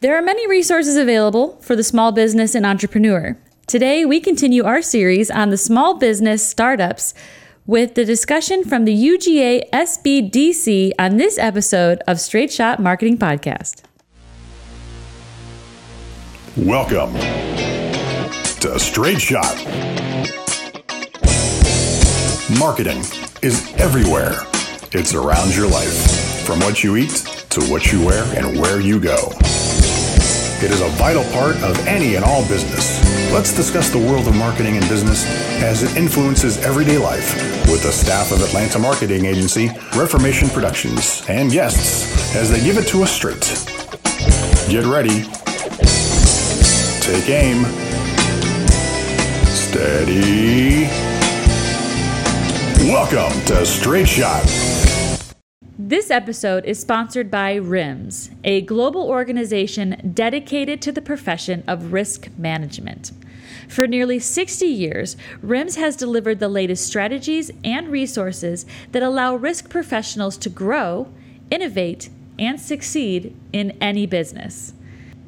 There 0.00 0.16
are 0.16 0.22
many 0.22 0.46
resources 0.46 0.96
available 0.96 1.56
for 1.60 1.74
the 1.74 1.82
small 1.82 2.12
business 2.12 2.54
and 2.54 2.64
entrepreneur. 2.64 3.36
Today, 3.66 4.04
we 4.04 4.20
continue 4.20 4.62
our 4.62 4.80
series 4.80 5.28
on 5.28 5.50
the 5.50 5.56
small 5.56 5.94
business 5.98 6.46
startups 6.46 7.14
with 7.66 7.96
the 7.96 8.04
discussion 8.04 8.62
from 8.62 8.84
the 8.84 8.94
UGA 8.94 9.68
SBDC 9.72 10.92
on 11.00 11.16
this 11.16 11.36
episode 11.36 12.00
of 12.06 12.20
Straight 12.20 12.52
Shot 12.52 12.78
Marketing 12.78 13.18
Podcast. 13.18 13.82
Welcome 16.56 17.12
to 18.60 18.78
Straight 18.78 19.20
Shot. 19.20 19.56
Marketing 22.56 23.00
is 23.42 23.74
everywhere. 23.78 24.34
It's 24.92 25.12
around 25.12 25.56
your 25.56 25.68
life, 25.68 26.46
from 26.46 26.60
what 26.60 26.84
you 26.84 26.94
eat 26.94 27.26
to 27.50 27.62
what 27.62 27.90
you 27.90 28.06
wear 28.06 28.22
and 28.36 28.60
where 28.60 28.78
you 28.78 29.00
go. 29.00 29.32
It 30.60 30.72
is 30.72 30.80
a 30.80 30.88
vital 30.88 31.22
part 31.30 31.54
of 31.62 31.78
any 31.86 32.16
and 32.16 32.24
all 32.24 32.42
business. 32.48 32.98
Let's 33.32 33.54
discuss 33.54 33.90
the 33.90 33.98
world 33.98 34.26
of 34.26 34.34
marketing 34.34 34.76
and 34.76 34.88
business 34.88 35.24
as 35.62 35.84
it 35.84 35.96
influences 35.96 36.58
everyday 36.64 36.98
life 36.98 37.32
with 37.70 37.84
the 37.84 37.92
staff 37.92 38.32
of 38.32 38.42
Atlanta 38.42 38.80
marketing 38.80 39.26
agency 39.26 39.70
Reformation 39.94 40.48
Productions 40.48 41.22
and 41.28 41.52
guests 41.52 42.34
as 42.34 42.50
they 42.50 42.60
give 42.60 42.76
it 42.76 42.88
to 42.88 43.04
us 43.04 43.12
straight. 43.12 43.38
Get 44.68 44.84
ready. 44.84 45.22
Take 47.06 47.30
aim. 47.30 47.64
Steady. 49.46 50.88
Welcome 52.90 53.44
to 53.44 53.64
Straight 53.64 54.08
Shot. 54.08 54.77
This 55.80 56.10
episode 56.10 56.64
is 56.64 56.80
sponsored 56.80 57.30
by 57.30 57.54
RIMS, 57.54 58.30
a 58.42 58.62
global 58.62 59.08
organization 59.08 60.10
dedicated 60.12 60.82
to 60.82 60.90
the 60.90 61.00
profession 61.00 61.62
of 61.68 61.92
risk 61.92 62.30
management. 62.36 63.12
For 63.68 63.86
nearly 63.86 64.18
60 64.18 64.66
years, 64.66 65.16
RIMS 65.40 65.76
has 65.76 65.94
delivered 65.94 66.40
the 66.40 66.48
latest 66.48 66.84
strategies 66.84 67.52
and 67.62 67.90
resources 67.90 68.66
that 68.90 69.04
allow 69.04 69.36
risk 69.36 69.70
professionals 69.70 70.36
to 70.38 70.50
grow, 70.50 71.12
innovate, 71.48 72.10
and 72.40 72.60
succeed 72.60 73.36
in 73.52 73.70
any 73.80 74.04
business. 74.04 74.72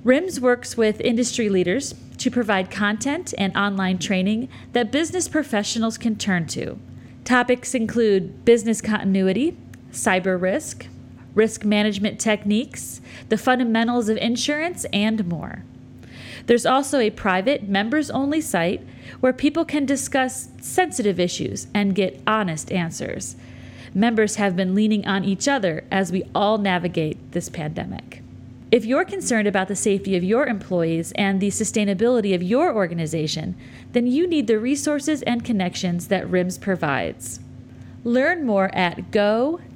RIMS 0.03 0.41
works 0.41 0.77
with 0.77 1.01
industry 1.01 1.49
leaders 1.49 1.95
to 2.19 2.29
provide 2.29 2.73
content 2.73 3.33
and 3.39 3.57
online 3.57 3.99
training 3.99 4.49
that 4.73 4.91
business 4.91 5.29
professionals 5.29 5.97
can 5.97 6.17
turn 6.17 6.49
to. 6.49 6.77
Topics 7.23 7.73
include 7.73 8.45
business 8.45 8.81
continuity, 8.81 9.57
cyber 9.93 10.41
risk, 10.41 10.87
risk 11.35 11.65
management 11.65 12.19
techniques, 12.19 13.01
the 13.29 13.39
fundamentals 13.39 14.09
of 14.09 14.17
insurance, 14.19 14.85
and 14.93 15.27
more. 15.27 15.65
There's 16.47 16.67
also 16.67 16.99
a 16.99 17.11
private, 17.11 17.69
members 17.69 18.11
only 18.11 18.41
site 18.41 18.85
where 19.21 19.33
people 19.33 19.65
can 19.65 19.87
discuss 19.87 20.49
sensitive 20.61 21.21
issues 21.21 21.67
and 21.75 21.95
get 21.95 22.21
honest 22.27 22.73
answers. 22.73 23.37
Members 23.95 24.37
have 24.37 24.57
been 24.57 24.75
leaning 24.75 25.07
on 25.07 25.25
each 25.25 25.49
other 25.49 25.85
as 25.91 26.13
we 26.13 26.25
all 26.35 26.59
navigate 26.59 27.33
this 27.33 27.49
pandemic. 27.49 28.23
If 28.71 28.85
you're 28.85 29.05
concerned 29.05 29.49
about 29.49 29.67
the 29.67 29.75
safety 29.75 30.17
of 30.17 30.23
your 30.23 30.47
employees 30.47 31.11
and 31.17 31.41
the 31.41 31.49
sustainability 31.49 32.35
of 32.37 32.43
your 32.43 32.73
organization, 32.73 33.57
then 33.93 34.07
you 34.07 34.29
need 34.29 34.47
the 34.47 34.61
resources 34.61 35.23
and 35.23 35.45
connections 35.45 36.07
that 36.07 36.31
RIMS 36.31 36.57
provides. 36.57 37.41
Learn 38.05 38.47
more 38.47 38.73
at 38.73 39.11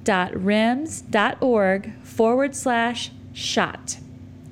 go.rims.org 0.04 1.92
forward 2.02 2.54
slash 2.54 3.10
shot. 3.32 3.98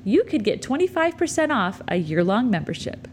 You 0.05 0.25
could 0.25 0.43
get 0.45 0.63
25% 0.63 1.55
off 1.55 1.81
a 1.87 1.97
year 1.97 2.25
long 2.25 2.51
membership. 2.51 3.07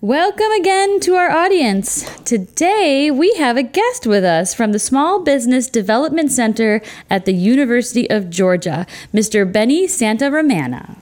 Welcome 0.00 0.52
again 0.52 1.00
to 1.00 1.14
our 1.16 1.28
audience. 1.28 2.08
Today 2.22 3.10
we 3.10 3.34
have 3.34 3.56
a 3.56 3.64
guest 3.64 4.06
with 4.06 4.22
us 4.22 4.54
from 4.54 4.70
the 4.70 4.78
Small 4.78 5.24
Business 5.24 5.68
Development 5.68 6.30
Center 6.30 6.80
at 7.10 7.24
the 7.24 7.34
University 7.34 8.08
of 8.08 8.30
Georgia, 8.30 8.86
Mr. 9.12 9.50
Benny 9.50 9.88
Santaramana. 9.88 10.98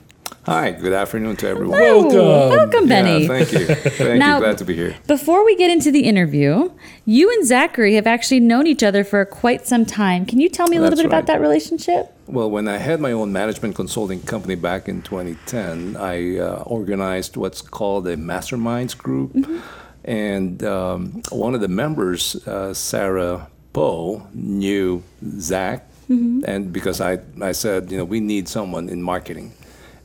Hi, 0.47 0.71
good 0.71 0.93
afternoon 0.93 1.35
to 1.39 1.49
everyone. 1.49 1.77
Hello. 1.81 2.03
Welcome. 2.03 2.57
Welcome, 2.57 2.89
Benny. 2.89 3.23
Yeah, 3.23 3.27
thank 3.27 3.53
you. 3.53 3.67
Thank 3.75 4.21
Now- 4.21 4.37
you. 4.37 4.45
Glad 4.45 4.59
to 4.59 4.65
be 4.65 4.77
here. 4.77 4.95
Before 5.09 5.45
we 5.45 5.57
get 5.57 5.73
into 5.73 5.91
the 5.91 6.05
interview, 6.05 6.71
you 7.05 7.33
and 7.33 7.45
Zachary 7.45 7.97
have 7.97 8.07
actually 8.07 8.39
known 8.39 8.69
each 8.69 8.85
other 8.85 9.03
for 9.03 9.25
quite 9.25 9.67
some 9.67 9.85
time. 9.85 10.25
Can 10.25 10.39
you 10.39 10.49
tell 10.49 10.69
me 10.69 10.77
a 10.77 10.81
little 10.81 10.91
That's 10.91 11.03
bit 11.03 11.07
about 11.09 11.27
that 11.27 11.41
relationship? 11.41 12.17
Well, 12.29 12.49
when 12.49 12.69
I 12.69 12.77
had 12.77 13.01
my 13.01 13.11
own 13.11 13.33
management 13.33 13.75
consulting 13.75 14.23
company 14.23 14.55
back 14.55 14.89
in 14.89 15.03
2010, 15.03 15.97
I 15.97 16.39
uh, 16.39 16.63
organized 16.65 17.37
what's 17.37 17.61
called 17.61 18.07
a 18.07 18.17
masterminds 18.17 18.97
group. 18.97 19.33
Mm-hmm. 19.33 19.59
And 20.05 20.63
um, 20.63 21.23
one 21.31 21.57
of 21.57 21.61
the 21.61 21.67
members, 21.67 22.37
uh, 22.47 22.73
Sarah 22.73 23.49
Poe, 23.73 24.25
knew 24.33 25.03
Zach. 25.41 25.89
Mm-hmm. 26.09 26.43
And 26.47 26.73
because 26.73 27.01
I, 27.01 27.19
I 27.43 27.51
said, 27.51 27.91
you 27.91 27.99
know, 27.99 28.05
we 28.05 28.21
need 28.21 28.47
someone 28.47 28.89
in 28.89 29.03
marketing. 29.03 29.53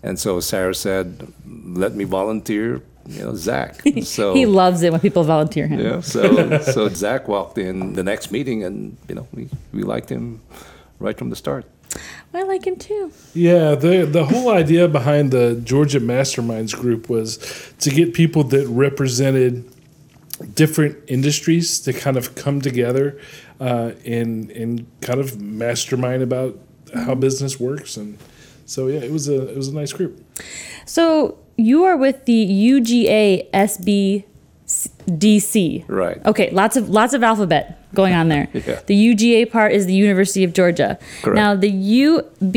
And 0.03 0.19
so 0.19 0.39
Sarah 0.39 0.75
said, 0.75 1.31
let 1.45 1.93
me 1.93 2.03
volunteer, 2.03 2.81
you 3.07 3.23
know, 3.23 3.35
Zach. 3.35 3.81
So 4.03 4.33
he 4.33 4.45
loves 4.45 4.81
it 4.83 4.91
when 4.91 4.99
people 4.99 5.23
volunteer 5.23 5.67
him. 5.67 5.79
Yeah. 5.79 6.01
So 6.01 6.59
so 6.61 6.89
Zach 6.89 7.27
walked 7.27 7.57
in 7.57 7.93
the 7.93 8.03
next 8.03 8.31
meeting, 8.31 8.63
and 8.63 8.97
you 9.07 9.15
know 9.15 9.27
we, 9.33 9.49
we 9.73 9.83
liked 9.83 10.09
him 10.09 10.41
right 10.99 11.17
from 11.17 11.29
the 11.29 11.35
start. 11.35 11.65
I 12.33 12.43
like 12.43 12.65
him 12.65 12.77
too. 12.77 13.11
Yeah, 13.33 13.75
the 13.75 14.05
the 14.05 14.25
whole 14.25 14.49
idea 14.49 14.87
behind 14.87 15.31
the 15.31 15.61
Georgia 15.63 15.99
Masterminds 15.99 16.73
group 16.73 17.09
was 17.09 17.37
to 17.79 17.89
get 17.89 18.13
people 18.13 18.43
that 18.45 18.67
represented 18.67 19.69
different 20.55 20.97
industries 21.07 21.79
to 21.81 21.93
kind 21.93 22.17
of 22.17 22.35
come 22.35 22.61
together 22.61 23.19
uh, 23.59 23.91
and 24.05 24.49
and 24.51 24.87
kind 25.01 25.19
of 25.19 25.39
mastermind 25.39 26.23
about 26.23 26.57
how 26.93 27.15
business 27.15 27.59
works 27.59 27.97
and 27.97 28.17
so 28.71 28.87
yeah, 28.87 29.01
it 29.07 29.11
was 29.11 29.27
a 29.27 29.37
it 29.51 29.57
was 29.57 29.67
a 29.67 29.73
nice 29.81 29.91
group. 29.93 30.13
So 30.85 31.37
you 31.57 31.83
are 31.83 31.97
with 31.97 32.25
the 32.25 32.39
UGA 32.71 33.49
SBDC. 34.67 35.85
Right. 35.87 36.25
Okay, 36.25 36.49
lots 36.51 36.77
of 36.77 36.89
lots 36.89 37.13
of 37.13 37.23
alphabet 37.23 37.77
going 37.93 38.13
on 38.13 38.29
there. 38.29 38.47
Yeah. 38.53 38.79
The 38.85 38.95
UGA 39.09 39.51
part 39.51 39.71
is 39.73 39.85
the 39.85 39.93
University 39.93 40.43
of 40.43 40.53
Georgia. 40.53 40.97
Correct. 41.21 41.35
Now 41.35 41.55
the 41.55 41.71
UB 42.05 42.53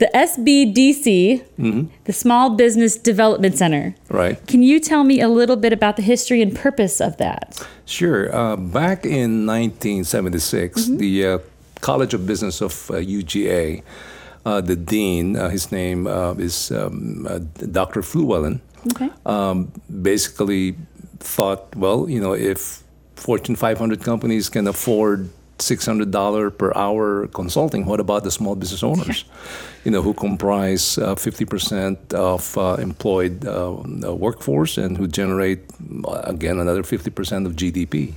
the 0.00 0.08
SBDC, 0.14 1.44
Mm-hmm. 1.58 1.82
the 2.04 2.12
Small 2.12 2.50
Business 2.56 2.96
Development 2.96 3.54
Center. 3.56 3.94
Right. 4.08 4.36
Can 4.46 4.62
you 4.62 4.80
tell 4.80 5.04
me 5.04 5.20
a 5.20 5.28
little 5.28 5.56
bit 5.56 5.72
about 5.74 5.96
the 5.96 6.02
history 6.02 6.40
and 6.40 6.56
purpose 6.56 7.02
of 7.02 7.18
that? 7.18 7.62
Sure. 7.84 8.34
Uh, 8.34 8.56
back 8.56 9.04
in 9.04 9.44
1976, 9.46 10.86
the 10.96 11.26
uh, 11.26 11.38
College 11.82 12.14
of 12.14 12.26
Business 12.26 12.62
of 12.62 12.72
uh, 12.90 12.94
UGA, 12.94 13.82
the 14.44 14.76
dean, 14.76 15.36
uh, 15.36 15.48
his 15.50 15.70
name 15.72 16.06
uh, 16.06 16.32
is 16.34 16.70
um, 16.72 17.26
uh, 17.28 17.38
Dr. 17.70 18.02
Flewellen, 18.02 18.60
Okay. 18.92 19.10
um, 19.26 19.70
basically 20.02 20.76
thought, 21.18 21.74
well, 21.76 22.08
you 22.08 22.20
know, 22.20 22.32
if 22.32 22.82
Fortune 23.16 23.54
500 23.56 24.02
companies 24.02 24.48
can 24.48 24.66
afford 24.66 25.28
$600 25.60 26.58
per 26.58 26.72
hour 26.74 27.26
consulting, 27.28 27.86
what 27.86 28.00
about 28.00 28.24
the 28.24 28.30
small 28.30 28.56
business 28.56 28.82
owners, 28.82 29.24
you 29.84 29.90
know, 29.90 30.02
who 30.02 30.12
comprise 30.14 30.98
uh, 30.98 31.14
50% 31.14 32.12
of 32.14 32.56
uh, 32.58 32.74
employed 32.80 33.44
uh, 33.46 33.74
uh, 33.74 34.14
workforce 34.14 34.78
and 34.78 34.96
who 34.96 35.06
generate, 35.06 35.60
uh, 36.04 36.22
again, 36.24 36.58
another 36.58 36.82
50% 36.82 37.46
of 37.46 37.54
GDP. 37.54 38.14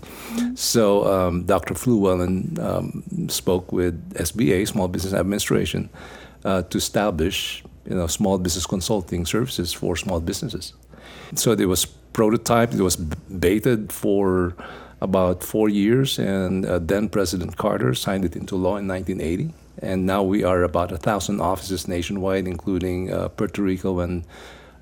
So 0.58 1.06
um, 1.06 1.44
Dr. 1.44 1.74
Flewellen 1.74 2.59
um, 2.59 3.30
spoke 3.30 3.72
with 3.72 3.96
SBA, 4.14 4.68
Small 4.68 4.88
Business 4.88 5.14
Administration, 5.14 5.90
uh, 6.46 6.64
to 6.64 6.78
establish, 6.78 7.64
you 7.90 7.96
know, 7.96 8.08
small 8.08 8.38
business 8.38 8.66
consulting 8.66 9.25
services 9.25 9.74
for 9.74 9.95
small 9.95 10.19
businesses. 10.19 10.74
So 11.36 11.56
there 11.56 11.68
was 11.68 11.86
prototyped, 12.13 12.74
it 12.74 12.81
was 12.81 12.95
baited 12.95 13.92
for 13.92 14.56
about 15.04 15.44
four 15.44 15.68
years, 15.68 16.18
and 16.18 16.66
uh, 16.66 16.80
then 16.80 17.10
President 17.10 17.58
Carter 17.58 17.94
signed 17.94 18.24
it 18.24 18.36
into 18.36 18.56
law 18.56 18.78
in 18.78 18.88
1980. 18.88 19.54
And 19.82 20.06
now 20.06 20.24
we 20.24 20.44
are 20.44 20.64
about 20.64 20.92
a 20.92 20.98
thousand 20.98 21.42
offices 21.42 21.88
nationwide, 21.88 22.48
including 22.48 23.12
uh, 23.12 23.28
Puerto 23.28 23.62
Rico 23.62 24.00
and 24.00 24.24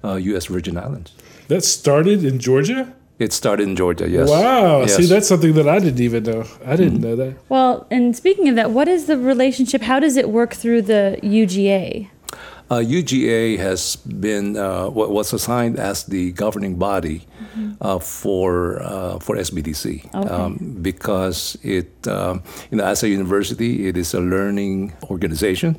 uh, 0.04 0.16
U.S. 0.16 0.46
Virgin 0.46 0.78
Islands. 0.78 1.12
That 1.48 1.64
started 1.64 2.24
in 2.24 2.40
Georgia. 2.40 2.94
It 3.18 3.34
started 3.34 3.68
in 3.68 3.76
Georgia, 3.76 4.10
yes. 4.10 4.30
Wow. 4.30 4.82
Yes. 4.82 4.96
See, 4.96 5.06
that's 5.06 5.28
something 5.28 5.54
that 5.54 5.68
I 5.68 5.80
didn't 5.80 6.00
even 6.02 6.24
know. 6.24 6.46
I 6.66 6.76
didn't 6.76 7.02
know 7.02 7.16
that. 7.16 7.36
Well, 7.50 7.88
and 7.92 8.16
speaking 8.16 8.48
of 8.50 8.56
that, 8.56 8.72
what 8.72 8.88
is 8.88 9.06
the 9.06 9.18
relationship? 9.18 9.82
How 9.84 10.00
does 10.00 10.18
it 10.18 10.30
work 10.30 10.54
through 10.54 10.84
the 10.84 11.20
UGA? 11.22 12.10
Uh, 12.72 12.80
UGA 12.80 13.60
has 13.60 13.98
been 13.98 14.56
uh, 14.56 14.88
wa- 14.88 15.12
was 15.12 15.34
assigned 15.34 15.76
as 15.78 16.06
the 16.06 16.32
governing 16.32 16.80
body 16.80 17.20
uh, 17.82 18.00
for 18.00 18.80
uh, 18.82 19.20
for 19.20 19.36
SBDC 19.36 20.08
um, 20.32 20.56
because 20.82 21.58
it 21.64 21.92
um, 22.08 22.42
you 22.72 22.78
know 22.78 22.86
as 22.88 23.04
a 23.04 23.10
university 23.10 23.88
it 23.92 23.98
is 23.98 24.14
a 24.14 24.22
learning 24.22 24.94
organization. 25.12 25.76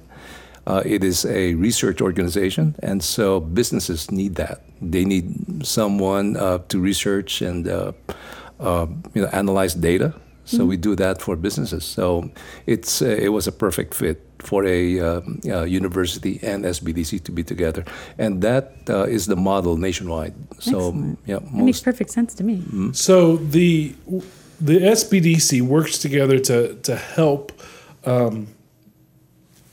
Uh, 0.67 0.83
it 0.85 1.03
is 1.03 1.25
a 1.25 1.55
research 1.55 2.01
organization, 2.03 2.77
and 2.85 3.03
so 3.03 3.41
businesses 3.41 4.11
need 4.13 4.37
that. 4.37 4.61
They 4.81 5.05
need 5.05 5.65
someone 5.67 6.37
uh, 6.37 6.59
to 6.69 6.79
research 6.79 7.41
and 7.41 7.67
uh, 7.67 7.93
uh, 8.61 8.87
you 9.15 9.23
know 9.23 9.29
analyze 9.33 9.73
data. 9.75 10.13
So 10.45 10.57
Mm-hmm. 10.59 10.69
we 10.69 10.77
do 10.77 10.97
that 10.97 11.23
for 11.23 11.37
businesses. 11.37 11.85
So 11.85 12.31
it's 12.67 13.01
uh, 13.03 13.07
it 13.27 13.29
was 13.33 13.47
a 13.47 13.53
perfect 13.53 13.95
fit 13.95 14.19
for 14.39 14.65
a 14.67 14.99
um, 15.01 15.41
uh, 15.47 15.63
university 15.63 16.41
and 16.43 16.65
SBDC 16.65 17.23
to 17.25 17.33
be 17.33 17.45
together, 17.45 17.85
and 18.19 18.43
that 18.43 18.73
uh, 18.89 19.05
is 19.17 19.27
the 19.27 19.37
model 19.37 19.77
nationwide. 19.77 20.35
So 20.59 20.71
Excellent. 20.89 21.19
yeah, 21.27 21.39
That 21.39 21.65
makes 21.65 21.81
perfect 21.81 22.11
sense 22.11 22.35
to 22.35 22.45
me. 22.45 22.63
So 22.93 23.37
the 23.37 23.95
the 24.61 24.79
SBDC 24.81 25.63
works 25.63 25.99
together 25.99 26.39
to 26.41 26.75
to 26.83 26.97
help 26.97 27.53
um, 28.05 28.47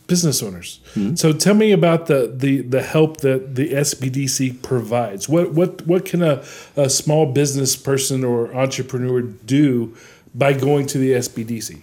business 0.08 0.42
owners. 0.44 0.80
So 1.16 1.34
tell 1.34 1.54
me 1.56 1.72
about 1.72 2.06
the, 2.08 2.32
the 2.36 2.62
the 2.62 2.82
help 2.82 3.18
that 3.22 3.56
the 3.56 3.74
SBDC 3.74 4.62
provides. 4.62 5.30
What 5.30 5.54
what 5.54 5.86
what 5.88 6.06
can 6.06 6.22
a, 6.24 6.44
a 6.76 6.90
small 6.90 7.26
business 7.32 7.76
person 7.76 8.24
or 8.24 8.54
entrepreneur 8.54 9.22
do 9.22 9.96
by 10.34 10.54
going 10.54 10.88
to 10.88 10.98
the 10.98 11.12
SBDC? 11.14 11.82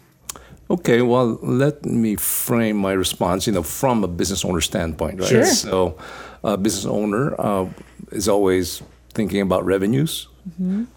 Okay, 0.68 1.00
well, 1.00 1.38
let 1.42 1.84
me 1.84 2.16
frame 2.16 2.76
my 2.76 2.92
response, 2.92 3.46
you 3.46 3.52
know, 3.52 3.62
from 3.62 4.02
a 4.02 4.08
business 4.08 4.44
owner 4.44 4.60
standpoint, 4.60 5.20
right? 5.20 5.28
Sure. 5.28 5.46
So, 5.46 5.96
a 6.42 6.56
business 6.56 6.86
owner 6.86 7.40
uh, 7.40 7.68
is 8.10 8.28
always 8.28 8.82
thinking 9.14 9.40
about 9.40 9.64
revenues, 9.64 10.28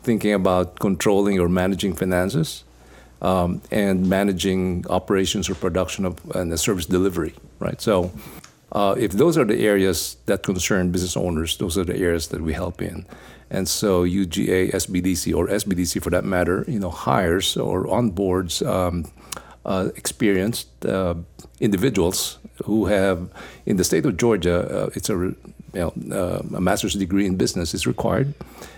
thinking 0.03 0.33
about 0.33 0.79
controlling 0.79 1.39
or 1.39 1.47
managing 1.49 1.93
finances, 1.93 2.63
um, 3.21 3.61
and 3.71 4.09
managing 4.09 4.85
operations 4.89 5.49
or 5.49 5.55
production 5.55 6.05
of 6.05 6.19
and 6.35 6.51
the 6.51 6.57
service 6.57 6.85
delivery, 6.87 7.35
right? 7.59 7.79
So, 7.79 8.11
uh, 8.71 8.95
if 8.97 9.11
those 9.11 9.37
are 9.37 9.45
the 9.45 9.59
areas 9.65 10.17
that 10.25 10.43
concern 10.43 10.91
business 10.91 11.17
owners, 11.17 11.57
those 11.57 11.77
are 11.77 11.83
the 11.83 11.97
areas 11.97 12.27
that 12.29 12.41
we 12.41 12.53
help 12.53 12.81
in. 12.81 13.05
And 13.49 13.67
so 13.67 14.03
UGA, 14.03 14.71
SBDC, 14.71 15.35
or 15.35 15.47
SBDC 15.47 16.01
for 16.01 16.09
that 16.11 16.23
matter, 16.23 16.65
you 16.67 16.79
know, 16.79 16.91
hires 16.91 17.57
or 17.57 17.85
onboards 17.85 18.65
um, 18.65 19.05
uh, 19.65 19.89
experienced 19.95 20.85
uh, 20.85 21.15
individuals 21.59 22.37
who 22.65 22.85
have, 22.85 23.29
in 23.65 23.77
the 23.77 23.83
state 23.83 24.05
of 24.05 24.17
Georgia, 24.17 24.85
uh, 24.85 24.89
it's 24.93 25.09
a 25.09 25.33
you 25.73 25.79
know, 25.79 25.93
uh, 26.11 26.41
a 26.55 26.61
master's 26.61 26.93
degree 26.93 27.25
in 27.25 27.35
business 27.35 27.73
is 27.73 27.85
required, 27.85 28.33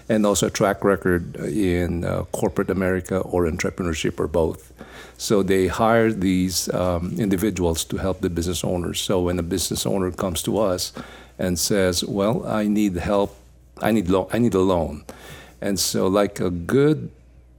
and 0.09 0.25
also 0.25 0.47
a 0.47 0.49
track 0.49 0.83
record 0.83 1.35
in 1.37 2.03
uh, 2.03 2.23
corporate 2.31 2.69
America 2.69 3.19
or 3.19 3.45
entrepreneurship 3.45 4.19
or 4.19 4.27
both. 4.27 4.73
So 5.17 5.43
they 5.43 5.67
hire 5.67 6.11
these 6.11 6.73
um, 6.73 7.15
individuals 7.17 7.83
to 7.85 7.97
help 7.97 8.21
the 8.21 8.29
business 8.29 8.63
owners. 8.63 8.99
So 8.99 9.21
when 9.21 9.39
a 9.39 9.43
business 9.43 9.85
owner 9.85 10.11
comes 10.11 10.41
to 10.43 10.57
us 10.57 10.91
and 11.37 11.57
says, 11.57 12.03
"Well, 12.03 12.45
I 12.45 12.67
need 12.67 12.95
help. 12.95 13.37
I 13.81 13.91
need 13.91 14.09
lo- 14.09 14.29
I 14.33 14.39
need 14.39 14.53
a 14.55 14.59
loan," 14.59 15.03
and 15.61 15.79
so 15.79 16.07
like 16.07 16.39
a 16.39 16.49
good, 16.49 17.09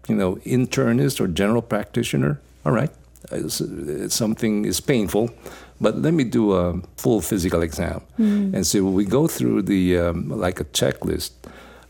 you 0.08 0.14
know, 0.16 0.36
internist 0.44 1.20
or 1.20 1.28
general 1.28 1.62
practitioner, 1.62 2.40
all 2.64 2.72
right, 2.72 2.90
something 4.08 4.64
is 4.64 4.80
painful, 4.80 5.30
but 5.80 5.98
let 5.98 6.14
me 6.14 6.24
do 6.24 6.52
a 6.52 6.80
full 6.96 7.20
physical 7.20 7.62
exam. 7.62 8.00
And 8.54 8.66
so 8.66 8.84
we 8.84 9.04
go 9.04 9.26
through 9.26 9.62
the 9.62 9.98
um, 9.98 10.28
like 10.28 10.60
a 10.60 10.64
checklist 10.64 11.30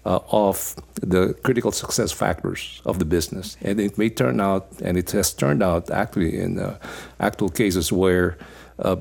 uh, 0.05 0.19
of 0.31 0.75
the 1.01 1.35
critical 1.43 1.73
success 1.73 2.13
factors 2.13 2.81
of 2.85 2.99
the 2.99 3.05
business, 3.05 3.57
and 3.63 3.81
it 3.81 3.99
may 3.99 4.11
turn 4.11 4.41
out, 4.41 4.67
and 4.85 4.97
it 4.97 5.11
has 5.13 5.33
turned 5.35 5.63
out 5.63 5.91
actually 5.91 6.39
in 6.41 6.59
uh, 6.59 6.77
actual 7.21 7.49
cases 7.49 7.93
where 7.93 8.37
uh, 8.79 8.97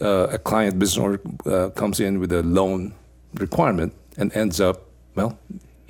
uh, 0.00 0.28
a 0.32 0.38
client 0.38 0.78
business 0.78 0.98
owner 0.98 1.20
uh, 1.46 1.70
comes 1.70 2.00
in 2.00 2.20
with 2.20 2.32
a 2.32 2.42
loan 2.42 2.92
requirement 3.34 3.92
and 4.18 4.34
ends 4.36 4.60
up 4.60 4.82
well 5.14 5.38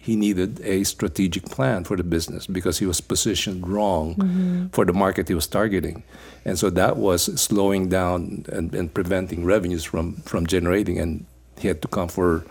he 0.09 0.17
needed 0.17 0.59
a 0.63 0.85
strategic 0.85 1.45
plan 1.45 1.85
for 1.85 1.95
the 1.95 2.03
business 2.03 2.47
because 2.47 2.79
he 2.79 2.87
was 2.87 2.99
positioned 2.99 3.69
wrong 3.69 4.71
for 4.73 4.87
the 4.87 4.93
market 4.95 5.29
he 5.29 5.35
was 5.35 5.47
targeting. 5.47 6.03
And 6.47 6.59
so 6.59 6.71
that 6.71 6.97
was 6.97 7.25
slowing 7.39 7.91
down 7.91 8.47
and, 8.51 8.75
and 8.75 8.95
preventing 8.95 9.45
revenues 9.45 9.85
from, 9.85 10.15
from 10.23 10.47
generating. 10.47 10.99
And 10.99 11.27
he 11.59 11.69
had 11.69 11.83
to 11.83 11.89
come 11.89 12.09
for, 12.09 12.47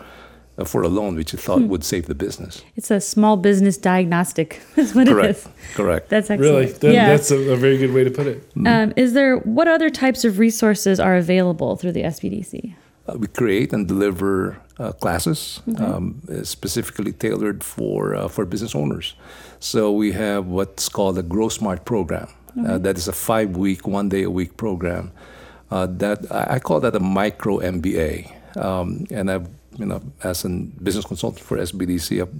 uh, 0.59 0.65
for 0.65 0.83
a 0.83 0.87
loan, 0.87 1.15
which 1.15 1.31
he 1.31 1.37
thought 1.37 1.61
would 1.61 1.83
save 1.83 2.05
the 2.05 2.13
business. 2.13 2.61
It's 2.75 2.91
a 2.91 3.01
small 3.01 3.37
business 3.37 3.75
diagnostic. 3.75 4.61
That's 4.75 4.93
what 4.93 5.07
it 5.07 5.13
Correct. 5.13 5.39
is. 5.39 5.49
Correct. 5.73 6.09
That's 6.09 6.29
excellent. 6.29 6.53
Really, 6.53 6.71
that, 6.73 6.93
yeah. 6.93 7.07
that's 7.07 7.31
a, 7.31 7.37
a 7.53 7.55
very 7.55 7.79
good 7.79 7.91
way 7.91 8.03
to 8.03 8.11
put 8.11 8.27
it. 8.27 8.43
um, 8.67 8.93
is 8.95 9.13
there 9.13 9.37
what 9.37 9.67
other 9.67 9.89
types 9.89 10.23
of 10.23 10.37
resources 10.37 10.99
are 10.99 11.15
available 11.15 11.75
through 11.75 11.93
the 11.93 12.03
SBDC? 12.03 12.75
Uh, 13.07 13.17
we 13.17 13.27
create 13.27 13.73
and 13.73 13.87
deliver 13.87 14.57
uh, 14.79 14.91
classes 14.91 15.61
um, 15.77 16.21
uh, 16.29 16.43
specifically 16.43 17.13
tailored 17.13 17.63
for 17.63 18.15
uh, 18.15 18.27
for 18.27 18.45
business 18.45 18.75
owners. 18.75 19.15
So 19.59 19.91
we 19.91 20.11
have 20.11 20.47
what's 20.47 20.89
called 20.89 21.17
a 21.17 21.23
Grow 21.23 21.49
Smart 21.49 21.85
program. 21.85 22.27
Uh, 22.65 22.77
that 22.79 22.97
is 22.97 23.07
a 23.07 23.13
five 23.13 23.55
week, 23.55 23.87
one 23.87 24.09
day 24.09 24.23
a 24.23 24.29
week 24.29 24.57
program. 24.57 25.11
Uh, 25.69 25.85
that 25.85 26.25
I 26.31 26.59
call 26.59 26.79
that 26.79 26.95
a 26.95 26.99
micro 26.99 27.59
MBA. 27.59 28.33
Um, 28.57 29.05
and 29.11 29.29
I've 29.29 29.47
you 29.77 29.85
know 29.85 30.01
as 30.23 30.45
a 30.45 30.49
business 30.49 31.05
consultant 31.05 31.45
for 31.45 31.57
SBDC, 31.57 32.21
I've, 32.21 32.33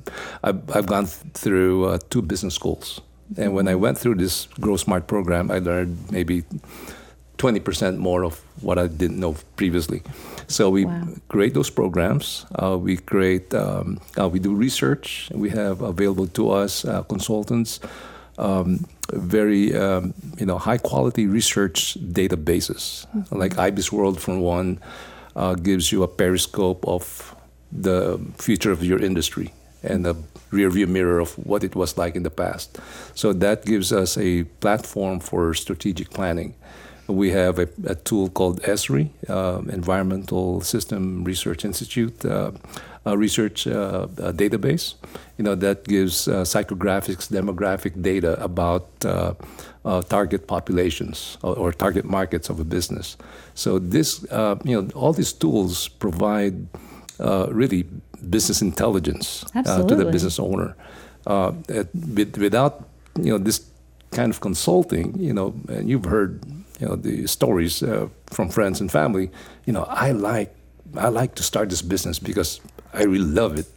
I've, 0.44 0.76
I've 0.76 0.86
gone 0.86 1.06
through 1.06 1.86
uh, 1.86 2.00
two 2.10 2.22
business 2.22 2.56
schools. 2.56 3.02
And 3.36 3.54
when 3.54 3.68
I 3.68 3.76
went 3.76 3.98
through 3.98 4.16
this 4.16 4.48
Grow 4.60 4.78
Smart 4.78 5.08
program, 5.08 5.52
I 5.52 5.60
learned 5.60 6.12
maybe 6.12 6.44
20% 7.38 7.98
more 7.98 8.24
of 8.24 8.42
what 8.62 8.78
I 8.78 8.88
didn't 8.88 9.20
know 9.20 9.36
previously. 9.56 10.02
So 10.48 10.70
we 10.70 10.86
Wow. 10.86 11.08
create 11.28 11.54
those 11.54 11.70
programs. 11.70 12.46
Uh, 12.56 12.78
we 12.78 12.98
create, 12.98 13.54
um, 13.54 14.00
uh, 14.20 14.30
we 14.30 14.40
do 14.40 14.54
research. 14.56 15.30
We 15.34 15.50
have 15.50 15.82
available 15.82 16.28
to 16.28 16.52
us 16.52 16.86
uh, 16.86 17.04
consultants, 17.04 17.80
um, 18.38 18.86
very, 19.14 19.76
um, 19.76 20.14
you 20.40 20.46
know, 20.46 20.58
high 20.58 20.78
quality 20.78 21.28
research 21.28 21.98
databases. 22.14 23.06
Like 23.32 23.56
IBISWorld, 23.56 24.20
for 24.20 24.38
one, 24.38 24.80
uh, 25.36 25.56
gives 25.56 25.92
you 25.92 26.04
a 26.04 26.08
periscope 26.08 26.86
of 26.88 27.36
the 27.72 28.20
future 28.38 28.72
of 28.72 28.84
your 28.84 29.00
industry 29.00 29.52
and 29.84 30.06
a 30.08 30.16
rear 30.52 30.70
view 30.70 30.88
mirror 30.88 31.20
of 31.20 31.34
what 31.46 31.64
it 31.64 31.76
was 31.76 31.98
like 31.98 32.16
in 32.16 32.24
the 32.24 32.30
past. 32.30 32.80
So 33.16 33.34
that 33.34 33.66
gives 33.66 33.92
us 33.92 34.18
a 34.18 34.44
platform 34.62 35.20
for 35.20 35.54
strategic 35.54 36.10
planning. 36.10 36.54
We 37.08 37.32
have 37.32 37.58
a, 37.60 37.68
a 37.86 37.96
tool 37.96 38.30
called 38.30 38.62
ESRI, 38.64 39.10
uh, 39.30 39.62
Environmental 39.72 40.62
System 40.62 41.24
Research 41.24 41.64
Institute, 41.66 42.26
uh, 42.26 42.52
a 43.06 43.18
research 43.18 43.66
uh, 43.68 44.08
database. 44.34 44.96
You 45.38 45.44
know 45.46 45.56
that 45.56 45.86
gives 45.86 46.28
uh, 46.28 46.44
psychographics, 46.44 47.30
demographic 47.32 48.02
data 48.02 48.34
about 48.44 48.88
uh, 49.06 49.34
uh, 49.86 50.02
target 50.02 50.48
populations 50.48 51.38
or, 51.44 51.56
or 51.56 51.72
target 51.72 52.04
markets 52.06 52.50
of 52.50 52.60
a 52.60 52.64
business. 52.66 53.16
So 53.56 53.80
this, 53.80 54.26
uh, 54.32 54.56
you 54.66 54.82
know, 54.82 54.90
all 54.94 55.14
these 55.14 55.32
tools 55.32 55.88
provide 55.88 56.68
uh, 57.20 57.48
really 57.52 57.84
business 58.30 58.62
intelligence 58.62 59.46
uh, 59.70 59.78
to 59.88 59.96
the 59.96 60.04
business 60.12 60.40
owner. 60.40 60.76
Uh, 61.26 61.52
it- 61.70 62.38
without 62.38 62.84
you 63.22 63.32
know 63.32 63.38
this 63.38 63.62
kind 64.18 64.32
of 64.34 64.40
consulting, 64.40 65.14
you 65.20 65.34
know, 65.34 65.54
and 65.70 65.90
you've 65.90 66.10
heard 66.10 66.40
you 66.82 66.88
know 66.88 66.96
the 67.02 67.28
stories 67.28 67.82
uh, 67.84 68.08
from 68.34 68.50
friends 68.50 68.82
and 68.82 68.92
family. 68.92 69.30
You 69.66 69.74
know, 69.74 69.86
I 70.08 70.12
like 70.14 70.50
I 71.06 71.10
like 71.22 71.34
to 71.36 71.44
start 71.44 71.70
this 71.70 71.82
business 71.84 72.20
because 72.20 72.62
I 73.00 73.04
really 73.04 73.32
love 73.42 73.60
it, 73.60 73.68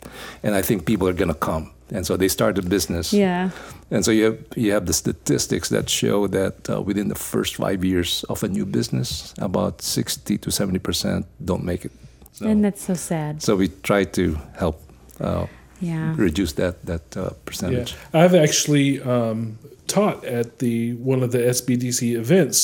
and 0.42 0.58
I 0.58 0.62
think 0.62 0.84
people 0.84 1.06
are 1.08 1.16
gonna 1.18 1.38
come, 1.38 1.64
and 1.94 2.04
so 2.06 2.16
they 2.16 2.28
start 2.28 2.58
a 2.58 2.62
business. 2.62 3.12
Yeah. 3.12 3.50
And 3.92 4.04
so 4.04 4.12
you 4.12 4.24
have, 4.24 4.38
you 4.56 4.72
have 4.74 4.86
the 4.86 4.92
statistics 4.92 5.68
that 5.68 5.90
show 5.90 6.28
that 6.28 6.54
uh, 6.70 6.80
within 6.86 7.08
the 7.08 7.14
first 7.18 7.56
five 7.56 7.84
years 7.84 8.24
of 8.28 8.44
a 8.44 8.48
new 8.48 8.64
business, 8.66 9.34
about 9.38 9.82
60 9.82 10.38
to 10.38 10.50
70 10.50 10.78
percent 10.78 11.26
don't 11.44 11.64
make 11.64 11.84
it. 11.84 11.90
So, 12.32 12.46
And 12.46 12.64
that's 12.64 12.82
so 12.86 12.94
sad. 12.94 13.42
so 13.42 13.56
we 13.56 13.68
try 13.82 14.04
to 14.04 14.36
help 14.58 14.76
uh, 15.20 15.46
Yeah. 15.80 16.14
reduce 16.18 16.54
that 16.54 16.74
that 16.84 17.16
uh, 17.16 17.20
Yeah, 17.22 17.28
percentage. 17.44 17.94
I've 18.14 18.36
actually 18.42 19.00
um, 19.02 19.58
taught 19.90 20.24
at 20.24 20.58
the 20.58 20.94
one 20.94 21.22
of 21.22 21.30
the 21.32 21.38
SBDC 21.38 22.16
events 22.16 22.58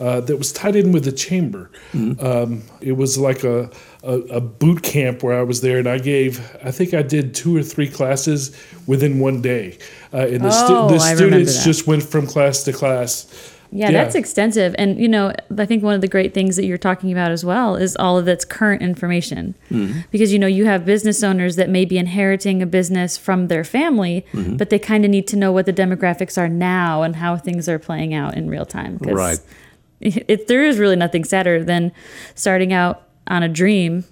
uh, 0.00 0.20
that 0.26 0.36
was 0.36 0.50
tied 0.52 0.76
in 0.76 0.92
with 0.92 1.04
the 1.04 1.12
chamber. 1.12 1.70
Um, 1.94 2.62
it 2.80 2.92
was 3.02 3.18
like 3.18 3.44
a, 3.44 3.70
a 4.02 4.14
a 4.38 4.40
boot 4.40 4.82
camp 4.82 5.22
where 5.22 5.38
I 5.38 5.42
was 5.42 5.60
there, 5.60 5.78
and 5.78 5.88
I 5.88 5.98
gave 5.98 6.40
I 6.64 6.70
think 6.70 6.94
I 6.94 7.02
did 7.02 7.34
two 7.34 7.56
or 7.56 7.62
three 7.62 7.88
classes 7.88 8.40
within 8.86 9.20
one 9.20 9.42
day, 9.42 9.78
uh, 10.12 10.18
and 10.34 10.42
the, 10.44 10.50
stu- 10.50 10.74
Oh, 10.76 10.88
the 10.88 10.96
I 11.04 11.14
students 11.14 11.64
just 11.64 11.86
went 11.86 12.02
from 12.02 12.26
class 12.26 12.62
to 12.64 12.72
class. 12.72 13.26
Yeah, 13.72 13.90
Yeah. 13.90 14.02
that's 14.02 14.14
extensive. 14.16 14.74
And, 14.78 15.00
you 15.00 15.08
know, 15.08 15.32
I 15.56 15.64
think 15.64 15.82
one 15.84 15.94
of 15.94 16.00
the 16.00 16.08
great 16.08 16.34
things 16.34 16.56
that 16.56 16.64
you're 16.64 16.78
talking 16.78 17.12
about 17.12 17.30
as 17.30 17.44
well 17.44 17.76
is 17.76 17.96
all 17.96 18.18
of 18.18 18.24
that's 18.24 18.44
current 18.44 18.82
information. 18.82 19.54
Mm-hmm. 19.70 20.00
Because, 20.10 20.32
you 20.32 20.38
know, 20.40 20.48
you 20.48 20.64
have 20.66 20.84
business 20.84 21.22
owners 21.22 21.56
that 21.56 21.68
may 21.68 21.84
be 21.84 21.96
inheriting 21.96 22.62
a 22.62 22.66
business 22.66 23.16
from 23.16 23.46
their 23.48 23.62
family, 23.62 24.26
mm-hmm. 24.32 24.56
but 24.56 24.70
they 24.70 24.78
kind 24.78 25.04
of 25.04 25.10
need 25.10 25.28
to 25.28 25.36
know 25.36 25.52
what 25.52 25.66
the 25.66 25.72
demographics 25.72 26.36
are 26.36 26.48
now 26.48 27.02
and 27.02 27.16
how 27.16 27.36
things 27.36 27.68
are 27.68 27.78
playing 27.78 28.12
out 28.12 28.36
in 28.36 28.50
real 28.50 28.66
time. 28.66 28.98
Right. 29.00 29.38
if 30.00 30.46
there 30.46 30.64
is 30.64 30.78
really 30.78 30.96
nothing 30.96 31.24
sadder 31.24 31.62
than 31.62 31.92
starting 32.34 32.72
out 32.72 33.02
on 33.28 33.42
a 33.42 33.48
dream 33.48 34.04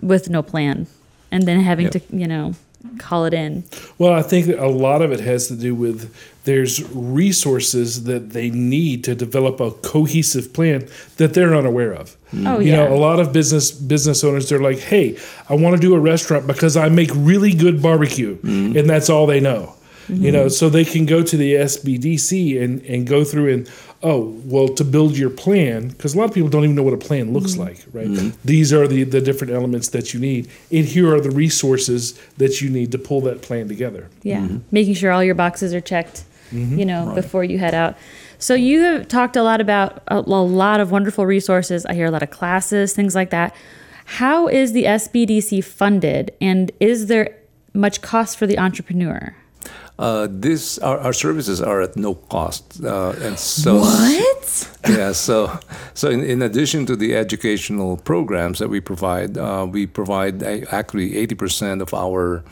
with 0.00 0.30
no 0.30 0.42
plan 0.42 0.86
and 1.32 1.44
then 1.44 1.60
having 1.60 1.86
Yeah. 1.86 1.90
to, 1.90 2.00
you 2.12 2.26
know, 2.28 2.54
call 2.98 3.24
it 3.24 3.34
in. 3.34 3.64
Well, 3.98 4.12
I 4.12 4.22
think 4.22 4.48
a 4.48 4.66
lot 4.66 5.02
of 5.02 5.12
it 5.12 5.20
has 5.20 5.48
to 5.48 5.56
do 5.56 5.74
with 5.74 6.14
there's 6.44 6.82
resources 6.92 8.04
that 8.04 8.30
they 8.30 8.50
need 8.50 9.04
to 9.04 9.14
develop 9.14 9.60
a 9.60 9.70
cohesive 9.70 10.52
plan 10.52 10.88
that 11.16 11.34
they're 11.34 11.54
unaware 11.54 11.92
of. 11.92 12.16
Mm. 12.32 12.48
Oh, 12.48 12.58
You 12.58 12.72
yeah. 12.72 12.76
know, 12.76 12.94
a 12.94 12.96
lot 12.96 13.20
of 13.20 13.32
business 13.32 13.70
business 13.70 14.22
owners 14.22 14.48
they're 14.48 14.60
like, 14.60 14.78
"Hey, 14.78 15.16
I 15.48 15.54
want 15.54 15.76
to 15.76 15.80
do 15.80 15.94
a 15.94 16.00
restaurant 16.00 16.46
because 16.46 16.76
I 16.76 16.88
make 16.88 17.10
really 17.14 17.54
good 17.54 17.82
barbecue," 17.82 18.36
mm. 18.38 18.78
and 18.78 18.88
that's 18.88 19.08
all 19.08 19.26
they 19.26 19.40
know. 19.40 19.74
You 20.08 20.16
mm-hmm. 20.16 20.32
know, 20.32 20.48
so 20.48 20.68
they 20.68 20.84
can 20.84 21.06
go 21.06 21.22
to 21.22 21.36
the 21.36 21.54
SBDC 21.54 22.62
and 22.62 22.82
and 22.82 23.06
go 23.06 23.24
through 23.24 23.52
and 23.54 23.70
oh 24.04 24.38
well 24.44 24.68
to 24.68 24.84
build 24.84 25.16
your 25.16 25.30
plan 25.30 25.88
because 25.88 26.14
a 26.14 26.18
lot 26.18 26.26
of 26.26 26.34
people 26.34 26.48
don't 26.48 26.62
even 26.62 26.76
know 26.76 26.82
what 26.82 26.94
a 26.94 26.98
plan 26.98 27.32
looks 27.32 27.52
mm-hmm. 27.52 27.62
like, 27.62 27.84
right? 27.92 28.06
Mm-hmm. 28.06 28.38
These 28.44 28.72
are 28.72 28.86
the 28.86 29.02
the 29.02 29.20
different 29.20 29.52
elements 29.52 29.88
that 29.88 30.14
you 30.14 30.20
need, 30.20 30.48
and 30.70 30.84
here 30.84 31.12
are 31.12 31.20
the 31.20 31.30
resources 31.30 32.12
that 32.36 32.60
you 32.60 32.70
need 32.70 32.92
to 32.92 32.98
pull 32.98 33.22
that 33.22 33.42
plan 33.42 33.66
together. 33.66 34.08
Yeah. 34.22 34.42
Mm-hmm. 34.42 34.58
Making 34.70 34.94
sure 34.94 35.10
all 35.10 35.24
your 35.24 35.34
boxes 35.34 35.74
are 35.74 35.80
checked, 35.80 36.24
you 36.52 36.84
know, 36.84 37.12
before 37.14 37.42
you 37.42 37.58
head 37.58 37.74
out. 37.74 37.96
So 38.38 38.54
you 38.54 38.80
have 38.80 39.08
talked 39.08 39.36
a 39.36 39.42
lot 39.42 39.60
about 39.60 40.02
a, 40.08 40.18
a 40.18 40.20
lot 40.20 40.80
of 40.80 40.90
wonderful 40.90 41.26
resources. 41.26 41.86
I 41.86 41.94
hear 41.94 42.06
a 42.06 42.10
lot 42.10 42.22
of 42.22 42.30
classes, 42.30 42.92
things 42.92 43.14
like 43.14 43.30
that. 43.30 43.54
How 44.04 44.48
is 44.48 44.72
the 44.72 44.84
SBDC 44.84 45.64
funded 45.64 46.32
and 46.40 46.70
is 46.78 47.06
there 47.06 47.38
much 47.72 48.02
cost 48.02 48.36
for 48.36 48.46
the 48.46 48.58
entrepreneur? 48.58 49.34
Uh, 49.96 50.26
this 50.28 50.78
our, 50.78 50.98
our 50.98 51.12
services 51.12 51.60
are 51.60 51.80
at 51.80 51.96
no 51.96 52.14
cost, 52.14 52.82
uh, 52.82 53.14
and 53.22 53.38
so 53.38 53.78
What? 53.78 54.68
yeah. 54.88 55.12
So 55.12 55.58
so 55.94 56.10
in, 56.10 56.24
in 56.24 56.42
addition 56.42 56.84
to 56.86 56.96
the 56.96 57.14
educational 57.14 57.96
programs 57.96 58.58
that 58.58 58.68
we 58.68 58.80
provide, 58.80 59.38
uh, 59.38 59.66
we 59.70 59.86
provide 59.86 60.42
actually 60.72 61.16
eighty 61.16 61.36
percent 61.36 61.80
of 61.80 61.94
our 61.94 62.42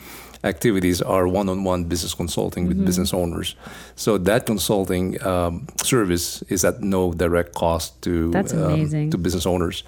activities 0.45 1.01
are 1.01 1.25
one-on-one 1.25 1.85
business 1.85 2.13
consulting 2.13 2.67
with 2.67 2.85
business 2.85 3.13
owners. 3.13 3.55
So 3.95 4.17
that 4.17 4.45
consulting 4.45 5.15
um, 5.25 5.67
service 5.83 6.43
is 6.49 6.65
at 6.65 6.81
no 6.81 7.13
direct 7.13 7.55
cost 7.55 8.01
to 8.01 8.31
That's 8.31 8.53
um, 8.53 9.09
to 9.09 9.17
business 9.17 9.45
owners. 9.45 9.83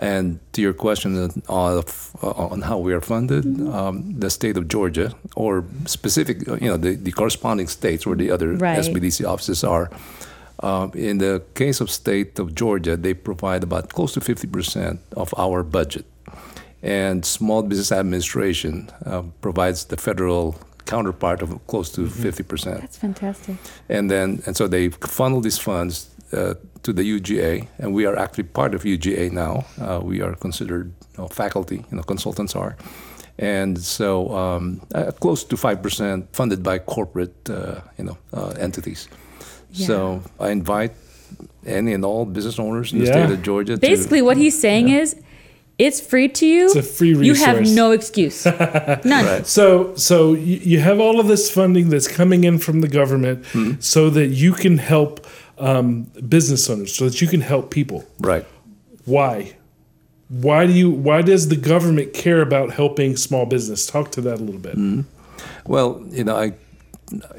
And 0.00 0.38
to 0.52 0.60
your 0.62 0.72
question 0.74 1.16
on, 1.48 1.78
of, 1.78 2.16
uh, 2.22 2.30
on 2.30 2.62
how 2.62 2.78
we 2.78 2.92
are 2.94 3.00
funded, 3.00 3.44
um, 3.68 4.14
the 4.20 4.30
state 4.30 4.56
of 4.56 4.68
Georgia, 4.68 5.12
or 5.36 5.64
specific, 5.86 6.48
uh, 6.48 6.54
you 6.60 6.68
know, 6.68 6.76
the, 6.76 6.94
the 6.96 7.10
corresponding 7.12 7.68
states 7.68 8.06
where 8.06 8.16
the 8.16 8.30
other 8.30 8.54
Right. 8.54 8.78
SBDC 8.78 9.24
offices 9.26 9.64
are. 9.64 9.90
Um, 10.60 10.90
in 10.94 11.18
the 11.18 11.42
case 11.54 11.80
of 11.80 11.90
state 11.90 12.38
of 12.38 12.54
Georgia, 12.54 12.96
they 12.96 13.14
provide 13.14 13.62
about 13.62 13.88
close 13.90 14.12
to 14.14 14.20
50% 14.20 14.98
of 15.16 15.32
our 15.36 15.62
budget. 15.62 16.04
And 16.82 17.24
Small 17.24 17.62
Business 17.62 17.90
Administration 17.92 18.90
uh, 19.04 19.22
provides 19.40 19.84
the 19.86 19.96
federal 19.96 20.54
counterpart 20.86 21.42
of 21.42 21.50
close 21.66 21.90
to 21.92 22.02
50% 22.02 22.80
That's 22.80 22.96
fantastic. 22.96 23.56
and 23.90 24.10
then 24.10 24.42
and 24.46 24.56
so 24.56 24.66
they 24.66 24.88
funnel 24.88 25.42
these 25.42 25.58
funds 25.58 26.08
uh, 26.32 26.54
to 26.82 26.92
the 26.92 27.02
UGA, 27.02 27.66
and 27.78 27.94
we 27.94 28.06
are 28.06 28.16
actually 28.16 28.44
part 28.44 28.74
of 28.74 28.82
UGA 28.82 29.32
now. 29.32 29.66
Uh, 29.80 30.00
we 30.02 30.22
are 30.22 30.34
considered 30.34 30.92
you 31.16 31.22
know, 31.22 31.28
faculty, 31.28 31.84
you 31.90 31.96
know, 31.96 32.02
consultants 32.02 32.54
are, 32.56 32.76
and 33.38 33.78
so 33.78 34.34
um, 34.36 34.80
uh, 34.94 35.12
close 35.12 35.44
to 35.44 35.56
five 35.56 35.82
percent 35.82 36.28
funded 36.32 36.62
by 36.62 36.78
corporate, 36.78 37.50
uh, 37.50 37.80
you 37.98 38.04
know, 38.04 38.18
uh, 38.32 38.48
entities. 38.58 39.08
So 39.72 40.22
I 40.40 40.50
invite 40.50 40.92
any 41.66 41.92
and 41.92 42.04
all 42.04 42.24
business 42.24 42.58
owners 42.58 42.92
in 42.92 43.00
the 43.00 43.06
state 43.06 43.30
of 43.30 43.42
Georgia. 43.42 43.76
Basically, 43.76 44.20
to, 44.20 44.24
what 44.24 44.36
he's 44.36 44.58
saying 44.58 44.88
is 44.88 45.14
it's 45.78 46.00
free 46.00 46.28
to 46.28 46.46
you. 46.46 46.66
It's 46.66 46.76
a 46.76 46.82
free 46.82 47.14
resource. 47.14 47.38
You 47.38 47.46
have 47.46 47.60
no 47.68 47.92
excuse. 47.92 48.44
None. 48.46 49.04
Right. 49.04 49.46
So, 49.46 49.94
so 49.94 50.34
you, 50.34 50.56
you 50.56 50.80
have 50.80 50.98
all 50.98 51.20
of 51.20 51.28
this 51.28 51.50
funding 51.50 51.88
that's 51.90 52.08
coming 52.08 52.42
in 52.44 52.58
from 52.58 52.80
the 52.80 52.88
government, 52.88 53.44
so 53.82 54.10
that 54.10 54.28
you 54.28 54.52
can 54.52 54.78
help 54.78 55.24
um, 55.58 56.04
business 56.28 56.68
owners, 56.70 56.94
so 56.94 57.04
that 57.08 57.20
you 57.20 57.28
can 57.28 57.40
help 57.40 57.70
people. 57.70 58.04
right. 58.20 58.46
Why? 59.04 59.54
Why 60.28 60.66
do 60.66 60.72
you? 60.72 60.90
Why 60.90 61.22
does 61.22 61.48
the 61.48 61.56
government 61.56 62.12
care 62.12 62.42
about 62.42 62.72
helping 62.72 63.16
small 63.16 63.46
business? 63.46 63.86
Talk 63.86 64.12
to 64.12 64.20
that 64.20 64.38
a 64.40 64.44
little 64.44 64.60
bit. 64.60 64.76
Well, 65.66 66.04
you 66.10 66.24
know, 66.24 66.36
I 66.36 66.52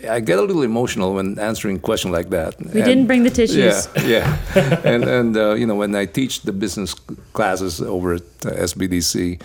I 0.09 0.19
get 0.19 0.39
a 0.39 0.41
little 0.41 0.63
emotional 0.63 1.13
when 1.13 1.37
answering 1.37 1.77
a 1.77 1.79
question 1.79 2.11
like 2.11 2.29
that. 2.31 2.57
We 2.59 2.81
didn't 2.81 3.05
bring 3.07 3.23
the 3.23 3.29
tissues. 3.29 3.87
Yeah, 3.95 4.03
yeah. 4.55 4.81
and 4.83 5.03
and 5.03 5.37
uh, 5.37 5.53
you 5.53 5.67
know 5.67 5.75
when 5.75 5.95
I 5.95 6.05
teach 6.05 6.41
the 6.41 6.51
business 6.51 6.93
classes 7.33 7.81
over 7.81 8.15
at 8.15 8.21
uh, 8.45 8.51
SBDC, 8.65 9.41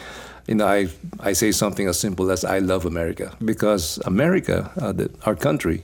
you 0.49 0.54
know 0.54 0.66
I 0.66 0.88
I 1.21 1.35
say 1.35 1.52
something 1.52 1.88
as 1.88 1.99
simple 1.99 2.31
as 2.31 2.45
I 2.45 2.61
love 2.61 2.87
America 2.87 3.37
because 3.45 3.99
America, 4.07 4.71
uh, 4.81 4.93
the, 4.93 5.11
our 5.26 5.35
country, 5.37 5.83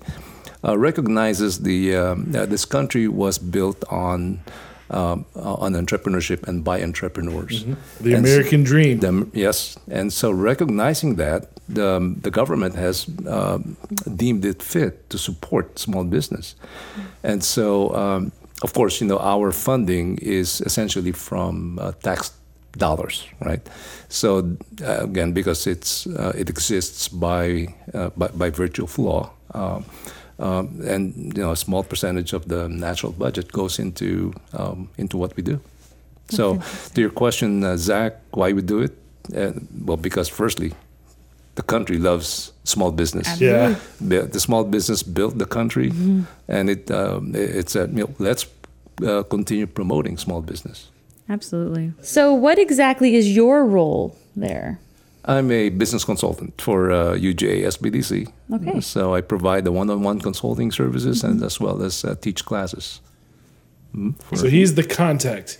uh, 0.64 0.76
recognizes 0.78 1.60
the 1.60 1.96
um, 1.96 2.32
uh, 2.34 2.46
this 2.46 2.64
country 2.64 3.08
was 3.08 3.38
built 3.38 3.84
on. 3.90 4.40
Um, 4.92 5.24
uh, 5.36 5.54
on 5.54 5.74
entrepreneurship 5.74 6.48
and 6.48 6.64
by 6.64 6.82
entrepreneurs. 6.82 7.64
The 8.00 8.14
And 8.14 8.26
American 8.26 8.64
dream. 8.64 8.98
the, 8.98 9.28
yes, 9.32 9.78
and 9.88 10.12
so 10.12 10.32
recognizing 10.32 11.14
that, 11.14 11.46
the, 11.68 12.16
the 12.22 12.30
government 12.32 12.74
has 12.74 13.06
um, 13.28 13.76
deemed 14.16 14.44
it 14.44 14.60
fit 14.64 15.08
to 15.10 15.16
support 15.16 15.78
small 15.78 16.02
business, 16.02 16.56
and 17.22 17.44
so 17.44 17.94
um, 17.94 18.32
of 18.62 18.72
course, 18.72 19.00
you 19.00 19.06
know, 19.06 19.18
our 19.18 19.52
funding 19.52 20.18
is 20.18 20.60
essentially 20.62 21.12
from 21.12 21.78
uh, 21.78 21.92
tax 22.02 22.32
dollars, 22.72 23.24
right? 23.40 23.60
So 24.08 24.56
uh, 24.82 25.04
again, 25.04 25.32
because 25.32 25.66
it's 25.66 26.06
uh, 26.06 26.32
it 26.36 26.48
exists 26.50 27.08
by, 27.08 27.68
uh, 27.94 28.10
by 28.16 28.28
by 28.28 28.50
virtue 28.50 28.84
of 28.84 28.98
law. 28.98 29.30
Um, 30.40 30.80
and 30.86 31.14
you 31.36 31.42
know, 31.42 31.52
a 31.52 31.56
small 31.56 31.82
percentage 31.84 32.32
of 32.36 32.44
the 32.48 32.68
national 32.68 33.12
budget 33.12 33.52
goes 33.52 33.78
into 33.78 34.32
um, 34.58 34.88
into 34.98 35.18
what 35.18 35.36
we 35.36 35.42
do. 35.42 35.58
So, 36.30 36.58
to 36.94 37.00
your 37.00 37.10
question, 37.10 37.64
uh, 37.64 37.76
Zach, 37.76 38.12
why 38.32 38.52
we 38.52 38.62
do 38.62 38.80
it? 38.82 38.92
Uh, 39.36 39.52
well, 39.84 39.96
because 39.96 40.28
firstly, 40.30 40.72
the 41.56 41.62
country 41.62 41.98
loves 41.98 42.52
small 42.64 42.92
business. 42.92 43.26
Yeah. 43.40 43.74
The, 44.00 44.22
the 44.32 44.40
small 44.40 44.64
business 44.64 45.02
built 45.02 45.38
the 45.38 45.46
country, 45.46 45.92
and 46.48 46.70
it 46.70 46.90
um, 46.90 47.34
it- 47.34 47.56
it's 47.56 47.76
a 47.76 47.86
you 47.88 48.04
know, 48.04 48.10
let's 48.18 48.46
uh, 49.06 49.22
continue 49.28 49.66
promoting 49.66 50.18
small 50.18 50.40
business. 50.42 50.88
Absolutely. 51.28 51.92
So, 52.02 52.32
what 52.34 52.58
exactly 52.58 53.14
is 53.14 53.26
your 53.36 53.64
role 53.66 54.16
there? 54.36 54.78
I'm 55.38 55.50
a 55.50 55.68
business 55.70 56.04
consultant 56.04 56.60
for 56.60 56.90
uh, 56.90 57.14
UGA 57.14 57.64
SBDC. 57.74 58.32
Okay. 58.52 58.80
So 58.80 59.14
I 59.14 59.20
provide 59.20 59.64
the 59.64 59.72
one-on-one 59.72 60.20
consulting 60.20 60.72
services 60.72 61.24
and 61.24 61.42
as 61.42 61.60
well 61.60 61.82
as 61.82 62.04
uh, 62.04 62.14
teach 62.20 62.44
classes. 62.44 63.00
Mm, 63.94 64.14
for- 64.22 64.36
So 64.36 64.46
he's 64.48 64.74
the 64.74 64.82
contact. 64.84 65.58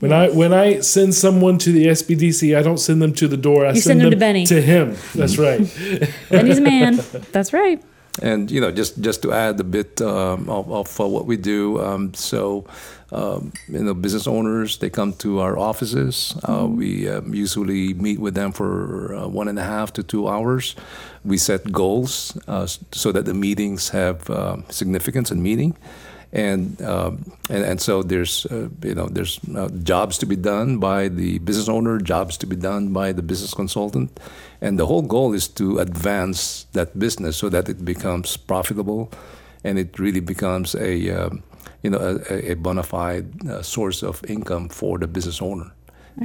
When 0.00 0.12
I 0.12 0.30
when 0.30 0.52
I 0.54 0.80
send 0.80 1.14
someone 1.14 1.58
to 1.58 1.72
the 1.72 1.84
SBDC, 1.88 2.56
I 2.58 2.62
don't 2.62 2.78
send 2.80 3.02
them 3.02 3.12
to 3.14 3.28
the 3.28 3.36
door. 3.36 3.66
I 3.66 3.72
You 3.74 3.80
send 3.82 4.00
them 4.00 4.10
to 4.10 4.16
Benny. 4.16 4.46
to 4.46 4.60
him. 4.62 4.96
That's 5.14 5.36
right. 5.38 5.60
Benny's 6.30 6.58
a 6.58 6.62
man. 6.62 6.96
That's 7.32 7.52
right. 7.52 7.82
And 8.22 8.50
you 8.50 8.60
know, 8.60 8.70
just 8.70 9.00
just 9.00 9.22
to 9.22 9.32
add 9.32 9.58
a 9.60 9.64
bit 9.64 10.00
um, 10.02 10.48
of, 10.48 10.70
of 10.70 11.00
uh, 11.00 11.06
what 11.06 11.26
we 11.26 11.36
do. 11.36 11.80
Um, 11.80 12.12
so, 12.14 12.66
um, 13.12 13.52
you 13.68 13.82
know, 13.82 13.94
business 13.94 14.26
owners 14.26 14.78
they 14.78 14.90
come 14.90 15.12
to 15.14 15.40
our 15.40 15.56
offices. 15.58 16.36
Uh, 16.44 16.66
we 16.68 17.08
um, 17.08 17.34
usually 17.34 17.94
meet 17.94 18.18
with 18.18 18.34
them 18.34 18.52
for 18.52 19.14
uh, 19.14 19.26
one 19.26 19.48
and 19.48 19.58
a 19.58 19.64
half 19.64 19.92
to 19.94 20.02
two 20.02 20.28
hours. 20.28 20.76
We 21.24 21.38
set 21.38 21.72
goals 21.72 22.36
uh, 22.46 22.66
so 22.92 23.12
that 23.12 23.24
the 23.24 23.34
meetings 23.34 23.90
have 23.90 24.28
um, 24.28 24.64
significance 24.68 25.30
and 25.30 25.42
meaning. 25.42 25.76
And, 26.32 26.80
um, 26.82 27.24
and 27.48 27.64
and 27.64 27.80
so 27.80 28.04
there's 28.04 28.46
uh, 28.46 28.68
you 28.84 28.94
know 28.94 29.08
there's 29.08 29.40
uh, 29.56 29.68
jobs 29.82 30.16
to 30.18 30.26
be 30.26 30.36
done 30.36 30.78
by 30.78 31.08
the 31.08 31.40
business 31.40 31.68
owner, 31.68 31.98
jobs 31.98 32.36
to 32.38 32.46
be 32.46 32.54
done 32.54 32.92
by 32.92 33.10
the 33.12 33.22
business 33.22 33.52
consultant, 33.52 34.20
and 34.60 34.78
the 34.78 34.86
whole 34.86 35.02
goal 35.02 35.34
is 35.34 35.48
to 35.48 35.78
advance 35.78 36.66
that 36.72 36.96
business 36.96 37.36
so 37.36 37.48
that 37.48 37.68
it 37.68 37.84
becomes 37.84 38.36
profitable, 38.36 39.10
and 39.64 39.76
it 39.76 39.98
really 39.98 40.20
becomes 40.20 40.76
a 40.76 41.10
um, 41.10 41.42
you 41.82 41.90
know 41.90 41.98
a, 42.30 42.52
a 42.52 42.54
bona 42.54 42.84
fide 42.84 43.48
uh, 43.48 43.60
source 43.62 44.04
of 44.04 44.22
income 44.28 44.68
for 44.68 44.98
the 44.98 45.08
business 45.08 45.42
owner, 45.42 45.72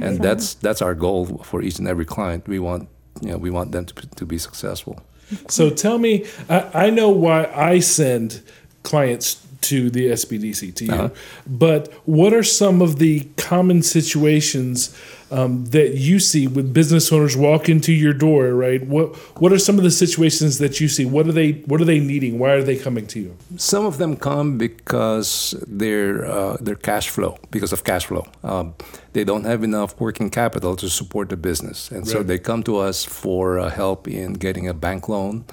and 0.00 0.20
that's 0.22 0.54
that's 0.54 0.82
our 0.82 0.94
goal 0.94 1.26
for 1.42 1.62
each 1.62 1.80
and 1.80 1.88
every 1.88 2.04
client. 2.04 2.46
We 2.46 2.60
want 2.60 2.88
you 3.22 3.30
know 3.30 3.38
we 3.38 3.50
want 3.50 3.72
them 3.72 3.86
to, 3.86 3.94
to 3.94 4.24
be 4.24 4.38
successful. 4.38 5.00
So 5.48 5.70
tell 5.70 5.98
me, 5.98 6.24
I, 6.48 6.86
I 6.86 6.90
know 6.90 7.10
why 7.10 7.46
I 7.46 7.80
send 7.80 8.42
clients 8.84 9.45
to 9.68 9.90
the 9.90 10.06
SBDC 10.08 10.74
to 10.76 10.84
you. 10.84 10.92
Uh-huh. 10.92 11.08
But 11.46 11.92
what 12.04 12.32
are 12.32 12.42
some 12.42 12.82
of 12.82 12.98
the 12.98 13.28
common 13.36 13.82
situations 13.82 14.96
um, 15.30 15.64
that 15.66 15.96
you 15.96 16.20
see 16.20 16.46
when 16.46 16.72
business 16.72 17.12
owners 17.12 17.36
walk 17.36 17.68
into 17.68 17.92
your 17.92 18.12
door? 18.12 18.54
Right. 18.54 18.84
What 18.86 19.16
What 19.40 19.52
are 19.52 19.58
some 19.58 19.78
of 19.78 19.84
the 19.84 19.90
situations 19.90 20.58
that 20.58 20.80
you 20.80 20.88
see? 20.88 21.04
What 21.04 21.26
are 21.26 21.32
they 21.32 21.52
What 21.66 21.80
are 21.80 21.84
they 21.84 21.98
needing? 21.98 22.38
Why 22.38 22.50
are 22.50 22.62
they 22.62 22.76
coming 22.76 23.06
to 23.08 23.20
you? 23.20 23.36
Some 23.56 23.84
of 23.84 23.98
them 23.98 24.16
come 24.16 24.58
because 24.58 25.54
their 25.66 26.26
uh, 26.26 26.56
their 26.60 26.76
cash 26.76 27.08
flow 27.08 27.38
because 27.50 27.72
of 27.72 27.82
cash 27.84 28.06
flow. 28.06 28.26
Um, 28.42 28.74
they 29.12 29.24
don't 29.24 29.44
have 29.44 29.64
enough 29.64 29.98
working 29.98 30.30
capital 30.30 30.76
to 30.76 30.88
support 30.88 31.28
the 31.28 31.36
business, 31.36 31.90
and 31.90 32.00
right. 32.00 32.12
so 32.12 32.22
they 32.22 32.38
come 32.38 32.62
to 32.64 32.76
us 32.76 33.04
for 33.04 33.58
uh, 33.58 33.70
help 33.70 34.06
in 34.06 34.34
getting 34.34 34.68
a 34.68 34.74
bank 34.74 35.08
loan 35.08 35.44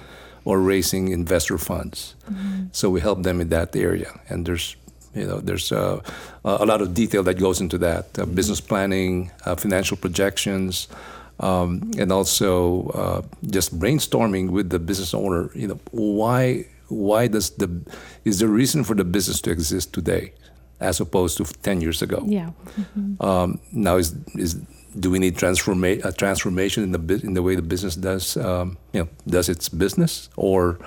or 0.45 0.59
raising 0.59 1.09
investor 1.09 1.57
funds. 1.57 2.15
Mm-hmm. 2.29 2.65
So 2.71 2.89
we 2.89 3.01
help 3.01 3.23
them 3.23 3.41
in 3.41 3.49
that 3.49 3.75
area, 3.75 4.19
and 4.29 4.45
there's 4.45 4.75
you 5.15 5.25
know 5.25 5.39
there's 5.39 5.71
uh, 5.71 6.01
a 6.43 6.65
lot 6.65 6.81
of 6.81 6.93
detail 6.93 7.23
that 7.23 7.39
goes 7.39 7.61
into 7.61 7.77
that 7.79 8.17
uh, 8.19 8.25
business 8.25 8.61
planning, 8.61 9.31
uh, 9.45 9.55
financial 9.55 9.97
projections. 9.97 10.87
Um, 11.39 11.91
and 11.97 12.11
also 12.11 12.89
uh, 12.89 13.21
just 13.49 13.77
brainstorming 13.77 14.51
with 14.51 14.69
the 14.69 14.77
business 14.77 15.15
owner. 15.15 15.49
You 15.55 15.67
know, 15.67 15.79
why 15.91 16.67
why 16.89 17.27
does 17.27 17.49
the 17.51 17.69
is 18.23 18.39
there 18.39 18.47
a 18.47 18.51
reason 18.51 18.83
for 18.83 18.93
the 18.93 19.03
business 19.03 19.41
to 19.41 19.51
exist 19.51 19.93
today, 19.93 20.33
as 20.79 20.99
opposed 20.99 21.37
to 21.37 21.45
ten 21.63 21.81
years 21.81 22.01
ago? 22.01 22.23
Yeah. 22.25 22.51
Mm-hmm. 22.79 23.25
Um, 23.25 23.59
now 23.71 23.97
is 23.97 24.15
is 24.35 24.61
do 24.99 25.09
we 25.09 25.19
need 25.19 25.37
transforma- 25.37 26.03
a 26.05 26.11
transformation 26.11 26.83
in 26.83 26.91
the 26.91 27.21
in 27.23 27.33
the 27.33 27.41
way 27.41 27.55
the 27.55 27.61
business 27.61 27.95
does 27.95 28.37
um, 28.37 28.77
you 28.93 29.01
know 29.01 29.09
does 29.27 29.49
its 29.49 29.69
business? 29.69 30.29
Or 30.35 30.79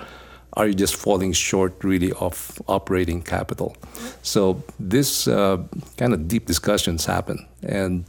are 0.56 0.66
you 0.66 0.74
just 0.74 0.96
falling 0.96 1.32
short 1.32 1.84
really 1.84 2.12
of 2.12 2.60
operating 2.66 3.22
capital? 3.22 3.76
So 4.22 4.62
this 4.80 5.28
uh, 5.28 5.58
kind 5.96 6.14
of 6.14 6.28
deep 6.28 6.46
discussions 6.46 7.04
happen. 7.04 7.46
And 7.62 8.04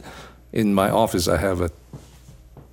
in 0.52 0.72
my 0.72 0.88
office 0.88 1.28
i 1.28 1.36
have 1.36 1.60
a 1.60 1.70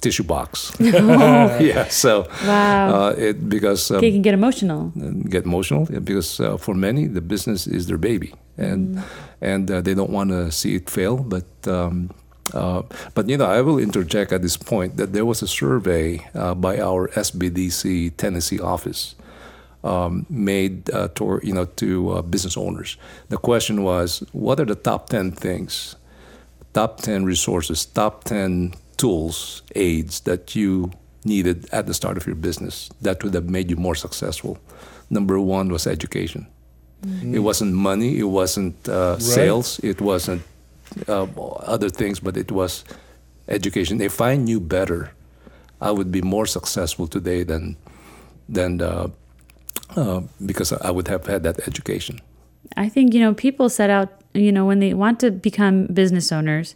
tissue 0.01 0.23
box. 0.23 0.71
Yeah 0.79 1.87
so 1.89 2.27
wow. 2.45 3.09
uh, 3.09 3.09
it 3.17 3.49
because 3.49 3.91
um, 3.91 4.01
can 4.01 4.21
get 4.21 4.33
emotional. 4.33 4.91
get 5.29 5.45
emotional 5.45 5.85
because 6.03 6.39
uh, 6.39 6.57
for 6.57 6.73
many 6.73 7.07
the 7.07 7.21
business 7.21 7.67
is 7.67 7.87
their 7.87 7.97
baby. 7.97 8.33
And 8.57 8.95
mm. 8.95 9.03
and 9.41 9.69
uh, 9.69 9.81
they 9.81 9.93
don't 9.93 10.11
want 10.11 10.29
to 10.29 10.51
see 10.51 10.75
it 10.75 10.89
fail 10.89 11.17
but 11.17 11.47
um, 11.67 12.09
uh, 12.53 12.83
but 13.13 13.27
you 13.27 13.37
know, 13.37 13.45
I 13.45 13.61
will 13.61 13.79
interject 13.79 14.31
at 14.31 14.41
this 14.41 14.57
point 14.57 14.97
that 14.97 15.13
there 15.13 15.25
was 15.25 15.41
a 15.41 15.47
survey 15.47 16.25
uh, 16.33 16.53
by 16.53 16.79
our 16.79 17.07
SBDC 17.09 18.17
Tennessee 18.17 18.59
office 18.59 19.15
um, 19.83 20.25
made 20.29 20.89
uh, 20.91 21.07
to 21.15 21.39
you 21.43 21.53
know 21.53 21.65
to 21.65 22.11
uh, 22.11 22.21
business 22.21 22.57
owners. 22.57 22.97
The 23.29 23.37
question 23.37 23.83
was, 23.83 24.23
what 24.31 24.59
are 24.59 24.65
the 24.65 24.75
top 24.75 25.09
ten 25.09 25.31
things, 25.31 25.95
top 26.73 27.01
ten 27.01 27.25
resources, 27.25 27.85
top 27.85 28.23
ten 28.23 28.73
tools, 28.97 29.63
aids 29.75 30.21
that 30.21 30.55
you 30.55 30.91
needed 31.23 31.67
at 31.71 31.87
the 31.87 31.93
start 31.93 32.17
of 32.17 32.27
your 32.27 32.35
business 32.35 32.89
that 33.01 33.23
would 33.23 33.33
have 33.33 33.49
made 33.49 33.69
you 33.69 33.75
more 33.75 33.95
successful? 33.95 34.59
Number 35.09 35.39
one 35.39 35.69
was 35.69 35.87
education. 35.87 36.47
Mm-hmm. 37.05 37.35
It 37.35 37.39
wasn't 37.39 37.73
money. 37.73 38.17
It 38.17 38.23
wasn't 38.23 38.75
uh, 38.89 39.13
right. 39.13 39.21
sales. 39.21 39.79
It 39.79 40.01
wasn't 40.01 40.41
uh, 41.07 41.23
other 41.59 41.89
things, 41.89 42.19
but 42.19 42.37
it 42.37 42.51
was 42.51 42.83
education. 43.47 44.01
If 44.01 44.21
I 44.21 44.35
knew 44.35 44.59
better, 44.59 45.11
I 45.81 45.91
would 45.91 46.11
be 46.11 46.21
more 46.21 46.45
successful 46.45 47.07
today 47.07 47.43
than 47.43 47.77
than 48.47 48.81
uh, 48.81 49.07
uh, 49.95 50.21
because 50.45 50.73
I 50.73 50.91
would 50.91 51.07
have 51.07 51.25
had 51.27 51.43
that 51.43 51.67
education. 51.67 52.21
I 52.77 52.89
think 52.89 53.13
you 53.13 53.19
know 53.19 53.33
people 53.33 53.69
set 53.69 53.89
out 53.89 54.09
you 54.33 54.51
know 54.51 54.65
when 54.65 54.79
they 54.79 54.93
want 54.93 55.19
to 55.19 55.31
become 55.31 55.87
business 55.87 56.31
owners, 56.31 56.75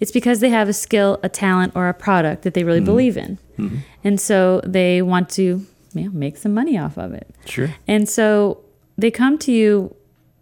it's 0.00 0.12
because 0.12 0.40
they 0.40 0.50
have 0.50 0.68
a 0.68 0.72
skill, 0.72 1.18
a 1.22 1.28
talent, 1.28 1.72
or 1.74 1.88
a 1.88 1.94
product 1.94 2.42
that 2.42 2.54
they 2.54 2.64
really 2.64 2.78
mm-hmm. 2.78 2.86
believe 2.86 3.16
in, 3.16 3.38
mm-hmm. 3.58 3.78
and 4.04 4.20
so 4.20 4.60
they 4.64 5.02
want 5.02 5.28
to 5.30 5.66
you 5.94 6.04
know, 6.04 6.10
make 6.10 6.36
some 6.36 6.52
money 6.54 6.78
off 6.78 6.98
of 6.98 7.12
it. 7.12 7.34
Sure. 7.46 7.74
And 7.88 8.08
so 8.08 8.60
they 8.98 9.10
come 9.10 9.38
to 9.38 9.52
you 9.52 9.94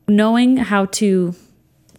knowing 0.08 0.56
how 0.58 0.86
to 0.86 1.34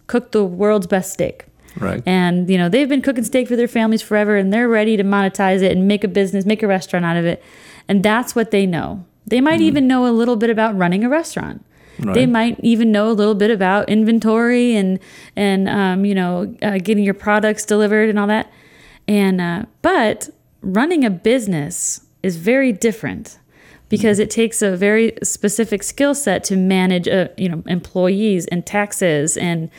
cook 0.06 0.32
the 0.32 0.44
world's 0.44 0.86
best 0.86 1.12
steak. 1.12 1.46
Right. 1.78 2.02
And, 2.06 2.48
you 2.48 2.56
know, 2.56 2.68
they've 2.68 2.88
been 2.88 3.02
cooking 3.02 3.24
steak 3.24 3.48
for 3.48 3.56
their 3.56 3.68
families 3.68 4.02
forever 4.02 4.36
and 4.36 4.52
they're 4.52 4.68
ready 4.68 4.96
to 4.96 5.04
monetize 5.04 5.62
it 5.62 5.72
and 5.72 5.86
make 5.86 6.04
a 6.04 6.08
business, 6.08 6.46
make 6.46 6.62
a 6.62 6.66
restaurant 6.66 7.04
out 7.04 7.16
of 7.16 7.26
it. 7.26 7.42
And 7.88 8.02
that's 8.02 8.34
what 8.34 8.50
they 8.50 8.66
know. 8.66 9.04
They 9.26 9.40
might 9.40 9.56
mm-hmm. 9.56 9.62
even 9.62 9.86
know 9.86 10.06
a 10.06 10.12
little 10.12 10.36
bit 10.36 10.50
about 10.50 10.76
running 10.76 11.04
a 11.04 11.08
restaurant. 11.08 11.64
Right. 11.98 12.14
They 12.14 12.26
might 12.26 12.60
even 12.60 12.92
know 12.92 13.10
a 13.10 13.12
little 13.12 13.34
bit 13.34 13.50
about 13.50 13.88
inventory 13.88 14.76
and 14.76 14.98
and 15.34 15.66
um, 15.66 16.04
you 16.04 16.14
know 16.14 16.54
uh, 16.60 16.78
getting 16.78 17.04
your 17.04 17.14
products 17.14 17.64
delivered 17.64 18.10
and 18.10 18.18
all 18.18 18.26
that. 18.26 18.52
And 19.08 19.40
uh, 19.40 19.64
but 19.80 20.28
running 20.60 21.04
a 21.04 21.10
business 21.10 22.02
is 22.22 22.36
very 22.36 22.70
different 22.70 23.38
because 23.88 24.18
it 24.18 24.30
takes 24.30 24.62
a 24.62 24.76
very 24.76 25.12
specific 25.22 25.82
skill 25.82 26.14
set 26.14 26.44
to 26.44 26.56
manage 26.56 27.08
uh, 27.08 27.28
you 27.36 27.48
know 27.48 27.62
employees 27.66 28.46
and 28.46 28.66
taxes 28.66 29.36
and 29.36 29.70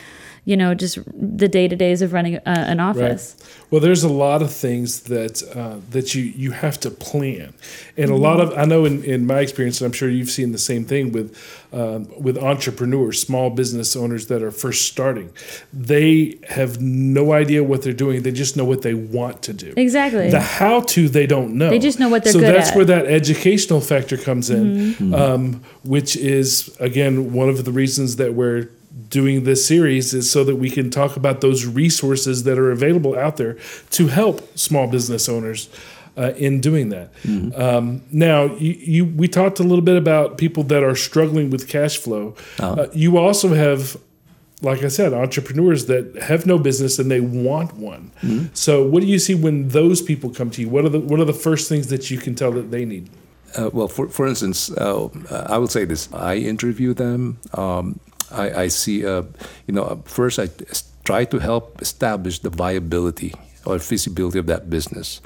you 0.48 0.56
know, 0.56 0.72
just 0.72 0.98
the 1.12 1.46
day 1.46 1.68
to 1.68 1.76
days 1.76 2.00
of 2.00 2.14
running 2.14 2.36
uh, 2.36 2.40
an 2.46 2.80
office. 2.80 3.36
Right. 3.38 3.66
Well, 3.70 3.82
there's 3.82 4.02
a 4.02 4.08
lot 4.08 4.40
of 4.40 4.50
things 4.50 5.00
that 5.02 5.42
uh, 5.54 5.76
that 5.90 6.14
you 6.14 6.22
you 6.22 6.52
have 6.52 6.80
to 6.80 6.90
plan, 6.90 7.52
and 7.98 8.06
mm-hmm. 8.06 8.12
a 8.12 8.16
lot 8.16 8.40
of 8.40 8.56
I 8.56 8.64
know 8.64 8.86
in, 8.86 9.04
in 9.04 9.26
my 9.26 9.40
experience, 9.40 9.82
and 9.82 9.86
I'm 9.86 9.92
sure 9.92 10.08
you've 10.08 10.30
seen 10.30 10.52
the 10.52 10.58
same 10.58 10.86
thing 10.86 11.12
with 11.12 11.36
um, 11.70 12.08
with 12.18 12.38
entrepreneurs, 12.38 13.20
small 13.20 13.50
business 13.50 13.94
owners 13.94 14.28
that 14.28 14.42
are 14.42 14.50
first 14.50 14.86
starting. 14.86 15.30
They 15.70 16.38
have 16.48 16.80
no 16.80 17.34
idea 17.34 17.62
what 17.62 17.82
they're 17.82 17.92
doing; 17.92 18.22
they 18.22 18.32
just 18.32 18.56
know 18.56 18.64
what 18.64 18.80
they 18.80 18.94
want 18.94 19.42
to 19.42 19.52
do. 19.52 19.74
Exactly. 19.76 20.30
The 20.30 20.40
how 20.40 20.80
to 20.80 21.10
they 21.10 21.26
don't 21.26 21.58
know. 21.58 21.68
They 21.68 21.78
just 21.78 22.00
know 22.00 22.08
what 22.08 22.24
they're 22.24 22.32
so 22.32 22.40
good 22.40 22.54
that's 22.54 22.74
where 22.74 22.86
that 22.86 23.04
educational 23.04 23.82
factor 23.82 24.16
comes 24.16 24.48
in, 24.48 24.94
mm-hmm. 24.94 25.14
um, 25.14 25.62
which 25.84 26.16
is 26.16 26.74
again 26.80 27.34
one 27.34 27.50
of 27.50 27.66
the 27.66 27.70
reasons 27.70 28.16
that 28.16 28.32
we're 28.32 28.70
doing 29.08 29.44
this 29.44 29.66
series 29.66 30.12
is 30.12 30.30
so 30.30 30.44
that 30.44 30.56
we 30.56 30.70
can 30.70 30.90
talk 30.90 31.16
about 31.16 31.40
those 31.40 31.66
resources 31.66 32.44
that 32.44 32.58
are 32.58 32.70
available 32.70 33.16
out 33.16 33.36
there 33.36 33.56
to 33.90 34.08
help 34.08 34.56
small 34.58 34.86
business 34.86 35.28
owners 35.28 35.68
uh, 36.16 36.32
in 36.36 36.60
doing 36.60 36.88
that. 36.88 37.14
Mm-hmm. 37.22 37.60
Um, 37.60 38.02
now, 38.10 38.56
you, 38.56 38.72
you, 38.72 39.04
we 39.04 39.28
talked 39.28 39.60
a 39.60 39.62
little 39.62 39.84
bit 39.84 39.96
about 39.96 40.36
people 40.36 40.64
that 40.64 40.82
are 40.82 40.96
struggling 40.96 41.50
with 41.50 41.68
cash 41.68 41.96
flow. 41.96 42.34
Uh-huh. 42.58 42.82
Uh, 42.82 42.88
you 42.92 43.16
also 43.16 43.54
have, 43.54 43.96
like 44.60 44.82
I 44.82 44.88
said, 44.88 45.12
entrepreneurs 45.12 45.86
that 45.86 46.16
have 46.22 46.44
no 46.44 46.58
business 46.58 46.98
and 46.98 47.10
they 47.10 47.20
want 47.20 47.74
one. 47.74 48.10
Mm-hmm. 48.22 48.46
So, 48.52 48.84
what 48.84 49.00
do 49.00 49.06
you 49.06 49.20
see 49.20 49.36
when 49.36 49.68
those 49.68 50.02
people 50.02 50.30
come 50.30 50.50
to 50.50 50.60
you? 50.60 50.68
What 50.68 50.84
are 50.84 50.88
the 50.88 51.00
what 51.00 51.20
are 51.20 51.24
the 51.24 51.32
first 51.32 51.68
things 51.68 51.86
that 51.88 52.10
you 52.10 52.18
can 52.18 52.34
tell 52.34 52.50
that 52.52 52.72
they 52.72 52.84
need? 52.84 53.08
Uh, 53.56 53.70
well, 53.72 53.88
for, 53.88 54.08
for 54.08 54.26
instance, 54.26 54.70
uh, 54.72 55.08
I 55.48 55.56
will 55.56 55.68
say 55.68 55.84
this 55.84 56.12
I 56.12 56.36
interview 56.36 56.94
them. 56.94 57.38
Um, 57.54 58.00
I, 58.30 58.62
I 58.62 58.68
see, 58.68 59.06
uh, 59.06 59.22
you 59.66 59.74
know, 59.74 60.02
first 60.04 60.38
I 60.38 60.48
try 61.04 61.24
to 61.24 61.38
help 61.38 61.80
establish 61.80 62.40
the 62.40 62.50
viability 62.50 63.34
or 63.64 63.78
feasibility 63.78 64.38
of 64.38 64.46
that 64.46 64.68
business 64.68 65.20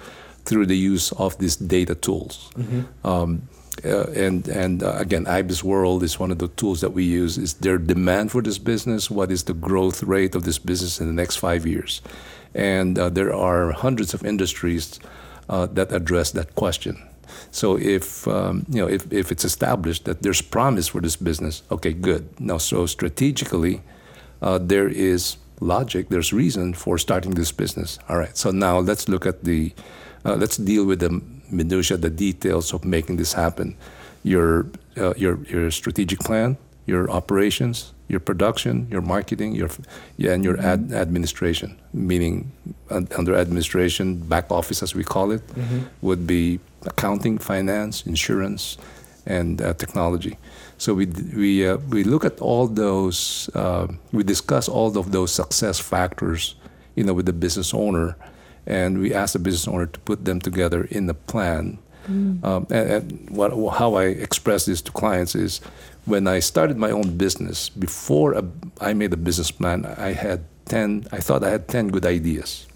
through 0.45 0.67
the 0.67 0.77
use 0.77 1.12
of 1.12 1.38
these 1.38 1.57
data 1.57 1.95
tools. 1.95 2.51
Mm-hmm. 2.57 3.07
Um, 3.07 3.49
uh, 3.85 4.05
and 4.15 4.49
and 4.49 4.83
uh, 4.83 4.93
again, 4.97 5.25
IBISWorld 5.25 6.03
is 6.03 6.21
one 6.21 6.31
of 6.31 6.38
the 6.38 6.49
tools 6.49 6.81
that 6.83 6.93
we 6.93 7.05
use. 7.05 7.38
Is 7.38 7.55
there 7.55 7.79
demand 7.79 8.31
for 8.31 8.43
this 8.43 8.59
business? 8.59 9.11
What 9.11 9.33
is 9.33 9.45
the 9.45 9.55
growth 9.55 10.03
rate 10.03 10.35
of 10.35 10.45
this 10.45 10.59
business 10.59 11.01
in 11.01 11.07
the 11.07 11.12
next 11.12 11.37
five 11.37 11.67
years? 11.67 12.03
And 12.55 12.99
uh, 12.99 13.09
there 13.09 13.33
are 13.35 13.73
hundreds 13.73 14.15
of 14.15 14.25
industries 14.25 15.01
uh, 15.49 15.67
that 15.73 15.91
address 15.91 16.33
that 16.33 16.55
question. 16.55 17.01
So 17.53 17.79
if 17.79 18.27
um, 18.27 18.65
you 18.69 18.81
know 18.81 18.88
if, 18.88 19.12
if 19.12 19.31
it's 19.31 19.45
established 19.45 20.07
that 20.07 20.23
there's 20.23 20.41
promise 20.43 20.88
for 20.88 21.01
this 21.01 21.17
business, 21.17 21.62
okay, 21.71 21.93
good. 21.93 22.41
Now, 22.41 22.59
so 22.59 22.87
strategically, 22.87 23.83
uh, 24.41 24.59
there 24.59 24.88
is 24.88 25.37
logic, 25.61 26.09
there's 26.09 26.33
reason 26.33 26.75
for 26.75 26.99
starting 26.99 27.33
this 27.33 27.53
business. 27.53 27.99
All 28.09 28.19
right. 28.19 28.37
So 28.37 28.51
now 28.51 28.79
let's 28.79 29.09
look 29.09 29.27
at 29.27 29.45
the 29.45 29.73
uh, 30.25 30.35
let's 30.37 30.57
deal 30.57 30.85
with 30.85 31.01
the 31.01 31.21
minutia, 31.51 31.99
the 31.99 32.11
details 32.11 32.73
of 32.73 32.85
making 32.85 33.17
this 33.17 33.35
happen. 33.35 33.77
Your 34.23 34.67
uh, 34.97 35.15
your 35.17 35.45
your 35.45 35.71
strategic 35.71 36.21
plan, 36.21 36.57
your 36.87 37.11
operations, 37.11 37.93
your 38.12 38.20
production, 38.20 38.87
your 38.90 39.01
marketing, 39.01 39.55
your 39.55 39.70
yeah, 40.18 40.33
and 40.33 40.44
your 40.44 40.61
ad- 40.61 40.92
administration. 40.92 41.81
Meaning, 41.92 42.53
under 42.90 43.35
administration, 43.35 44.18
back 44.18 44.51
office 44.51 44.83
as 44.83 44.94
we 44.94 45.03
call 45.03 45.33
it, 45.33 45.44
mm-hmm. 45.48 45.81
would 46.03 46.27
be 46.27 46.61
accounting, 46.85 47.38
finance, 47.38 48.07
insurance, 48.07 48.77
and 49.27 49.62
uh, 49.62 49.72
technology. 49.75 50.37
So 50.77 50.94
we 50.94 51.07
we 51.35 51.66
uh, 51.66 51.79
we 51.88 52.05
look 52.05 52.25
at 52.25 52.38
all 52.40 52.66
those. 52.68 53.48
Uh, 53.55 53.88
we 54.12 54.22
discuss 54.22 54.68
all 54.68 54.96
of 54.98 55.11
those 55.11 55.33
success 55.33 55.81
factors, 55.81 56.55
you 56.94 57.05
know, 57.05 57.14
with 57.14 57.27
the 57.27 57.33
business 57.33 57.72
owner, 57.72 58.16
and 58.66 58.98
we 58.98 59.14
ask 59.14 59.33
the 59.33 59.38
business 59.38 59.66
owner 59.66 59.87
to 59.87 60.01
put 60.01 60.25
them 60.25 60.38
together 60.38 60.85
in 60.90 61.09
a 61.09 61.14
plan 61.14 61.79
Um, 62.07 62.67
and 62.71 62.91
and 62.91 63.31
what, 63.31 63.51
how 63.75 63.95
I 63.95 64.05
express 64.05 64.67
this 64.67 64.83
to 64.83 64.93
clients 64.93 65.35
is 65.35 65.61
when 66.05 66.27
I 66.27 66.41
started 66.41 66.77
my 66.77 66.91
own 66.91 67.17
business, 67.17 67.69
before 67.69 68.33
a, 68.33 68.45
I 68.81 68.93
made 68.93 69.12
a 69.12 69.17
business 69.17 69.51
plan, 69.51 69.87
I 69.87 70.12
had 70.12 70.45
10, 70.67 71.07
I 71.12 71.19
thought 71.19 71.45
I 71.45 71.51
had 71.51 71.69
10 71.69 71.88
good 71.88 72.05
ideas. 72.07 72.67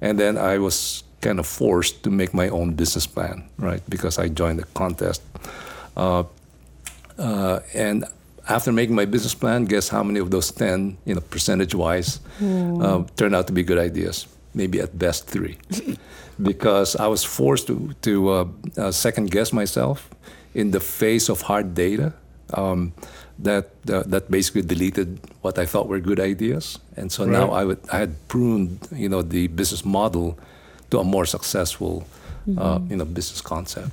And 0.00 0.18
then 0.18 0.36
I 0.38 0.58
was 0.58 1.04
kind 1.20 1.38
of 1.38 1.46
forced 1.46 2.02
to 2.04 2.10
make 2.10 2.32
my 2.34 2.48
own 2.48 2.74
business 2.74 3.06
plan, 3.06 3.48
right? 3.58 3.82
Because 3.88 4.18
I 4.18 4.28
joined 4.28 4.58
the 4.58 4.64
contest. 4.74 5.22
Uh, 5.96 6.24
uh, 7.18 7.60
and 7.74 8.04
after 8.48 8.72
making 8.72 8.96
my 8.96 9.04
business 9.04 9.34
plan, 9.34 9.64
guess 9.66 9.88
how 9.88 10.02
many 10.02 10.18
of 10.18 10.30
those 10.30 10.50
10, 10.50 10.96
you 11.04 11.14
know, 11.14 11.20
percentage 11.20 11.74
wise, 11.74 12.20
uh, 12.42 13.04
turned 13.16 13.34
out 13.34 13.46
to 13.46 13.52
be 13.52 13.62
good 13.62 13.78
ideas? 13.78 14.26
Maybe 14.54 14.80
at 14.80 14.98
best 14.98 15.28
three. 15.28 15.58
because 16.42 16.96
I 16.96 17.06
was 17.06 17.24
forced 17.24 17.66
to, 17.66 17.94
to 18.02 18.28
uh, 18.30 18.44
uh, 18.76 18.90
second 18.90 19.30
guess 19.30 19.52
myself 19.52 20.08
in 20.54 20.70
the 20.70 20.80
face 20.80 21.28
of 21.28 21.42
hard 21.42 21.74
data. 21.74 22.12
Um, 22.54 22.92
that 23.42 23.70
uh, 23.88 24.02
that 24.06 24.30
basically 24.30 24.60
deleted 24.60 25.18
what 25.40 25.58
I 25.58 25.64
thought 25.64 25.88
were 25.88 26.00
good 26.00 26.20
ideas, 26.20 26.78
and 26.96 27.10
so 27.10 27.24
now 27.24 27.52
I 27.52 27.64
would 27.64 27.78
I 27.90 27.98
had 27.98 28.28
pruned 28.28 28.86
you 28.92 29.08
know 29.08 29.22
the 29.22 29.46
business 29.48 29.82
model 29.84 30.38
to 30.90 30.98
a 30.98 31.04
more 31.04 31.24
successful 31.24 32.04
uh, 32.58 32.80
you 32.90 32.96
know 32.96 33.04
business 33.06 33.40
concept. 33.40 33.88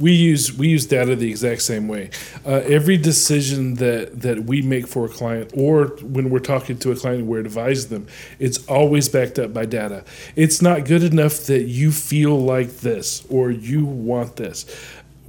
We 0.00 0.12
use 0.12 0.56
we 0.56 0.68
use 0.68 0.86
data 0.86 1.14
the 1.14 1.30
exact 1.30 1.62
same 1.62 1.86
way. 1.86 2.10
Uh, 2.44 2.62
every 2.64 2.96
decision 2.96 3.74
that 3.74 4.22
that 4.22 4.44
we 4.44 4.62
make 4.62 4.88
for 4.88 5.04
a 5.04 5.08
client, 5.08 5.52
or 5.54 5.88
when 6.02 6.30
we're 6.30 6.38
talking 6.38 6.78
to 6.78 6.90
a 6.90 6.96
client 6.96 7.20
and 7.20 7.28
we're 7.28 7.40
advising 7.40 7.90
them, 7.90 8.06
it's 8.38 8.66
always 8.66 9.08
backed 9.08 9.38
up 9.38 9.52
by 9.52 9.66
data. 9.66 10.04
It's 10.34 10.62
not 10.62 10.86
good 10.86 11.04
enough 11.04 11.40
that 11.46 11.64
you 11.64 11.92
feel 11.92 12.38
like 12.40 12.78
this 12.78 13.24
or 13.28 13.50
you 13.50 13.84
want 13.84 14.36
this. 14.36 14.64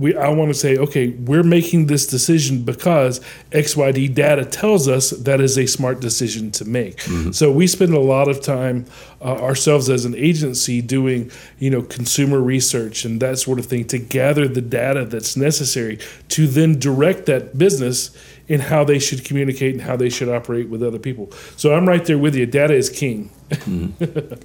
We, 0.01 0.15
I 0.15 0.29
want 0.29 0.49
to 0.49 0.53
say, 0.53 0.77
okay, 0.77 1.09
we're 1.09 1.43
making 1.43 1.87
this 1.87 2.07
decision 2.07 2.63
because 2.63 3.19
XYD 3.51 4.13
data 4.13 4.45
tells 4.45 4.87
us 4.87 5.11
that 5.11 5.39
is 5.39 5.57
a 5.57 5.67
smart 5.67 6.01
decision 6.01 6.51
to 6.51 6.65
make. 6.65 7.01
So 7.33 7.51
we 7.51 7.67
spend 7.67 7.93
a 7.93 7.99
lot 7.99 8.27
of 8.27 8.41
time 8.41 8.85
uh, 9.21 9.35
ourselves 9.37 9.89
as 9.89 10.05
an 10.05 10.15
agency 10.15 10.81
doing, 10.81 11.31
you 11.59 11.69
know, 11.69 11.83
consumer 11.83 12.41
research 12.41 13.05
and 13.05 13.21
that 13.21 13.39
sort 13.39 13.59
of 13.59 13.65
thing 13.67 13.85
to 13.85 13.99
gather 13.99 14.47
the 14.47 14.61
data 14.61 15.05
that's 15.05 15.37
necessary 15.37 15.99
to 16.29 16.47
then 16.47 16.79
direct 16.79 17.27
that 17.27 17.57
business 17.57 18.09
in 18.47 18.59
how 18.59 18.83
they 18.83 18.99
should 18.99 19.23
communicate 19.23 19.73
and 19.73 19.83
how 19.83 19.95
they 19.95 20.09
should 20.09 20.29
operate 20.29 20.67
with 20.67 20.81
other 20.83 20.99
people. 20.99 21.31
So 21.55 21.73
I'm 21.73 21.87
right 21.87 22.03
there 22.03 22.17
with 22.17 22.35
you. 22.35 22.45
Data 22.45 22.73
is 22.73 22.89
king. 22.89 23.29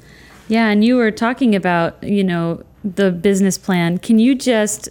Yeah, 0.49 0.69
and 0.69 0.85
you 0.85 0.97
were 0.97 1.11
talking 1.11 1.55
about, 1.55 2.03
you 2.03 2.23
know, 2.23 2.63
the 2.85 3.11
business 3.11 3.59
plan. 3.59 3.99
Can 3.99 4.19
you 4.19 4.35
just 4.35 4.89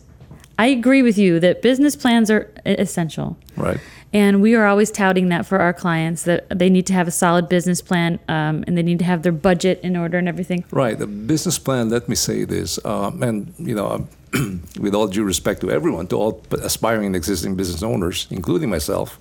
I 0.57 0.67
agree 0.67 1.01
with 1.01 1.17
you 1.17 1.39
that 1.39 1.61
business 1.61 1.95
plans 1.95 2.31
are 2.31 2.51
essential. 2.65 3.37
Right. 3.57 3.79
And 4.13 4.41
we 4.41 4.55
are 4.55 4.65
always 4.65 4.91
touting 4.91 5.27
that 5.29 5.45
for 5.45 5.59
our 5.59 5.73
clients 5.73 6.23
that 6.23 6.47
they 6.49 6.69
need 6.69 6.87
to 6.87 6.93
have 6.93 7.07
a 7.07 7.11
solid 7.11 7.49
business 7.49 7.81
plan 7.81 8.19
um, 8.29 8.63
and 8.65 8.77
they 8.77 8.83
need 8.83 8.99
to 8.99 9.05
have 9.05 9.23
their 9.23 9.33
budget 9.33 9.81
in 9.83 9.97
order 9.97 10.17
and 10.17 10.29
everything. 10.29 10.63
Right. 10.71 10.97
The 10.97 11.07
business 11.07 11.59
plan, 11.59 11.89
let 11.89 12.07
me 12.07 12.15
say 12.15 12.45
this, 12.45 12.79
um, 12.85 13.21
and 13.21 13.53
you 13.57 13.75
know, 13.75 14.07
with 14.79 14.95
all 14.95 15.07
due 15.07 15.25
respect 15.25 15.59
to 15.61 15.71
everyone, 15.71 16.07
to 16.07 16.15
all 16.15 16.41
aspiring 16.63 17.07
and 17.07 17.15
existing 17.15 17.55
business 17.55 17.83
owners, 17.83 18.27
including 18.31 18.69
myself, 18.69 19.19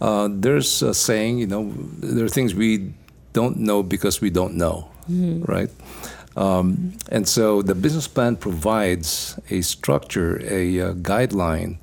uh, 0.00 0.28
there's 0.30 0.82
a 0.82 0.94
saying, 0.94 1.38
you 1.38 1.46
know, 1.46 1.72
there 2.00 2.24
are 2.24 2.30
things 2.30 2.54
we 2.54 2.94
don't 3.34 3.58
know 3.58 3.82
because 3.82 4.20
we 4.20 4.30
don't 4.30 4.54
know, 4.54 4.88
right? 5.08 5.70
Um, 6.36 6.94
and 7.10 7.28
so 7.28 7.62
the 7.62 7.74
business 7.74 8.08
plan 8.08 8.36
provides 8.36 9.38
a 9.50 9.60
structure, 9.60 10.40
a 10.42 10.80
uh, 10.80 10.92
guideline 10.94 11.78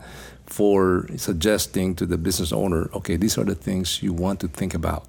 for 0.45 1.07
suggesting 1.15 1.95
to 1.95 2.05
the 2.05 2.17
business 2.17 2.51
owner, 2.51 2.89
okay, 2.93 3.15
these 3.15 3.37
are 3.37 3.45
the 3.45 3.55
things 3.55 4.03
you 4.03 4.11
want 4.11 4.41
to 4.41 4.49
think 4.49 4.73
about, 4.73 5.05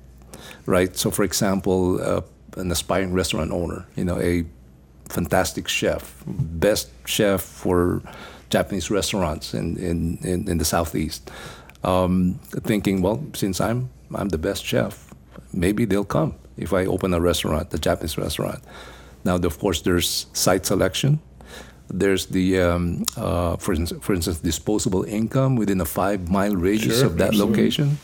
right? 0.66 0.96
So, 0.96 1.10
for 1.10 1.24
example, 1.24 2.00
uh, 2.00 2.20
an 2.56 2.70
aspiring 2.70 3.12
restaurant 3.12 3.50
owner, 3.50 3.84
you 3.96 4.04
know, 4.04 4.20
a 4.20 4.44
fantastic 5.08 5.66
chef, 5.66 6.22
best 6.26 6.90
chef 7.06 7.42
for 7.42 8.02
Japanese 8.50 8.90
restaurants 8.90 9.54
in, 9.54 9.76
in, 9.78 10.18
in, 10.22 10.48
in 10.48 10.58
the 10.58 10.64
southeast, 10.64 11.28
um, 11.82 12.38
thinking, 12.62 13.02
well, 13.02 13.24
since 13.34 13.60
I'm 13.60 13.90
I'm 14.14 14.28
the 14.28 14.38
best 14.38 14.64
chef, 14.64 15.12
maybe 15.52 15.84
they'll 15.84 16.04
come 16.04 16.34
if 16.56 16.72
I 16.72 16.84
open 16.84 17.14
a 17.14 17.20
restaurant, 17.20 17.72
a 17.74 17.78
Japanese 17.78 18.18
restaurant. 18.18 18.62
Now, 19.24 19.36
of 19.36 19.58
course, 19.58 19.82
there's 19.82 20.26
site 20.32 20.66
selection. 20.66 21.20
There's 21.88 22.26
the, 22.26 22.60
um, 22.60 23.04
uh, 23.16 23.56
for, 23.56 23.74
instance, 23.74 24.04
for 24.04 24.14
instance, 24.14 24.40
disposable 24.40 25.04
income 25.04 25.56
within 25.56 25.80
a 25.80 25.84
five 25.84 26.30
mile 26.30 26.56
radius 26.56 26.98
Sure, 26.98 27.06
of 27.06 27.18
that 27.18 27.28
absolutely. 27.28 27.56
location. 27.62 27.98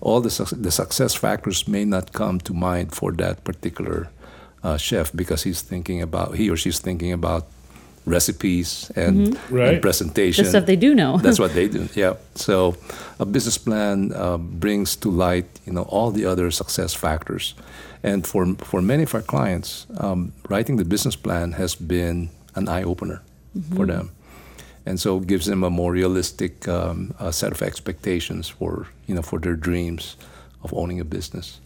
All 0.00 0.20
the, 0.20 0.30
suc- 0.30 0.52
the 0.62 0.70
success 0.70 1.14
factors 1.14 1.66
may 1.68 1.84
not 1.84 2.12
come 2.12 2.38
to 2.40 2.54
mind 2.54 2.94
for 2.94 3.12
that 3.12 3.44
particular 3.44 4.08
uh, 4.62 4.76
chef 4.76 5.12
because 5.14 5.42
he's 5.42 5.60
thinking 5.62 6.00
about, 6.02 6.34
he 6.36 6.48
or 6.50 6.56
she's 6.56 6.78
thinking 6.80 7.12
about 7.12 7.46
recipes 8.06 8.90
and, 8.96 9.38
Right. 9.50 9.74
and 9.74 9.82
presentation. 9.82 10.44
The 10.44 10.50
stuff 10.50 10.66
they 10.66 10.76
do 10.76 10.94
know. 10.94 11.18
That's 11.18 11.38
what 11.38 11.54
they 11.58 11.68
do. 11.68 11.88
Yeah. 11.94 12.14
So 12.34 12.76
a 13.18 13.26
business 13.26 13.58
plan 13.58 14.12
uh, 14.14 14.38
brings 14.38 14.96
to 14.96 15.10
light, 15.10 15.46
you 15.66 15.72
know, 15.72 15.82
all 15.82 16.10
the 16.10 16.24
other 16.24 16.50
success 16.50 16.94
factors, 16.94 17.54
and 18.06 18.26
for 18.26 18.54
for 18.70 18.80
many 18.80 19.02
of 19.02 19.14
our 19.14 19.22
clients, 19.22 19.86
um, 19.98 20.32
writing 20.48 20.76
the 20.78 20.84
business 20.84 21.16
plan 21.16 21.52
has 21.52 21.74
been 21.74 22.30
an 22.54 22.68
eye 22.68 22.84
opener 22.84 23.20
for 23.74 23.86
them, 23.86 24.10
and 24.86 25.00
so 25.00 25.18
it 25.18 25.26
gives 25.26 25.46
them 25.46 25.64
a 25.64 25.70
more 25.70 25.92
realistic 25.92 26.68
um, 26.68 27.14
uh, 27.18 27.30
set 27.30 27.52
of 27.52 27.62
expectations 27.62 28.48
for 28.48 28.86
you 29.06 29.14
know 29.14 29.22
for 29.22 29.38
their 29.40 29.56
dreams 29.56 30.16
of 30.62 30.72
owning 30.72 31.00
a 31.00 31.04
business. 31.04 31.60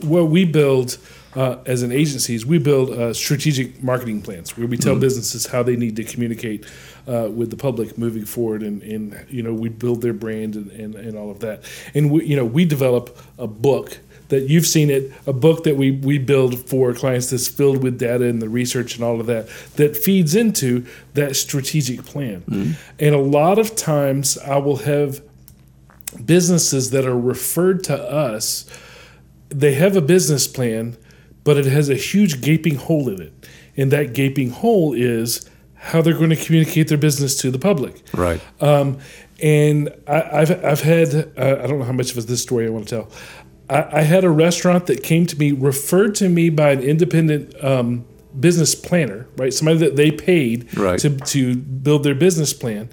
what 0.00 0.24
we 0.24 0.44
build 0.44 0.98
uh, 1.36 1.56
as 1.66 1.82
an 1.82 1.92
agency 1.92 2.34
is 2.34 2.44
we 2.46 2.58
build 2.58 2.90
uh, 2.90 3.12
strategic 3.12 3.82
marketing 3.82 4.22
plans 4.22 4.56
where 4.56 4.66
we 4.66 4.76
tell 4.76 4.98
businesses 4.98 5.46
how 5.46 5.62
they 5.62 5.76
need 5.76 5.96
to 5.96 6.04
communicate 6.04 6.64
uh, 7.06 7.28
with 7.30 7.50
the 7.50 7.56
public 7.56 7.98
moving 7.98 8.24
forward 8.24 8.62
and, 8.62 8.82
and 8.82 9.26
you 9.28 9.42
know 9.42 9.52
we 9.52 9.68
build 9.68 10.02
their 10.02 10.12
brand 10.12 10.56
and, 10.56 10.70
and, 10.72 10.94
and 10.94 11.16
all 11.16 11.30
of 11.30 11.40
that. 11.40 11.62
And 11.94 12.10
we 12.10 12.26
you 12.26 12.36
know 12.36 12.44
we 12.44 12.64
develop 12.64 13.18
a 13.38 13.46
book 13.46 13.98
that 14.28 14.48
you've 14.48 14.66
seen 14.66 14.90
it 14.90 15.12
a 15.26 15.32
book 15.32 15.64
that 15.64 15.76
we, 15.76 15.90
we 15.90 16.18
build 16.18 16.68
for 16.68 16.94
clients 16.94 17.30
that's 17.30 17.46
filled 17.46 17.82
with 17.82 17.98
data 17.98 18.24
and 18.24 18.40
the 18.40 18.48
research 18.48 18.96
and 18.96 19.04
all 19.04 19.20
of 19.20 19.26
that 19.26 19.48
that 19.76 19.96
feeds 19.96 20.34
into 20.34 20.86
that 21.12 21.36
strategic 21.36 22.04
plan. 22.04 22.42
And 22.98 23.14
a 23.14 23.20
lot 23.20 23.58
of 23.58 23.76
times 23.76 24.38
i 24.38 24.56
will 24.56 24.78
have 24.78 25.20
businesses 26.24 26.90
that 26.90 27.04
are 27.04 27.18
referred 27.18 27.82
to 27.84 27.94
us 27.94 28.66
they 29.54 29.74
have 29.74 29.96
a 29.96 30.00
business 30.00 30.46
plan, 30.46 30.96
but 31.44 31.56
it 31.56 31.66
has 31.66 31.88
a 31.88 31.94
huge 31.94 32.40
gaping 32.40 32.74
hole 32.76 33.08
in 33.08 33.20
it. 33.20 33.32
And 33.76 33.90
that 33.92 34.12
gaping 34.12 34.50
hole 34.50 34.92
is 34.94 35.48
how 35.84 36.00
they're 36.02 36.16
going 36.16 36.30
to 36.30 36.36
communicate 36.46 36.88
their 36.88 36.98
business 36.98 37.36
to 37.42 37.50
the 37.50 37.58
public. 37.58 37.94
Right. 38.14 38.40
Um, 38.60 38.98
and 39.42 39.90
I, 40.06 40.40
I've, 40.40 40.64
I've 40.64 40.80
had, 40.80 41.08
uh, 41.36 41.60
I 41.62 41.66
don't 41.66 41.78
know 41.78 41.84
how 41.84 41.92
much 41.92 42.16
of 42.16 42.26
this 42.26 42.40
story 42.42 42.66
I 42.66 42.70
want 42.70 42.88
to 42.88 42.94
tell. 42.96 43.10
I, 43.68 43.98
I 43.98 44.02
had 44.02 44.24
a 44.24 44.30
restaurant 44.30 44.86
that 44.86 45.02
came 45.02 45.26
to 45.26 45.38
me, 45.38 45.52
referred 45.52 46.14
to 46.16 46.28
me 46.28 46.48
by 46.48 46.70
an 46.70 46.80
independent 46.80 47.54
um, 47.62 48.06
business 48.38 48.74
planner, 48.74 49.26
right? 49.36 49.52
Somebody 49.52 49.78
that 49.80 49.96
they 49.96 50.10
paid 50.10 50.76
Right. 50.76 50.98
to, 51.00 51.10
to 51.16 51.54
build 51.56 52.02
their 52.02 52.14
business 52.14 52.52
plan. 52.52 52.88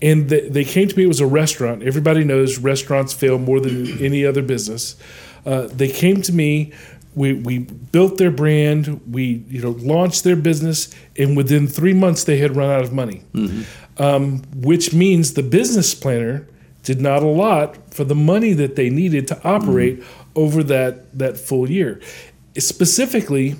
And 0.00 0.28
they, 0.30 0.48
they 0.48 0.64
came 0.64 0.88
to 0.88 0.96
me, 0.96 1.04
it 1.04 1.08
was 1.08 1.20
a 1.20 1.26
restaurant. 1.26 1.82
Everybody 1.82 2.24
knows 2.24 2.58
restaurants 2.58 3.12
fail 3.12 3.38
more 3.38 3.60
than 3.60 4.02
any 4.02 4.24
other 4.24 4.42
business. 4.42 4.96
Uh, 5.44 5.68
they 5.68 5.88
came 5.88 6.22
to 6.22 6.32
me. 6.32 6.72
We, 7.14 7.34
we 7.34 7.58
built 7.58 8.18
their 8.18 8.30
brand. 8.30 9.00
We 9.10 9.44
you 9.48 9.62
know 9.62 9.70
launched 9.70 10.24
their 10.24 10.36
business, 10.36 10.94
and 11.16 11.36
within 11.36 11.66
three 11.66 11.94
months 11.94 12.24
they 12.24 12.38
had 12.38 12.56
run 12.56 12.70
out 12.70 12.82
of 12.82 12.92
money, 12.92 13.22
mm-hmm. 13.32 14.02
um, 14.02 14.42
which 14.54 14.92
means 14.92 15.34
the 15.34 15.42
business 15.42 15.94
planner 15.94 16.46
did 16.82 17.00
not 17.00 17.22
allot 17.22 17.92
for 17.92 18.04
the 18.04 18.14
money 18.14 18.52
that 18.54 18.76
they 18.76 18.88
needed 18.88 19.28
to 19.28 19.42
operate 19.46 20.00
mm-hmm. 20.00 20.30
over 20.34 20.62
that 20.62 21.18
that 21.18 21.36
full 21.36 21.70
year. 21.70 22.00
Specifically, 22.58 23.56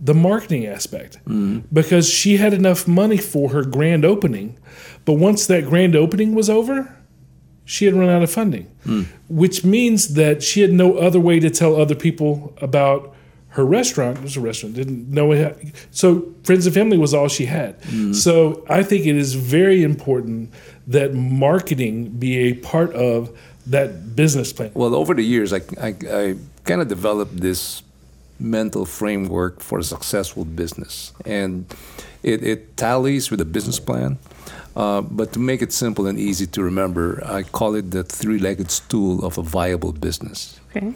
the 0.00 0.14
marketing 0.14 0.66
aspect 0.66 1.18
mm-hmm. 1.24 1.60
because 1.72 2.08
she 2.08 2.36
had 2.36 2.54
enough 2.54 2.86
money 2.86 3.18
for 3.18 3.50
her 3.50 3.64
grand 3.64 4.04
opening 4.04 4.56
but 5.04 5.14
once 5.14 5.46
that 5.46 5.64
grand 5.64 5.96
opening 5.96 6.34
was 6.34 6.48
over 6.48 6.97
she 7.68 7.84
had 7.84 7.94
run 7.94 8.08
out 8.08 8.22
of 8.22 8.30
funding 8.30 8.66
which 9.28 9.64
means 9.64 10.14
that 10.14 10.42
she 10.42 10.62
had 10.62 10.72
no 10.72 10.96
other 10.96 11.20
way 11.20 11.38
to 11.38 11.50
tell 11.50 11.76
other 11.76 11.94
people 11.94 12.30
about 12.62 13.14
her 13.50 13.64
restaurant. 13.64 14.18
It 14.18 14.22
was 14.22 14.36
a 14.36 14.40
restaurant. 14.40 14.74
Didn't 14.74 15.10
know 15.10 15.32
it 15.32 15.38
had, 15.38 15.72
so 15.90 16.32
friends 16.44 16.64
and 16.66 16.74
family 16.74 16.96
was 16.96 17.12
all 17.12 17.28
she 17.28 17.46
had. 17.46 17.74
So 18.14 18.64
i 18.78 18.82
think 18.82 19.06
it 19.06 19.16
is 19.16 19.34
very 19.34 19.82
important 19.82 20.50
that 20.86 21.14
marketing 21.14 21.94
be 22.24 22.32
a 22.38 22.54
part 22.54 22.92
of 22.94 23.30
that 23.66 24.16
business 24.16 24.52
plan. 24.52 24.70
Well, 24.74 24.94
over 24.94 25.12
the 25.14 25.22
years, 25.22 25.52
I, 25.52 25.60
I, 25.80 25.94
I 26.22 26.36
kind 26.64 26.80
of 26.80 26.88
developed 26.88 27.36
this 27.48 27.82
mental 28.40 28.86
framework 28.86 29.60
for 29.60 29.78
a 29.78 29.84
successful 29.84 30.44
business. 30.44 31.12
And 31.26 31.66
it, 32.22 32.42
it 32.42 32.76
tallies 32.76 33.30
with 33.30 33.40
a 33.40 33.44
business 33.44 33.78
plan. 33.80 34.18
Uh, 34.76 35.00
but 35.00 35.32
to 35.32 35.40
make 35.40 35.60
it 35.60 35.72
simple 35.72 36.06
and 36.06 36.18
easy 36.18 36.46
to 36.46 36.62
remember, 36.62 37.20
I 37.24 37.42
call 37.42 37.74
it 37.74 37.90
the 37.90 38.04
three-legged 38.04 38.70
stool 38.70 39.24
of 39.24 39.36
a 39.38 39.42
viable 39.42 39.92
business. 39.92 40.60
Okay. 40.70 40.92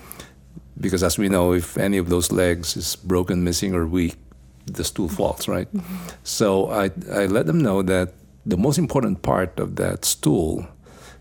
Because 0.80 1.02
as 1.02 1.18
we 1.18 1.28
know, 1.28 1.52
if 1.52 1.76
any 1.76 1.98
of 1.98 2.08
those 2.08 2.30
legs 2.30 2.76
is 2.76 2.96
broken, 2.96 3.42
missing, 3.42 3.74
or 3.74 3.86
weak, 3.86 4.14
the 4.66 4.84
stool 4.84 5.08
falls, 5.08 5.48
right? 5.48 5.68
So 6.22 6.70
I, 6.70 6.90
I 7.12 7.26
let 7.26 7.46
them 7.46 7.60
know 7.60 7.82
that 7.82 8.14
the 8.46 8.56
most 8.56 8.78
important 8.78 9.22
part 9.22 9.58
of 9.58 9.76
that 9.76 10.04
stool, 10.04 10.66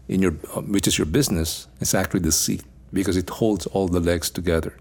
in 0.08 0.22
your, 0.22 0.32
which 0.32 0.88
is 0.88 0.98
your 0.98 1.08
business, 1.08 1.68
is 1.80 1.94
actually 1.94 2.22
the 2.22 2.32
seat 2.32 2.64
because 2.94 3.18
it 3.18 3.30
holds 3.30 3.66
all 3.68 3.88
the 3.88 4.00
legs 4.00 4.30
together, 4.30 4.78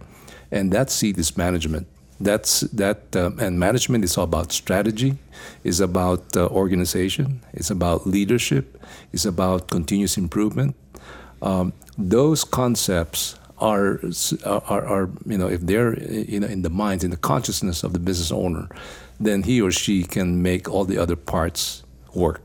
and 0.51 0.73
that 0.73 0.91
seat 0.91 1.17
is 1.19 1.37
management. 1.37 1.87
That's 2.21 2.61
that, 2.61 3.17
um, 3.17 3.39
and 3.39 3.59
management 3.59 4.05
is 4.05 4.19
all 4.19 4.25
about 4.25 4.53
strategy, 4.53 5.17
is 5.65 5.81
about 5.81 6.37
uh, 6.37 6.49
organization, 6.49 7.41
it's 7.55 7.71
about 7.71 8.07
leadership, 8.07 8.83
it's 9.13 9.25
about 9.25 9.69
continuous 9.71 10.19
improvement. 10.19 10.77
Um, 11.41 11.73
those 11.97 12.45
concepts 12.45 13.39
are, 13.59 14.01
are, 14.45 14.87
are, 14.87 15.11
you 15.27 15.39
know, 15.39 15.49
if 15.49 15.61
they're 15.63 15.99
you 15.99 16.41
know, 16.41 16.47
in 16.47 16.63
the 16.63 16.71
minds, 16.71 17.05
in 17.05 17.11
the 17.11 17.17
consciousness 17.17 17.83
of 17.83 17.93
the 17.95 17.99
business 17.99 18.31
owner, 18.31 18.69
then 19.19 19.43
he 19.43 19.61
or 19.61 19.71
she 19.71 20.03
can 20.03 20.43
make 20.43 20.69
all 20.69 20.85
the 20.85 20.99
other 20.99 21.17
parts 21.17 21.83
work. 22.15 22.43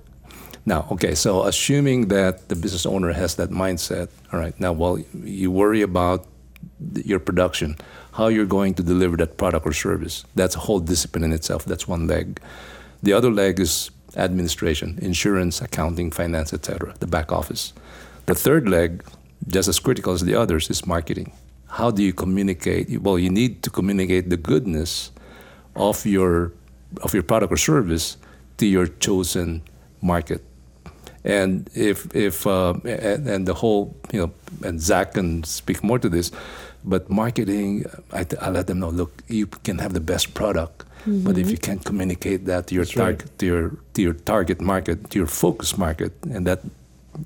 Now, 0.66 0.88
okay, 0.92 1.16
so 1.16 1.44
assuming 1.44 2.08
that 2.08 2.50
the 2.50 2.56
business 2.56 2.86
owner 2.86 3.12
has 3.14 3.36
that 3.36 3.50
mindset, 3.50 4.10
all 4.32 4.40
right, 4.40 4.60
now, 4.60 4.74
well, 4.74 4.98
you 5.24 5.52
worry 5.52 5.82
about 5.82 6.26
your 6.96 7.20
production, 7.20 7.78
how 8.16 8.28
you're 8.28 8.46
going 8.46 8.74
to 8.74 8.82
deliver 8.82 9.18
that 9.18 9.38
product 9.38 9.66
or 9.66 9.74
service. 9.74 10.24
That's 10.36 10.56
a 10.56 10.60
whole 10.60 10.80
discipline 10.80 11.26
in 11.26 11.34
itself. 11.34 11.66
That's 11.66 11.86
one 11.88 12.08
leg. 12.08 12.40
The 13.04 13.12
other 13.12 13.30
leg 13.30 13.60
is 13.60 13.92
administration, 14.16 14.98
insurance, 15.02 15.62
accounting, 15.62 16.12
finance, 16.12 16.54
etc., 16.54 16.96
the 17.00 17.08
back 17.08 17.34
office. 17.34 17.74
The 18.26 18.34
third 18.34 18.70
leg, 18.70 19.04
just 19.48 19.68
as 19.68 19.80
critical 19.80 20.14
as 20.14 20.22
the 20.22 20.34
others, 20.34 20.70
is 20.70 20.88
marketing. 20.88 21.34
How 21.68 21.92
do 21.92 22.02
you 22.02 22.14
communicate? 22.14 23.02
Well, 23.02 23.20
you 23.20 23.30
need 23.30 23.62
to 23.64 23.70
communicate 23.70 24.30
the 24.30 24.38
goodness 24.38 25.12
of 25.76 26.06
your 26.06 26.54
of 27.02 27.14
your 27.14 27.24
product 27.24 27.52
or 27.52 27.58
service 27.58 28.16
to 28.58 28.66
your 28.66 28.88
chosen 28.88 29.62
market. 30.02 30.42
And 31.26 31.70
if 31.76 32.16
if 32.16 32.48
uh, 32.48 32.76
and, 32.86 33.28
and, 33.28 33.46
the 33.46 33.56
whole 33.56 33.94
you 34.14 34.22
know 34.22 34.32
and 34.64 34.80
Zach 34.80 35.16
can 35.16 35.44
speak 35.44 35.84
more 35.84 36.00
to 36.00 36.08
this, 36.08 36.32
but 36.86 37.10
marketing, 37.10 37.86
I, 38.14 38.26
I 38.40 38.50
let 38.50 38.68
them 38.68 38.80
know. 38.80 38.90
Look, 38.90 39.12
you 39.28 39.48
can 39.48 39.80
have 39.80 39.94
the 39.94 40.00
best 40.00 40.34
product, 40.34 40.86
mm-hmm. 41.02 41.24
but 41.24 41.38
if 41.38 41.50
you 41.50 41.58
can't 41.58 41.84
communicate 41.84 42.46
that 42.46 42.68
to 42.68 42.76
your 42.76 42.86
target 42.86 43.24
right. 43.24 43.40
to 43.40 43.46
your 43.46 43.70
to 43.94 44.02
your 44.02 44.14
target 44.14 44.62
market, 44.62 45.10
to 45.10 45.18
your 45.18 45.28
focus 45.28 45.78
market, 45.78 46.14
and 46.32 46.46
that 46.48 46.62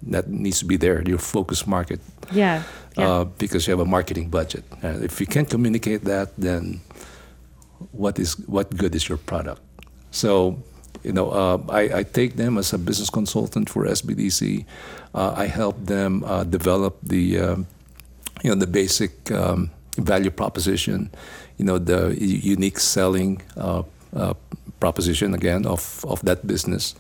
that 0.03 0.29
needs 0.29 0.59
to 0.59 0.65
be 0.65 0.77
there, 0.77 1.01
your 1.03 1.17
focus 1.17 1.67
market. 1.67 1.99
Yeah. 2.31 2.63
yeah. 2.97 3.09
Uh, 3.09 3.23
because 3.25 3.67
you 3.67 3.71
have 3.71 3.79
a 3.79 3.89
marketing 3.89 4.29
budget. 4.29 4.63
Uh, 4.83 4.99
if 5.01 5.19
you 5.19 5.27
can't 5.27 5.49
communicate 5.49 6.05
that, 6.05 6.35
then 6.37 6.81
what 7.91 8.19
is 8.19 8.37
what 8.47 8.75
good 8.75 8.95
is 8.95 9.09
your 9.09 9.17
product? 9.17 9.61
So 10.11 10.57
you 11.03 11.13
know, 11.13 11.29
uh, 11.29 11.57
I, 11.69 11.99
I, 11.99 12.03
take 12.03 12.35
them 12.35 12.57
as 12.57 12.73
a 12.73 12.77
business 12.77 13.09
consultant 13.09 13.69
for 13.69 13.85
SBDC. 13.85 14.65
Uh, 15.13 15.33
I 15.35 15.45
help 15.45 15.85
them 15.85 16.23
uh, 16.25 16.43
develop 16.43 16.97
the, 17.01 17.39
um, 17.39 17.67
you 18.43 18.49
know, 18.49 18.55
the 18.55 18.67
basic 18.67 19.31
um, 19.31 19.69
value 19.97 20.31
proposition, 20.31 21.09
you 21.57 21.65
know, 21.65 21.77
the 21.77 22.15
unique 22.19 22.79
selling 22.79 23.41
uh, 23.57 23.83
uh, 24.15 24.33
proposition 24.79 25.33
again 25.33 25.65
of, 25.65 26.05
of 26.07 26.21
that 26.21 26.47
business. 26.47 26.95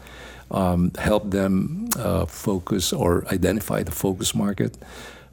Um, 0.51 0.91
help 0.97 1.29
them 1.29 1.89
uh, 1.95 2.25
focus 2.25 2.91
or 2.91 3.23
identify 3.31 3.83
the 3.83 3.91
focus 3.91 4.33
market, 4.33 4.77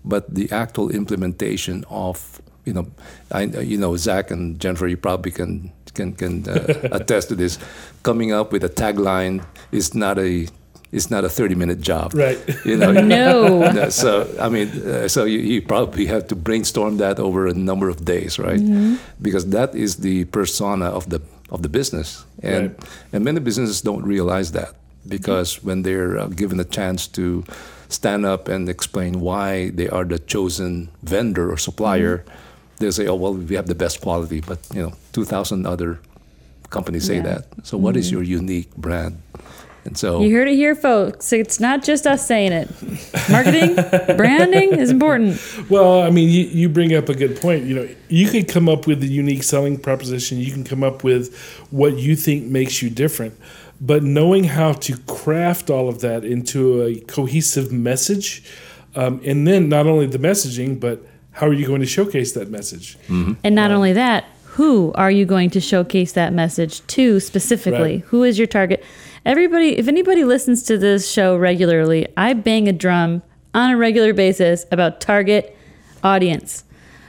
but 0.05 0.35
the 0.35 0.51
actual 0.53 0.91
implementation 0.91 1.85
of 1.89 2.43
you 2.67 2.73
know, 2.73 2.87
I, 3.31 3.45
you 3.45 3.79
know, 3.79 3.97
Zach 3.97 4.31
and 4.31 4.61
Jennifer, 4.61 4.89
you 4.89 4.97
probably 4.97 5.31
can 5.31 5.73
can 5.95 6.13
can 6.13 6.49
uh, 6.49 6.89
attest 6.93 7.29
to 7.29 7.35
this. 7.37 7.59
Coming 8.03 8.33
up 8.33 8.53
with 8.53 8.65
a 8.65 8.69
tagline 8.69 9.45
is 9.73 9.95
not 9.95 10.19
a 10.19 10.49
it's 10.93 11.11
not 11.11 11.25
a 11.25 11.29
30 11.29 11.55
minute 11.55 11.81
job 11.81 12.15
right 12.15 12.39
you 12.65 12.77
know 12.77 12.93
no 13.17 13.89
so 13.91 14.29
i 14.41 14.49
mean 14.49 14.69
uh, 14.87 15.09
so 15.09 15.25
you, 15.25 15.39
you, 15.39 15.63
probably 15.63 16.07
have 16.07 16.27
to 16.29 16.37
brainstorm 16.37 16.97
that 16.99 17.19
over 17.19 17.47
a 17.47 17.55
number 17.55 17.89
of 17.89 18.05
days 18.05 18.39
right 18.39 18.61
mm-hmm. 18.61 18.97
because 19.21 19.47
that 19.47 19.75
is 19.75 19.97
the 19.97 20.25
persona 20.27 20.87
of 20.87 21.09
the 21.11 21.21
of 21.51 21.63
the 21.63 21.69
business 21.69 22.25
and 22.43 22.71
right. 22.71 22.89
and 23.13 23.25
many 23.25 23.41
businesses 23.41 23.81
don't 23.81 24.05
realize 24.05 24.53
that 24.53 24.75
because 25.09 25.57
mm-hmm. 25.57 25.67
when 25.67 25.83
they're 25.83 26.19
uh, 26.19 26.27
given 26.27 26.61
a 26.61 26.65
chance 26.65 27.07
to 27.07 27.45
stand 27.89 28.27
up 28.27 28.49
and 28.49 28.69
explain 28.69 29.21
why 29.21 29.71
they 29.71 29.89
are 29.89 30.05
the 30.05 30.19
chosen 30.19 30.89
vendor 31.03 31.51
or 31.53 31.57
supplier 31.57 32.19
mm-hmm 32.19 32.47
they 32.79 32.91
say, 32.91 33.07
oh, 33.07 33.15
well, 33.15 33.35
we 33.35 33.55
have 33.57 33.67
the 33.67 33.75
best 33.75 34.01
quality, 34.01 34.41
but, 34.41 34.59
you 34.75 34.83
know, 34.83 34.93
2,000 35.13 35.67
other 35.67 35.99
companies 36.71 37.07
say 37.07 37.17
yeah. 37.17 37.23
that. 37.23 37.47
So, 37.63 37.79
what 37.79 37.93
mm-hmm. 37.93 38.01
is 38.01 38.11
your 38.11 38.23
unique 38.23 38.75
brand? 38.77 39.21
And 39.87 39.97
so 39.97 40.21
you 40.21 40.35
heard 40.35 40.49
it 40.49 40.57
here, 40.57 40.75
folks. 40.75 41.33
It's 41.33 41.61
not 41.61 41.83
just 41.83 42.07
us 42.07 42.27
saying 42.27 42.53
it. 42.53 42.69
Marketing, 43.31 43.75
branding 44.17 44.79
is 44.79 44.91
important. 44.91 45.41
Well, 45.71 46.03
I 46.03 46.11
mean, 46.11 46.29
you, 46.29 46.45
you 46.45 46.69
bring 46.69 46.95
up 46.95 47.09
a 47.09 47.15
good 47.15 47.41
point. 47.41 47.65
You 47.65 47.75
know, 47.77 47.89
you 48.09 48.29
could 48.29 48.49
come 48.49 48.69
up 48.69 48.87
with 48.87 49.03
a 49.03 49.07
unique 49.07 49.45
selling 49.45 49.79
proposition. 49.79 50.39
You 50.39 50.53
can 50.53 50.65
come 50.65 50.83
up 50.83 51.05
with 51.05 51.37
what 51.71 51.97
you 51.97 52.17
think 52.17 52.47
makes 52.47 52.83
you 52.83 52.91
different. 52.91 53.39
But 53.81 54.03
knowing 54.03 54.45
how 54.45 54.73
to 54.73 54.97
craft 55.07 55.71
all 55.71 55.89
of 55.89 56.01
that 56.01 56.25
into 56.25 56.83
a 56.83 57.01
cohesive 57.01 57.71
message, 57.71 58.43
um, 58.95 59.21
and 59.25 59.47
then 59.47 59.69
not 59.69 59.87
only 59.87 60.07
the 60.07 60.19
messaging, 60.19 60.81
but 60.81 61.01
how 61.33 61.47
are 61.47 61.53
you 61.53 61.67
going 61.67 61.81
to 61.81 61.87
showcase 61.87 62.33
that 62.33 62.51
message? 62.51 62.97
Mm-hmm. 63.09 63.35
And 63.45 63.55
not 63.55 63.71
only 63.71 63.93
that, 63.93 64.25
who 64.45 64.91
are 64.95 65.11
you 65.11 65.27
going 65.27 65.51
to 65.51 65.61
showcase 65.61 66.13
that 66.13 66.33
message 66.33 66.85
to 66.87 67.21
specifically? 67.21 67.97
Right. 67.97 68.05
Who 68.07 68.25
is 68.25 68.39
your 68.39 68.47
target? 68.47 68.83
Everybody, 69.27 69.77
if 69.77 69.89
anybody 69.89 70.23
listens 70.23 70.63
to 70.63 70.79
this 70.79 71.11
show 71.11 71.37
regularly, 71.37 72.07
I 72.17 72.33
bang 72.33 72.69
a 72.69 72.73
drum 72.73 73.25
on 73.53 73.73
a 73.73 73.77
regular 73.77 74.15
basis 74.15 74.65
about 74.71 75.01
target 75.01 75.59
audience 76.05 76.63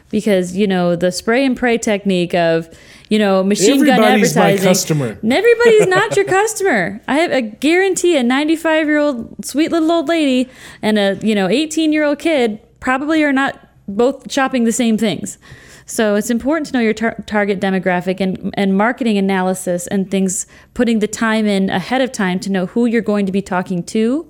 because 0.10 0.58
you 0.58 0.65
know 0.65 0.95
the 0.95 1.12
spray 1.12 1.45
and 1.45 1.56
pray 1.56 1.77
technique 1.77 2.34
of 2.34 2.75
you 3.10 3.19
know 3.19 3.43
machine 3.43 3.86
gun 3.86 4.03
advertising. 4.03 4.63
My 4.63 4.69
customer. 4.69 5.19
Everybody's 5.23 5.86
not 5.86 6.15
your 6.15 6.25
customer. 6.39 6.99
I 7.08 7.19
have 7.19 7.32
a 7.32 7.43
guarantee 7.43 8.17
a 8.17 8.23
95 8.23 8.88
year 8.88 8.97
old 8.97 9.45
sweet 9.45 9.71
little 9.71 9.91
old 9.91 10.08
lady 10.08 10.49
and 10.82 10.97
a 10.97 11.19
you 11.21 11.36
know 11.36 11.47
18 11.47 11.93
year 11.93 12.03
old 12.03 12.17
kid 12.17 12.60
probably 12.80 13.23
are 13.23 13.32
not 13.34 13.66
both 13.88 14.32
shopping 14.32 14.63
the 14.65 14.71
same 14.71 14.97
things. 14.97 15.38
So 15.86 16.15
it's 16.15 16.30
important 16.30 16.67
to 16.67 16.73
know 16.73 16.82
your 16.82 16.93
tar- 16.93 17.23
target 17.26 17.62
demographic 17.62 18.19
and, 18.19 18.54
and 18.56 18.78
marketing 18.78 19.17
analysis 19.17 19.88
and 19.88 20.12
things, 20.12 20.45
putting 20.73 21.00
the 21.00 21.08
time 21.08 21.45
in 21.45 21.69
ahead 21.69 22.02
of 22.02 22.12
time 22.12 22.39
to 22.41 22.52
know 22.52 22.65
who 22.65 22.86
you're 22.86 23.02
going 23.02 23.26
to 23.26 23.32
be 23.32 23.41
talking 23.41 23.84
to 23.84 24.28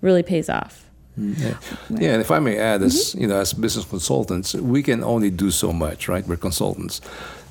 really 0.00 0.22
pays 0.22 0.48
off. 0.48 0.84
Mm, 1.18 1.38
yeah. 1.38 1.56
yeah, 2.00 2.12
and 2.12 2.20
if 2.20 2.30
I 2.30 2.38
may 2.38 2.58
add, 2.58 2.82
as 2.82 2.94
mm-hmm. 2.94 3.20
you 3.22 3.26
know, 3.28 3.40
as 3.40 3.52
business 3.52 3.84
consultants, 3.84 4.54
we 4.54 4.82
can 4.82 5.02
only 5.04 5.30
do 5.30 5.50
so 5.50 5.72
much, 5.72 6.08
right? 6.08 6.26
We're 6.26 6.36
consultants, 6.36 7.00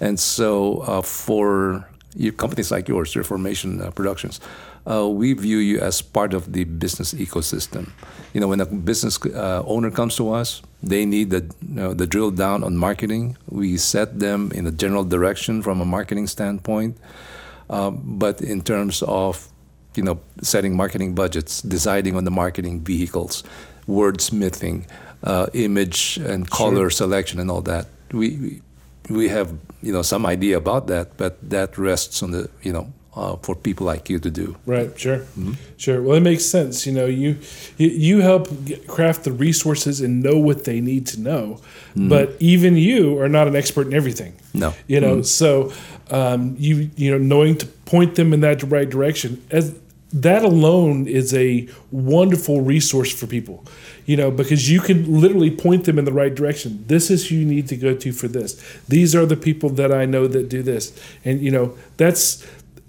and 0.02 0.20
so 0.20 0.80
uh, 0.80 1.02
for 1.02 1.88
companies 2.38 2.72
like 2.72 2.90
yours, 2.90 3.16
Reformation 3.16 3.82
uh, 3.82 3.92
Productions, 3.92 4.42
uh, 4.86 5.08
we 5.08 5.34
view 5.34 5.58
you 5.58 5.80
as 5.80 6.02
part 6.02 6.34
of 6.34 6.52
the 6.52 6.66
business 6.66 7.14
ecosystem. 7.14 7.92
You 8.34 8.42
know, 8.42 8.50
when 8.50 8.60
a 8.60 8.66
business 8.66 9.18
uh, 9.26 9.64
owner 9.66 9.92
comes 9.92 10.18
to 10.18 10.34
us, 10.34 10.62
they 10.84 11.06
need 11.06 11.30
the, 11.30 11.42
you 11.62 11.76
know, 11.76 11.94
the 11.94 12.06
drill 12.06 12.30
down 12.30 12.64
on 12.64 12.78
marketing. 12.78 13.38
We 13.50 13.78
set 13.78 14.20
them 14.20 14.52
in 14.54 14.68
a 14.68 14.72
general 14.72 15.06
direction 15.06 15.62
from 15.62 15.80
a 15.80 15.86
marketing 15.86 16.28
standpoint. 16.28 16.98
Um, 17.70 18.02
but 18.04 18.42
in 18.42 18.62
terms 18.62 19.02
of, 19.04 19.48
you 19.96 20.04
know, 20.04 20.20
setting 20.42 20.76
marketing 20.76 21.16
budgets, 21.16 21.62
deciding 21.62 22.16
on 22.18 22.26
the 22.26 22.32
marketing 22.32 22.82
vehicles, 22.82 23.44
wordsmithing, 23.88 24.86
uh, 25.24 25.48
image 25.54 26.18
and 26.18 26.50
color 26.50 26.90
sure. 26.90 26.90
selection 26.90 27.40
and 27.40 27.50
all 27.50 27.62
that, 27.62 27.88
we, 28.12 28.62
we 29.10 29.30
have, 29.30 29.56
you 29.82 29.94
know, 29.94 30.02
some 30.02 30.26
idea 30.26 30.58
about 30.58 30.88
that, 30.88 31.16
but 31.16 31.38
that 31.50 31.78
rests 31.78 32.22
on 32.22 32.32
the, 32.32 32.50
you 32.62 32.74
know, 32.74 32.92
uh, 33.16 33.36
for 33.38 33.56
people 33.56 33.86
like 33.86 34.10
you 34.10 34.20
to 34.20 34.32
do. 34.32 34.56
Right. 34.66 34.98
Sure. 34.98 35.20
Mm-hmm. 35.20 35.54
Sure. 35.78 36.02
Well, 36.02 36.18
it 36.18 36.22
makes 36.22 36.46
sense. 36.46 36.86
You 36.86 36.94
know, 36.94 37.06
you 37.06 37.38
you 37.78 38.22
help 38.22 38.48
craft 38.88 39.24
the 39.24 39.32
resources 39.32 40.02
and 40.02 40.24
know 40.24 40.38
what 40.38 40.66
they 40.66 40.82
need 40.82 41.06
to 41.08 41.20
know, 41.20 41.60
mm-hmm. 41.92 42.10
but 42.10 42.36
even 42.40 42.76
you 42.76 43.20
are 43.20 43.30
not 43.30 43.48
an 43.48 43.56
expert 43.56 43.88
in 43.88 43.94
everything. 43.94 44.34
No. 44.54 44.74
You 44.88 45.00
know, 45.00 45.18
mm-hmm. 45.18 45.24
so 45.24 45.72
um, 46.10 46.56
you 46.58 46.90
you 46.96 47.12
know 47.12 47.18
knowing 47.18 47.58
to 47.58 47.66
point 47.66 48.16
them 48.16 48.34
in 48.34 48.42
that 48.42 48.64
right 48.64 48.90
direction 48.90 49.44
as 49.52 49.76
that 50.12 50.44
alone 50.44 51.08
is 51.08 51.34
a 51.34 51.68
wonderful 51.92 52.62
resource 52.62 53.12
for 53.12 53.26
people 53.26 53.66
you 54.06 54.16
know 54.16 54.30
because 54.30 54.70
you 54.70 54.80
can 54.80 55.20
literally 55.20 55.50
point 55.50 55.86
them 55.86 55.98
in 55.98 56.06
the 56.06 56.14
right 56.14 56.36
direction 56.36 56.84
this 56.88 57.10
is 57.10 57.28
who 57.28 57.36
you 57.36 57.46
need 57.46 57.68
to 57.68 57.76
go 57.76 57.96
to 57.96 58.12
for 58.12 58.28
this 58.28 58.64
these 58.88 59.16
are 59.16 59.26
the 59.26 59.36
people 59.36 59.70
that 59.70 59.92
i 59.92 60.06
know 60.06 60.28
that 60.28 60.50
do 60.50 60.62
this 60.62 60.98
and 61.26 61.42
you 61.42 61.50
know 61.50 61.76
that's 61.98 62.46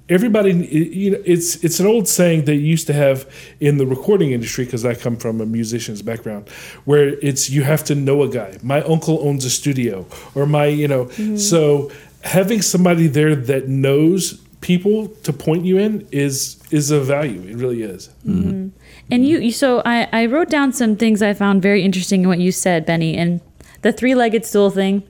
everybody 0.09 0.53
you 0.53 1.11
know 1.13 1.23
it's 1.25 1.63
it's 1.65 1.81
an 1.81 1.87
old 1.87 2.07
saying 2.07 2.45
they 2.45 2.55
used 2.55 2.87
to 2.87 2.93
have 2.93 3.31
in 3.61 3.79
the 3.79 3.87
recording 3.87 4.33
industry 4.33 4.65
because 4.65 4.85
I 4.85 4.95
come 4.95 5.17
from 5.17 5.41
a 5.41 5.47
musician's 5.47 6.03
background 6.03 6.49
where 6.85 7.19
it's 7.21 7.49
you 7.49 7.63
have 7.63 7.85
to 7.85 7.95
know 7.95 8.23
a 8.23 8.29
guy. 8.29 8.59
My 8.63 8.83
uncle 8.83 9.27
owns 9.27 9.45
a 9.45 9.51
studio 9.51 10.07
or 10.35 10.47
my 10.47 10.67
you 10.67 10.89
know. 10.89 11.07
Mm-hmm. 11.07 11.37
So 11.37 11.91
having 12.23 12.63
somebody 12.63 13.07
there 13.07 13.35
that 13.35 13.69
knows 13.69 14.41
people 14.61 15.09
to 15.23 15.33
point 15.33 15.65
you 15.65 15.79
in 15.79 16.07
is 16.11 16.63
is 16.71 16.91
a 16.91 17.01
value. 17.01 17.43
It 17.43 17.57
really 17.57 17.83
is. 17.83 18.09
Mm-hmm. 18.27 18.51
Mm-hmm. 18.51 18.69
And 19.11 19.29
you, 19.29 19.39
you 19.39 19.53
so 19.53 19.83
I, 19.85 20.09
I 20.13 20.27
wrote 20.27 20.49
down 20.49 20.73
some 20.73 20.97
things 20.97 21.23
I 21.23 21.35
found 21.35 21.63
very 21.63 21.83
interesting 21.83 22.23
in 22.23 22.29
what 22.29 22.39
you 22.39 22.53
said, 22.53 22.87
Benny, 22.87 23.17
and 23.17 23.41
the 23.85 23.93
three-legged 23.93 24.45
stool 24.45 24.71
thing. 24.71 25.03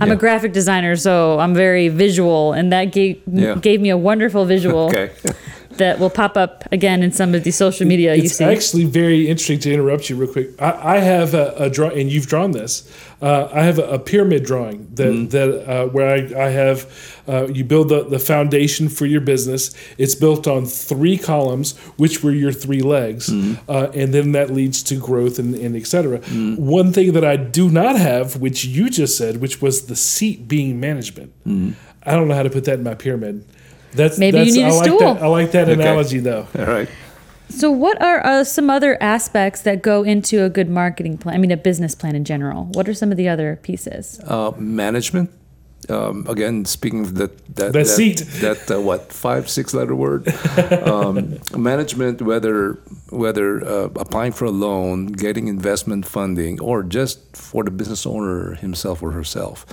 I'm 0.00 0.10
a 0.10 0.16
graphic 0.16 0.52
designer, 0.52 0.96
so 0.96 1.38
I'm 1.38 1.54
very 1.54 1.88
visual, 1.88 2.52
and 2.54 2.72
that 2.72 2.86
gave 2.86 3.20
Yeah. 3.30 3.54
gave 3.54 3.80
me 3.80 3.90
a 3.90 3.96
wonderful 3.96 4.44
visual 4.46 4.86
Okay. 4.92 5.10
That 5.78 5.98
will 5.98 6.10
pop 6.10 6.36
up 6.36 6.64
again 6.72 7.02
in 7.02 7.12
some 7.12 7.34
of 7.34 7.44
the 7.44 7.50
social 7.50 7.86
media 7.86 8.14
you 8.14 8.24
it's 8.24 8.36
see. 8.36 8.44
actually 8.44 8.84
very 8.84 9.28
interesting 9.28 9.58
to 9.60 9.72
interrupt 9.72 10.08
you 10.10 10.16
real 10.16 10.32
quick. 10.32 10.60
I, 10.60 10.96
I 10.96 10.98
have 10.98 11.34
a, 11.34 11.54
a 11.56 11.70
drawing, 11.70 12.00
and 12.00 12.12
you've 12.12 12.26
drawn 12.26 12.52
this. 12.52 12.90
Uh, 13.20 13.48
I 13.52 13.62
have 13.62 13.78
a, 13.78 13.84
a 13.84 13.98
pyramid 13.98 14.44
drawing 14.44 14.88
that 14.94 15.30
that 15.30 15.70
uh, 15.70 15.86
where 15.88 16.08
I, 16.08 16.46
I 16.46 16.50
have 16.50 17.22
uh, 17.28 17.46
you 17.46 17.64
build 17.64 17.88
the, 17.88 18.04
the 18.04 18.18
foundation 18.18 18.88
for 18.88 19.06
your 19.06 19.20
business. 19.20 19.74
It's 19.98 20.14
built 20.14 20.46
on 20.46 20.66
three 20.66 21.18
columns, 21.18 21.76
which 21.96 22.22
were 22.22 22.32
your 22.32 22.52
three 22.52 22.82
legs, 22.82 23.30
uh, 23.68 23.90
and 23.94 24.12
then 24.12 24.32
that 24.32 24.50
leads 24.50 24.82
to 24.84 24.96
growth 24.96 25.38
and, 25.38 25.54
and 25.54 25.76
et 25.76 25.86
cetera. 25.86 26.18
One 26.56 26.92
thing 26.92 27.12
that 27.12 27.24
I 27.24 27.36
do 27.36 27.70
not 27.70 27.96
have, 27.96 28.36
which 28.36 28.64
you 28.64 28.90
just 28.90 29.16
said, 29.16 29.40
which 29.40 29.62
was 29.62 29.86
the 29.86 29.96
seat 29.96 30.48
being 30.48 30.80
management. 30.80 31.32
I 32.04 32.16
don't 32.16 32.26
know 32.26 32.34
how 32.34 32.42
to 32.42 32.50
put 32.50 32.64
that 32.64 32.78
in 32.78 32.84
my 32.84 32.94
pyramid. 32.94 33.44
That's 33.92 34.18
Maybe 34.18 34.38
you 34.38 34.44
that's, 34.44 34.56
need 34.56 34.62
a 34.62 34.66
I 34.66 34.70
like 34.70 34.84
stool. 34.86 34.98
That, 35.00 35.22
I 35.22 35.26
like 35.26 35.50
that 35.52 35.68
Okay. 35.68 35.80
analogy 35.80 36.18
though. 36.18 36.46
All 36.58 36.64
right. 36.66 36.88
So, 37.48 37.70
what 37.70 38.00
are 38.00 38.24
uh, 38.24 38.44
some 38.44 38.70
other 38.70 38.96
aspects 39.02 39.60
that 39.62 39.82
go 39.82 40.02
into 40.02 40.42
a 40.44 40.48
good 40.48 40.70
marketing 40.70 41.18
plan? 41.18 41.34
I 41.34 41.38
mean, 41.38 41.50
a 41.50 41.56
business 41.56 41.94
plan 41.94 42.16
in 42.16 42.24
general. 42.24 42.64
What 42.72 42.88
are 42.88 42.94
some 42.94 43.10
of 43.10 43.18
the 43.18 43.28
other 43.28 43.56
pieces? 43.62 44.20
Uh, 44.26 44.52
management. 44.56 45.30
Um, 45.90 46.24
again, 46.28 46.64
speaking 46.64 47.00
of 47.00 47.16
that, 47.16 47.56
that, 47.56 47.72
That 47.72 47.86
seat. 47.88 48.18
that 48.40 48.70
uh, 48.70 48.80
what 48.80 49.12
five 49.12 49.50
six 49.50 49.74
letter 49.74 49.94
word, 49.96 50.28
um, 50.86 51.38
management. 51.56 52.22
Whether 52.22 52.78
whether 53.10 53.62
uh, 53.66 53.84
applying 53.96 54.32
for 54.32 54.46
a 54.46 54.50
loan, 54.50 55.06
getting 55.08 55.48
investment 55.48 56.06
funding, 56.06 56.60
or 56.60 56.82
just 56.84 57.36
for 57.36 57.64
the 57.64 57.70
business 57.72 58.06
owner 58.06 58.54
himself 58.54 59.02
or 59.02 59.10
herself, 59.10 59.66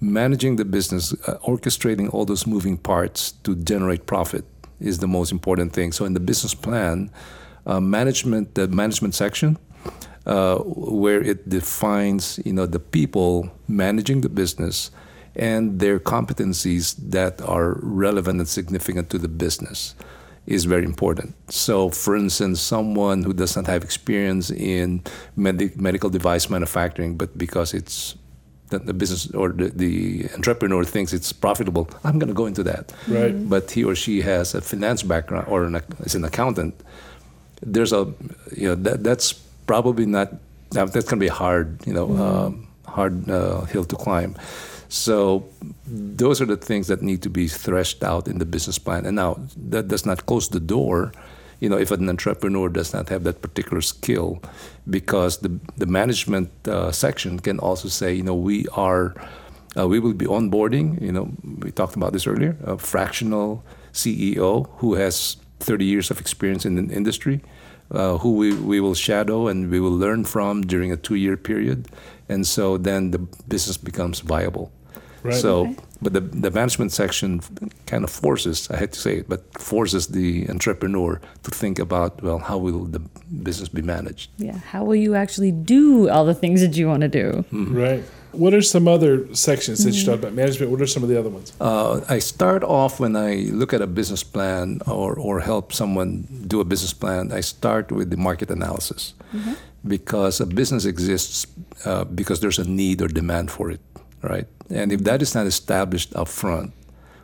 managing 0.00 0.56
the 0.56 0.64
business, 0.64 1.12
uh, 1.26 1.38
orchestrating 1.46 2.12
all 2.12 2.24
those 2.24 2.46
moving 2.46 2.76
parts 2.76 3.32
to 3.44 3.54
generate 3.54 4.06
profit 4.06 4.44
is 4.80 4.98
the 4.98 5.08
most 5.08 5.30
important 5.30 5.72
thing. 5.72 5.92
So 5.92 6.04
in 6.04 6.14
the 6.14 6.20
business 6.20 6.54
plan, 6.54 7.10
uh, 7.66 7.80
management, 7.80 8.54
the 8.54 8.66
management 8.68 9.14
section, 9.14 9.58
uh, 10.26 10.58
where 10.58 11.22
it 11.22 11.48
defines 11.48 12.38
you 12.44 12.52
know 12.52 12.66
the 12.66 12.78
people 12.78 13.50
managing 13.68 14.20
the 14.20 14.28
business 14.28 14.90
and 15.36 15.80
their 15.80 15.98
competencies 15.98 16.94
that 16.98 17.40
are 17.42 17.78
relevant 17.82 18.40
and 18.40 18.48
significant 18.48 19.10
to 19.10 19.18
the 19.18 19.28
business 19.28 19.94
is 20.46 20.64
very 20.64 20.84
important. 20.84 21.34
So, 21.50 21.90
for 21.90 22.16
instance, 22.16 22.60
someone 22.60 23.22
who 23.22 23.32
does 23.32 23.54
not 23.54 23.66
have 23.66 23.84
experience 23.84 24.50
in 24.50 25.02
medi- 25.36 25.72
medical 25.76 26.10
device 26.10 26.50
manufacturing, 26.50 27.16
but 27.16 27.38
because 27.38 27.72
it's 27.72 28.16
that 28.70 28.86
the 28.86 28.94
business 28.94 29.30
or 29.32 29.50
the, 29.50 29.68
the 29.70 30.28
entrepreneur 30.34 30.84
thinks 30.84 31.12
it's 31.12 31.32
profitable, 31.32 31.88
I'm 32.04 32.18
going 32.18 32.28
to 32.28 32.34
go 32.34 32.46
into 32.46 32.62
that. 32.64 32.92
Right. 33.08 33.48
But 33.48 33.70
he 33.70 33.84
or 33.84 33.94
she 33.94 34.22
has 34.22 34.54
a 34.54 34.60
finance 34.60 35.02
background 35.02 35.46
or 35.48 35.64
an, 35.64 35.82
is 36.00 36.14
an 36.14 36.24
accountant. 36.24 36.74
There's 37.60 37.92
a, 37.92 38.12
you 38.56 38.68
know, 38.68 38.74
that, 38.76 39.04
that's 39.04 39.32
probably 39.66 40.06
not, 40.06 40.32
that's 40.70 40.92
going 40.92 41.04
to 41.04 41.16
be 41.16 41.28
a 41.28 41.32
hard, 41.32 41.86
you 41.86 41.92
know, 41.92 42.16
um, 42.16 42.68
hard 42.86 43.28
uh, 43.28 43.62
hill 43.62 43.84
to 43.84 43.96
climb. 43.96 44.36
So 44.88 45.46
those 45.86 46.40
are 46.40 46.46
the 46.46 46.56
things 46.56 46.88
that 46.88 47.02
need 47.02 47.22
to 47.22 47.30
be 47.30 47.46
threshed 47.46 48.02
out 48.02 48.26
in 48.26 48.38
the 48.38 48.44
business 48.44 48.78
plan. 48.78 49.06
And 49.06 49.14
now 49.14 49.38
that 49.70 49.86
does 49.86 50.04
not 50.04 50.26
close 50.26 50.48
the 50.48 50.58
door, 50.58 51.12
you 51.60 51.68
know, 51.68 51.76
if 51.76 51.90
an 51.90 52.08
entrepreneur 52.08 52.68
does 52.68 52.92
not 52.92 53.08
have 53.10 53.24
that 53.24 53.42
particular 53.42 53.82
skill, 53.82 54.42
because 54.88 55.38
the 55.38 55.60
the 55.76 55.86
management 55.86 56.50
uh, 56.66 56.90
section 56.90 57.38
can 57.38 57.58
also 57.58 57.88
say, 57.88 58.12
you 58.12 58.22
know, 58.22 58.34
we 58.34 58.66
are, 58.72 59.14
uh, 59.76 59.86
we 59.86 60.00
will 60.00 60.14
be 60.14 60.26
onboarding. 60.26 61.00
You 61.00 61.12
know, 61.12 61.30
we 61.58 61.70
talked 61.70 61.96
about 61.96 62.12
this 62.12 62.26
earlier. 62.26 62.56
A 62.64 62.78
fractional 62.78 63.62
CEO 63.92 64.68
who 64.78 64.94
has 64.94 65.36
30 65.60 65.84
years 65.84 66.10
of 66.10 66.20
experience 66.20 66.64
in 66.64 66.74
the 66.74 66.94
industry. 66.94 67.40
Uh, 67.92 68.18
who 68.18 68.34
we, 68.36 68.54
we 68.54 68.78
will 68.78 68.94
shadow 68.94 69.48
and 69.48 69.68
we 69.68 69.80
will 69.80 69.90
learn 69.90 70.24
from 70.24 70.62
during 70.62 70.92
a 70.92 70.96
two 70.96 71.16
year 71.16 71.36
period. 71.36 71.88
And 72.28 72.46
so 72.46 72.78
then 72.78 73.10
the 73.10 73.18
business 73.18 73.76
becomes 73.76 74.20
viable. 74.20 74.70
Right. 75.22 75.34
So, 75.34 75.60
Okay. 75.62 75.76
but 76.02 76.12
the, 76.12 76.20
the 76.20 76.50
management 76.50 76.92
section 76.92 77.40
kind 77.86 78.04
of 78.04 78.10
forces, 78.10 78.68
I 78.70 78.76
hate 78.76 78.92
to 78.92 79.00
say 79.00 79.18
it, 79.18 79.28
but 79.28 79.40
forces 79.60 80.06
the 80.08 80.48
entrepreneur 80.48 81.20
to 81.42 81.50
think 81.50 81.78
about, 81.78 82.22
well, 82.22 82.38
how 82.38 82.58
will 82.58 82.84
the 82.84 83.00
business 83.42 83.68
be 83.68 83.82
managed? 83.82 84.30
Yeah, 84.38 84.56
how 84.72 84.84
will 84.84 84.96
you 84.96 85.14
actually 85.14 85.52
do 85.52 86.08
all 86.08 86.24
the 86.24 86.34
things 86.34 86.60
that 86.62 86.76
you 86.76 86.86
want 86.88 87.02
to 87.02 87.08
do? 87.08 87.44
Right. 87.52 88.02
What 88.32 88.54
are 88.54 88.62
some 88.62 88.86
other 88.86 89.26
sections 89.34 89.82
that 89.84 89.92
you 89.92 90.04
talked 90.06 90.20
about? 90.22 90.34
Management. 90.34 90.70
What 90.70 90.80
are 90.80 90.86
some 90.86 91.02
of 91.02 91.08
the 91.08 91.18
other 91.18 91.28
ones? 91.30 91.52
Uh, 91.60 92.00
I 92.08 92.20
start 92.20 92.62
off 92.62 93.00
when 93.00 93.16
I 93.16 93.48
look 93.50 93.72
at 93.74 93.82
a 93.82 93.88
business 93.88 94.22
plan 94.22 94.80
or, 94.86 95.14
or 95.18 95.40
help 95.40 95.72
someone 95.72 96.26
do 96.46 96.60
a 96.60 96.64
business 96.64 96.92
plan, 96.92 97.32
I 97.32 97.40
start 97.40 97.90
with 97.90 98.08
the 98.10 98.16
market 98.16 98.48
analysis 98.50 99.14
because 99.86 100.40
a 100.40 100.46
business 100.46 100.84
exists 100.84 101.46
uh, 101.84 102.04
because 102.04 102.38
there's 102.40 102.58
a 102.58 102.68
need 102.68 103.02
or 103.02 103.08
demand 103.08 103.50
for 103.50 103.70
it, 103.70 103.80
right? 104.22 104.46
And 104.68 104.92
if 104.92 105.04
that 105.04 105.22
is 105.22 105.34
not 105.34 105.46
established 105.46 106.14
up 106.14 106.28
front, 106.28 106.72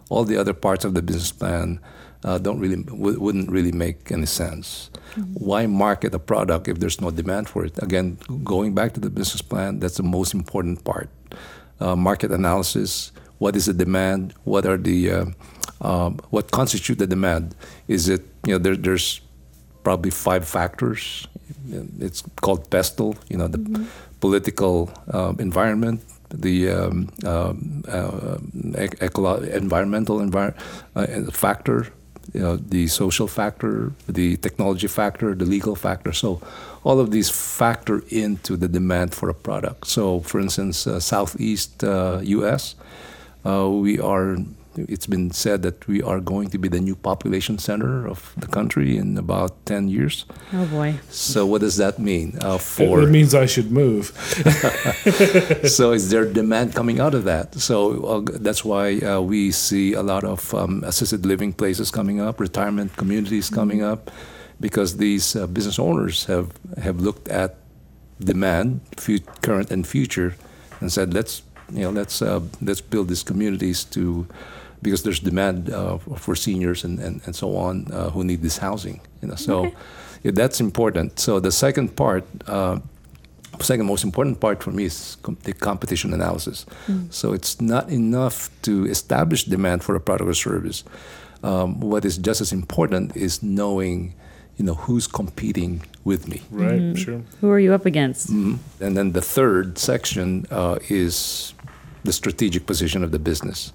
all 0.09 0.25
the 0.25 0.37
other 0.37 0.53
parts 0.53 0.85
of 0.85 0.95
the 0.95 1.03
business 1.03 1.33
plan 1.33 1.81
uh, 2.25 2.39
don't 2.39 2.59
really 2.59 2.83
w- 2.83 3.19
wouldn't 3.21 3.51
really 3.51 3.73
make 3.73 4.11
any 4.11 4.27
sense. 4.27 4.91
Why 5.35 5.67
market 5.67 6.15
a 6.15 6.19
product 6.19 6.69
if 6.69 6.79
there's 6.79 7.01
no 7.01 7.11
demand 7.11 7.49
for 7.49 7.65
it? 7.65 7.81
Again, 7.83 8.19
going 8.45 8.75
back 8.75 8.93
to 8.95 9.01
the 9.01 9.11
business 9.11 9.43
plan, 9.43 9.81
that's 9.81 9.97
the 9.97 10.03
most 10.03 10.35
important 10.35 10.85
part. 10.85 11.09
Uh, 11.81 11.97
market 11.97 12.31
analysis. 12.31 13.13
What 13.39 13.55
is 13.55 13.67
the 13.67 13.73
demand? 13.75 14.35
What 14.45 14.67
are 14.67 14.77
the 14.77 15.11
uh, 15.11 15.27
um, 15.81 16.19
what 16.31 16.51
constitute 16.51 16.99
the 16.99 17.07
demand? 17.07 17.55
Is 17.87 18.09
it 18.09 18.23
you 18.47 18.53
know 18.55 18.59
there, 18.59 18.77
there's 18.77 19.21
probably 19.85 20.11
five 20.11 20.49
factors. 20.49 21.29
It's 22.01 22.23
called 22.41 22.71
PESTEL. 22.71 23.17
You 23.29 23.37
know 23.37 23.49
the 23.49 23.87
political 24.21 24.91
um, 25.13 25.37
environment, 25.39 26.03
the 26.31 26.71
um, 26.71 27.09
um, 27.25 27.85
uh, 27.89 28.39
ecolo- 29.01 29.47
environmental 29.53 30.19
envir- 30.19 30.55
uh, 30.95 31.31
factor, 31.31 31.89
you 32.33 32.41
know, 32.41 32.57
the 32.57 32.87
social 32.89 33.27
factor, 33.27 33.93
the 34.09 34.37
technology 34.39 34.87
factor, 34.87 35.35
the 35.35 35.45
legal 35.45 35.77
factor. 35.77 36.13
So 36.13 36.41
all 36.85 37.01
of 37.01 37.11
these 37.11 37.31
factor 37.31 38.03
into 38.09 38.57
the 38.57 38.69
demand 38.69 39.15
for 39.15 39.29
a 39.29 39.35
product. 39.35 39.87
So, 39.87 40.21
for 40.21 40.41
instance, 40.41 40.87
uh, 40.87 41.01
Southeast 41.01 41.83
uh, 41.85 42.21
U.S., 42.23 42.75
uh, 43.45 43.69
we 43.69 43.99
are. 44.01 44.37
It's 44.79 45.07
been 45.07 45.31
said 45.31 45.63
that 45.63 45.87
we 45.89 46.03
are 46.03 46.21
going 46.21 46.51
to 46.51 46.59
be 46.59 46.69
the 46.69 46.81
new 46.81 46.95
population 46.95 47.59
center 47.59 48.07
of 48.07 48.33
the 48.37 48.47
country 48.47 48.97
in 48.97 49.17
about 49.19 49.65
10 49.67 49.89
years. 49.89 50.25
Oh 50.53 50.67
boy. 50.67 51.01
So, 51.11 51.47
what 51.47 51.61
does 51.63 51.77
that 51.77 51.99
mean 51.99 52.39
uh, 52.43 52.57
It, 52.57 52.61
for? 52.63 53.03
it 53.03 53.11
means 53.11 53.35
I 53.35 53.47
should 53.47 53.71
move. 53.71 54.13
so 55.65 55.93
is 55.93 56.11
there 56.11 56.25
demand 56.25 56.75
coming 56.75 57.01
out 57.01 57.15
of 57.15 57.25
that? 57.25 57.55
So 57.55 58.05
uh, 58.05 58.21
that's 58.41 58.65
why 58.65 58.99
uh, 58.99 59.21
we 59.21 59.51
see 59.53 59.95
a 59.95 60.03
lot 60.03 60.25
of 60.25 60.53
um, 60.55 60.83
assisted 60.85 61.25
living 61.27 61.53
places 61.53 61.91
coming 61.91 62.21
up, 62.21 62.41
retirement 62.41 62.97
communities 62.97 63.51
coming 63.51 63.83
up, 63.83 64.11
because 64.61 64.97
these 64.97 65.37
uh, 65.37 65.47
business 65.47 65.79
owners 65.79 66.25
have 66.27 66.51
have 66.83 67.01
looked 67.01 67.29
at 67.29 67.57
demand, 68.21 68.81
fu- 68.97 69.21
current 69.43 69.71
and 69.71 69.87
future, 69.87 70.35
and 70.81 70.93
said 70.93 71.13
let's 71.15 71.43
you 71.73 71.83
know 71.83 71.91
let's 71.91 72.23
uh, 72.23 72.41
let's 72.63 72.81
build 72.81 73.09
these 73.09 73.23
communities 73.23 73.85
to 73.85 74.27
because 74.87 75.03
there's 75.03 75.19
demand 75.19 75.59
uh, 75.69 75.99
for 76.25 76.35
seniors 76.37 76.85
and, 76.85 76.97
and, 77.07 77.15
and 77.27 77.35
so 77.35 77.57
on 77.57 77.75
uh, 77.93 78.11
who 78.11 78.23
need 78.31 78.41
this 78.41 78.59
housing. 78.59 79.01
You 79.21 79.29
know, 79.29 79.35
so 79.35 79.55
yeah, 80.23 80.31
that's 80.41 80.61
important. 80.61 81.19
So 81.19 81.41
the 81.41 81.51
second 81.51 81.89
part. 81.97 82.25
Uh, 82.47 82.79
second 83.61 83.87
most 83.87 84.05
important 84.05 84.39
part 84.39 84.63
for 84.63 84.71
me 84.71 84.85
is 84.85 85.17
com- 85.23 85.39
the 85.45 85.55
competition 85.55 86.13
analysis. 86.13 86.67
So 87.11 87.33
it's 87.33 87.59
not 87.59 87.89
enough 87.89 88.51
to 88.67 88.73
establish 88.97 89.45
demand 89.45 89.83
for 89.83 89.95
a 89.97 90.01
product 90.01 90.29
or 90.29 90.35
service. 90.35 90.85
Um, 91.43 91.81
what 91.81 92.05
is 92.05 92.19
just 92.19 92.41
as 92.41 92.53
important 92.53 93.17
is 93.17 93.43
knowing, 93.43 94.13
you 94.59 94.65
know, 94.67 94.75
who's 94.75 95.07
competing 95.07 95.83
with 96.05 96.29
me. 96.29 96.39
Right. 96.51 96.99
Sure. 96.99 97.23
Who 97.41 97.49
are 97.51 97.59
you 97.59 97.73
up 97.73 97.87
against? 97.87 98.29
And 98.29 98.59
then 98.97 99.13
the 99.13 99.23
third 99.23 99.79
section 99.79 100.45
uh, 100.51 100.79
is 100.91 101.55
the 102.05 102.13
strategic 102.13 102.67
position 102.67 103.03
of 103.03 103.11
the 103.11 103.19
business. 103.19 103.73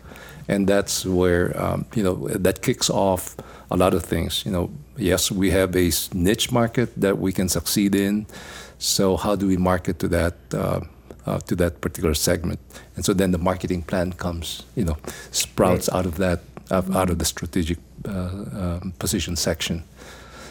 And 0.52 0.68
that's 0.68 1.06
where 1.06 1.46
um, 1.64 1.86
you 1.96 2.04
know 2.04 2.28
that 2.28 2.62
kicks 2.62 2.90
off 2.90 3.36
a 3.72 3.78
lot 3.78 3.94
of 3.94 4.04
things. 4.04 4.44
You 4.46 4.52
know, 4.52 4.70
yes, 4.98 5.32
we 5.32 5.50
have 5.52 5.76
a 5.76 5.90
niche 6.14 6.52
market 6.52 6.90
that 7.00 7.18
we 7.18 7.32
can 7.32 7.48
succeed 7.50 7.96
in. 7.96 8.26
So 8.78 9.16
how 9.18 9.36
do 9.36 9.48
we 9.48 9.58
market 9.58 9.98
to 10.00 10.08
that? 10.10 10.36
Uh, 10.54 10.82
uh, 11.28 11.38
to 11.38 11.56
that 11.56 11.82
particular 11.82 12.16
segment, 12.16 12.60
and 12.96 13.06
so 13.06 13.14
then 13.14 13.30
the 13.32 13.38
marketing 13.38 13.84
plan 13.84 14.12
comes, 14.12 14.64
you 14.76 14.84
know, 14.84 14.98
sprouts 15.30 15.88
out 15.90 16.08
of 16.08 16.18
that, 16.18 16.40
out 16.72 17.12
of 17.12 17.20
the 17.20 17.26
strategic 17.26 17.78
uh, 18.08 18.12
um, 18.12 18.94
position 18.98 19.36
section. 19.36 19.84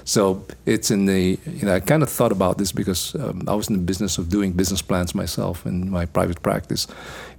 So 0.04 0.46
it's 0.66 0.90
in 0.92 1.06
the, 1.06 1.38
you 1.44 1.66
know, 1.66 1.74
I 1.74 1.80
kind 1.80 2.04
of 2.04 2.08
thought 2.08 2.32
about 2.32 2.58
this 2.58 2.70
because 2.72 3.16
um, 3.16 3.42
I 3.48 3.54
was 3.54 3.68
in 3.68 3.74
the 3.74 3.82
business 3.82 4.16
of 4.16 4.28
doing 4.28 4.52
business 4.52 4.80
plans 4.80 5.14
myself 5.14 5.66
in 5.66 5.90
my 5.90 6.06
private 6.06 6.40
practice. 6.40 6.86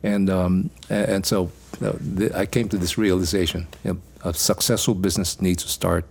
And, 0.03 0.29
um, 0.29 0.69
and 0.89 1.25
so 1.25 1.51
the, 1.81 2.31
I 2.35 2.45
came 2.45 2.69
to 2.69 2.77
this 2.77 2.97
realization 2.97 3.67
you 3.83 3.93
know, 3.93 3.99
a 4.23 4.33
successful 4.33 4.93
business 4.93 5.41
needs 5.41 5.63
to 5.63 5.69
start 5.69 6.05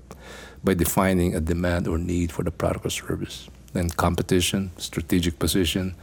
by 0.62 0.74
defining 0.74 1.34
a 1.34 1.40
demand 1.40 1.88
or 1.88 1.98
need 1.98 2.32
for 2.32 2.42
the 2.42 2.50
product 2.50 2.84
or 2.84 2.90
service. 2.90 3.48
Then 3.72 3.88
competition, 3.90 4.72
strategic 4.76 5.38
position, 5.38 5.94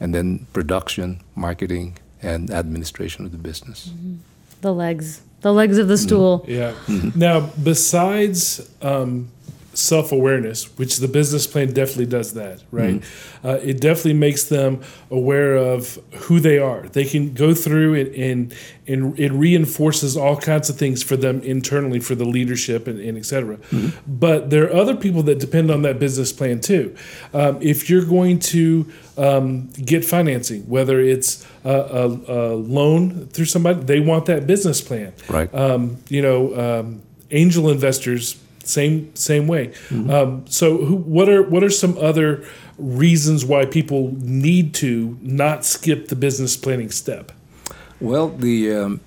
and 0.00 0.14
then 0.14 0.46
production, 0.52 1.20
marketing, 1.34 1.98
and 2.22 2.50
administration 2.50 3.24
of 3.26 3.32
the 3.32 3.38
business. 3.38 3.88
Mm-hmm. 3.88 4.14
The 4.60 4.72
legs, 4.72 5.22
the 5.40 5.52
legs 5.52 5.78
of 5.78 5.88
the 5.88 5.94
mm-hmm. 5.94 6.06
stool. 6.06 6.44
Yeah. 6.48 6.72
Mm-hmm. 6.86 7.18
Now, 7.18 7.50
besides 7.62 8.70
um, 8.80 9.28
self 9.76 10.10
awareness, 10.12 10.64
which 10.78 10.96
the 10.96 11.08
business 11.08 11.46
plan 11.46 11.72
definitely 11.72 12.06
does 12.06 12.32
that, 12.34 12.62
right? 12.70 13.02
Uh, 13.44 13.58
it 13.62 13.80
definitely 13.80 14.14
makes 14.14 14.44
them 14.44 14.80
aware 15.10 15.54
of 15.56 15.98
who 16.14 16.40
they 16.40 16.58
are. 16.58 16.82
They 16.88 17.04
can 17.04 17.34
go 17.34 17.54
through 17.54 17.94
it 17.94 18.14
and 18.16 18.54
and 18.88 19.18
it 19.18 19.32
reinforces 19.32 20.16
all 20.16 20.36
kinds 20.36 20.70
of 20.70 20.76
things 20.78 21.02
for 21.02 21.16
them 21.16 21.40
internally 21.42 21.98
for 22.00 22.14
the 22.14 22.24
leadership 22.24 22.86
and, 22.86 23.00
and 23.00 23.18
et 23.18 23.26
cetera. 23.26 23.58
But 24.06 24.50
there 24.50 24.64
are 24.70 24.74
other 24.74 24.96
people 24.96 25.22
that 25.24 25.38
depend 25.40 25.70
on 25.70 25.82
that 25.82 25.98
business 25.98 26.32
plan 26.32 26.60
too. 26.60 26.94
Um, 27.34 27.58
if 27.60 27.90
you're 27.90 28.04
going 28.04 28.38
to 28.40 28.86
um, 29.18 29.68
get 29.72 30.04
financing, 30.04 30.62
whether 30.68 31.00
it's 31.00 31.44
a, 31.64 31.70
a, 31.70 32.06
a 32.08 32.38
loan 32.54 33.26
through 33.26 33.46
somebody, 33.46 33.80
they 33.82 34.00
want 34.00 34.26
that 34.26 34.46
business 34.46 34.80
plan 34.80 35.12
Right. 35.28 35.52
um, 35.54 35.96
you 36.08 36.22
know, 36.22 36.54
um, 36.80 37.02
angel 37.32 37.68
investors, 37.70 38.36
same 38.68 39.14
same 39.14 39.46
way. 39.46 39.72
Um, 39.90 40.44
so, 40.48 40.84
who, 40.84 40.96
what 40.96 41.28
are 41.28 41.42
what 41.42 41.62
are 41.62 41.70
some 41.70 41.96
other 41.98 42.44
reasons 42.78 43.44
why 43.44 43.64
people 43.64 44.14
need 44.20 44.74
to 44.74 45.16
not 45.22 45.64
skip 45.64 46.08
the 46.08 46.16
business 46.16 46.56
planning 46.56 46.90
step? 46.90 47.32
Well, 48.00 48.28
the 48.28 48.74
um, 48.74 49.00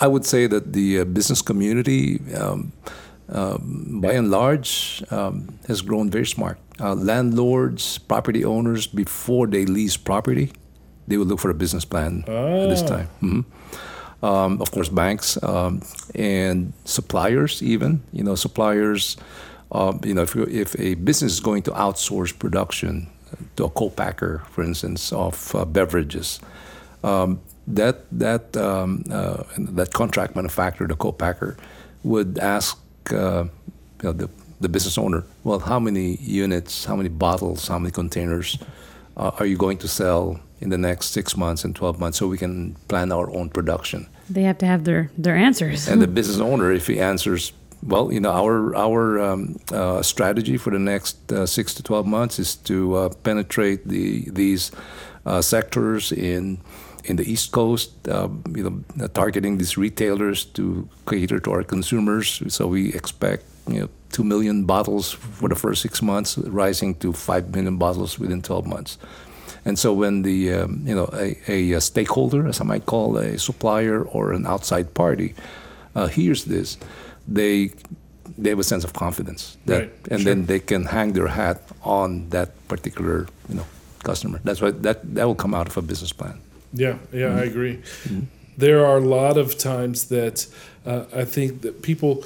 I 0.00 0.06
would 0.08 0.26
say 0.26 0.46
that 0.48 0.72
the 0.72 1.00
uh, 1.00 1.04
business 1.04 1.42
community, 1.42 2.20
um, 2.34 2.72
um, 3.28 4.00
by 4.00 4.12
and 4.12 4.30
large, 4.30 5.02
um, 5.10 5.58
has 5.68 5.82
grown 5.82 6.10
very 6.10 6.26
smart. 6.26 6.58
Uh, 6.80 6.94
landlords, 6.94 7.98
property 7.98 8.44
owners, 8.44 8.86
before 8.86 9.46
they 9.46 9.64
lease 9.64 9.96
property, 9.96 10.50
they 11.06 11.16
will 11.16 11.26
look 11.26 11.38
for 11.38 11.50
a 11.50 11.54
business 11.54 11.84
plan 11.84 12.24
at 12.26 12.68
this 12.68 12.82
time. 12.82 13.08
Mhm. 13.22 13.44
Um, 14.22 14.60
of 14.62 14.70
course, 14.70 14.88
banks 14.88 15.42
um, 15.42 15.82
and 16.14 16.72
suppliers, 16.84 17.62
even 17.62 18.02
you 18.12 18.22
know, 18.22 18.36
suppliers. 18.36 19.16
Um, 19.72 20.00
you 20.04 20.14
know, 20.14 20.22
if 20.22 20.36
if 20.36 20.78
a 20.78 20.94
business 20.94 21.32
is 21.32 21.40
going 21.40 21.62
to 21.64 21.72
outsource 21.72 22.38
production 22.38 23.08
to 23.56 23.64
a 23.64 23.70
co-packer, 23.70 24.42
for 24.50 24.62
instance, 24.62 25.12
of 25.12 25.54
uh, 25.54 25.64
beverages, 25.64 26.40
um, 27.02 27.40
that 27.66 28.04
that 28.12 28.56
um, 28.56 29.04
uh, 29.10 29.42
that 29.58 29.92
contract 29.92 30.36
manufacturer, 30.36 30.86
the 30.86 30.96
co-packer, 30.96 31.56
would 32.04 32.38
ask 32.38 32.78
uh, 33.10 33.44
you 33.44 33.50
know, 34.02 34.12
the 34.12 34.28
the 34.60 34.68
business 34.68 34.96
owner, 34.96 35.24
well, 35.42 35.58
how 35.58 35.80
many 35.80 36.16
units, 36.16 36.84
how 36.84 36.94
many 36.94 37.08
bottles, 37.08 37.66
how 37.66 37.78
many 37.78 37.90
containers 37.90 38.58
uh, 39.16 39.32
are 39.38 39.46
you 39.46 39.56
going 39.56 39.76
to 39.78 39.88
sell 39.88 40.38
in 40.62 40.70
the 40.70 40.78
next 40.78 41.12
six 41.12 41.36
months 41.36 41.64
and 41.64 41.74
twelve 41.74 41.98
months, 41.98 42.18
so 42.18 42.28
we 42.28 42.38
can 42.38 42.74
plan 42.88 43.12
our 43.12 43.28
own 43.36 43.50
production. 43.50 44.06
They 44.30 44.44
have 44.44 44.58
to 44.58 44.66
have 44.66 44.84
their 44.84 45.10
their 45.22 45.36
answers. 45.46 45.88
And 45.88 46.00
the 46.00 46.06
business 46.06 46.40
owner, 46.40 46.72
if 46.72 46.86
he 46.86 47.00
answers, 47.00 47.52
well, 47.82 48.12
you 48.12 48.20
know, 48.20 48.30
our 48.30 48.74
our 48.76 49.18
um, 49.18 49.56
uh, 49.72 50.02
strategy 50.02 50.58
for 50.58 50.70
the 50.70 50.78
next 50.78 51.32
uh, 51.32 51.46
six 51.46 51.74
to 51.74 51.82
twelve 51.82 52.06
months 52.06 52.38
is 52.38 52.56
to 52.56 52.74
uh, 52.96 53.08
penetrate 53.22 53.88
the 53.88 54.30
these 54.30 54.70
uh, 55.26 55.42
sectors 55.42 56.12
in 56.12 56.58
in 57.04 57.16
the 57.16 57.24
East 57.32 57.50
Coast, 57.50 57.90
uh, 58.08 58.28
you 58.56 58.62
know, 58.62 59.08
targeting 59.08 59.58
these 59.58 59.76
retailers 59.76 60.44
to 60.44 60.88
cater 61.06 61.40
to 61.40 61.50
our 61.50 61.64
consumers. 61.64 62.42
So 62.46 62.68
we 62.68 62.94
expect, 62.94 63.44
you 63.66 63.80
know, 63.80 63.88
two 64.12 64.22
million 64.24 64.64
bottles 64.64 65.10
for 65.10 65.48
the 65.48 65.56
first 65.56 65.82
six 65.82 66.00
months, 66.00 66.38
rising 66.38 66.94
to 67.00 67.12
five 67.12 67.50
million 67.50 67.76
bottles 67.78 68.18
within 68.20 68.40
twelve 68.42 68.66
months. 68.66 68.98
And 69.64 69.78
so 69.78 69.92
when 69.92 70.22
the 70.22 70.52
um, 70.52 70.82
you 70.84 70.94
know 70.94 71.08
a, 71.12 71.36
a, 71.74 71.80
stakeholder, 71.80 72.48
as 72.48 72.60
I 72.60 72.64
might 72.64 72.86
call 72.86 73.16
a 73.16 73.38
supplier 73.38 74.02
or 74.02 74.32
an 74.32 74.46
outside 74.46 74.94
party, 74.94 75.34
uh, 75.94 76.08
hears 76.08 76.44
this, 76.44 76.78
they 77.28 77.70
they 78.38 78.50
have 78.50 78.58
a 78.58 78.64
sense 78.64 78.84
of 78.84 78.92
confidence 78.92 79.56
that, 79.66 79.78
Right, 79.78 79.92
and 80.10 80.20
sure. 80.20 80.34
then 80.34 80.46
they 80.46 80.58
can 80.58 80.86
hang 80.86 81.12
their 81.12 81.28
hat 81.28 81.62
on 81.82 82.28
that 82.30 82.48
particular 82.68 83.26
you 83.48 83.54
know 83.54 83.66
customer. 84.02 84.40
That's 84.44 84.60
why 84.60 84.70
that 84.70 85.14
that 85.14 85.26
will 85.26 85.36
come 85.36 85.54
out 85.54 85.68
of 85.68 85.76
a 85.76 85.82
business 85.82 86.12
plan. 86.12 86.40
Yeah, 86.72 86.96
yeah, 87.12 87.36
I 87.36 87.44
agree. 87.44 87.82
There 88.56 88.84
are 88.84 88.96
a 88.96 89.00
lot 89.00 89.36
of 89.36 89.56
times 89.58 90.08
that 90.08 90.46
uh, 90.86 91.04
I 91.14 91.24
think 91.24 91.62
that 91.62 91.82
people, 91.82 92.24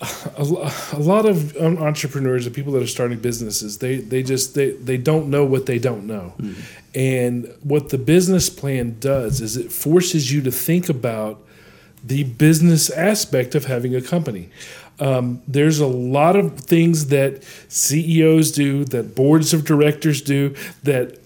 a, 0.00 0.72
a 0.92 0.98
lot 0.98 1.24
of 1.26 1.56
entrepreneurs 1.56 2.46
and 2.46 2.54
people 2.54 2.72
that 2.72 2.82
are 2.82 2.86
starting 2.86 3.18
businesses, 3.18 3.78
they 3.78 3.96
they 3.96 4.22
just 4.22 4.54
they 4.54 4.72
they 4.72 4.96
don't 4.98 5.28
know 5.28 5.44
what 5.44 5.66
they 5.66 5.78
don't 5.78 6.06
know, 6.06 6.34
and 6.94 7.52
what 7.62 7.88
the 7.88 7.98
business 7.98 8.50
plan 8.50 8.96
does 9.00 9.40
is 9.40 9.56
it 9.56 9.72
forces 9.72 10.32
you 10.32 10.42
to 10.42 10.50
think 10.50 10.88
about 10.88 11.42
the 12.04 12.24
business 12.24 12.90
aspect 12.90 13.54
of 13.54 13.64
having 13.64 13.94
a 13.94 14.02
company. 14.02 14.50
Um, 14.98 15.42
there's 15.46 15.78
a 15.78 15.86
lot 15.86 16.36
of 16.36 16.60
things 16.60 17.08
that 17.08 17.42
CEOs 17.68 18.52
do, 18.52 18.84
that 18.86 19.14
boards 19.14 19.52
of 19.52 19.64
directors 19.64 20.22
do, 20.22 20.54
that 20.84 21.18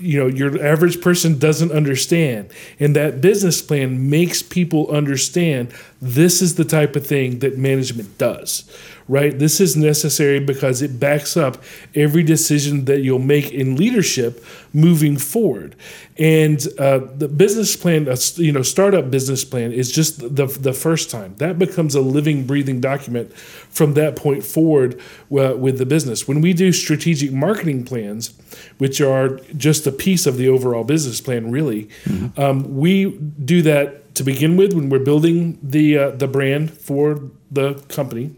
you 0.00 0.18
know 0.18 0.26
your 0.26 0.62
average 0.64 1.00
person 1.00 1.38
doesn't 1.38 1.72
understand. 1.72 2.50
And 2.80 2.94
that 2.96 3.20
business 3.20 3.62
plan 3.62 4.10
makes 4.10 4.42
people 4.42 4.90
understand 4.90 5.72
this 6.00 6.42
is 6.42 6.56
the 6.56 6.64
type 6.64 6.96
of 6.96 7.06
thing 7.06 7.38
that 7.40 7.58
management 7.58 8.18
does 8.18 8.70
right? 9.08 9.38
This 9.38 9.60
is 9.60 9.76
necessary 9.76 10.40
because 10.40 10.82
it 10.82 10.98
backs 10.98 11.36
up 11.36 11.62
every 11.94 12.22
decision 12.22 12.86
that 12.86 13.00
you'll 13.00 13.18
make 13.18 13.52
in 13.52 13.76
leadership 13.76 14.44
moving 14.72 15.16
forward. 15.16 15.76
And 16.18 16.66
uh, 16.78 17.00
the 17.16 17.28
business 17.28 17.76
plan 17.76 18.08
uh, 18.08 18.16
you 18.36 18.52
know 18.52 18.62
startup 18.62 19.10
business 19.10 19.44
plan 19.44 19.72
is 19.72 19.90
just 19.90 20.20
the, 20.20 20.46
the 20.46 20.72
first 20.72 21.10
time. 21.10 21.34
That 21.36 21.58
becomes 21.58 21.94
a 21.94 22.00
living 22.00 22.46
breathing 22.46 22.80
document 22.80 23.34
from 23.36 23.94
that 23.94 24.16
point 24.16 24.44
forward 24.44 24.94
uh, 25.30 25.56
with 25.56 25.78
the 25.78 25.86
business. 25.86 26.26
When 26.26 26.40
we 26.40 26.52
do 26.52 26.72
strategic 26.72 27.32
marketing 27.32 27.84
plans 27.84 28.34
which 28.78 29.00
are 29.00 29.36
just 29.56 29.86
a 29.86 29.92
piece 29.92 30.26
of 30.26 30.36
the 30.36 30.48
overall 30.48 30.84
business 30.84 31.20
plan, 31.20 31.50
really. 31.50 31.88
Um, 32.36 32.76
we 32.76 33.10
do 33.44 33.62
that 33.62 34.14
to 34.14 34.22
begin 34.22 34.56
with 34.56 34.72
when 34.72 34.88
we're 34.88 34.98
building 35.00 35.58
the 35.62 35.98
uh, 35.98 36.10
the 36.10 36.28
brand 36.28 36.72
for 36.72 37.30
the 37.50 37.74
company, 37.88 38.34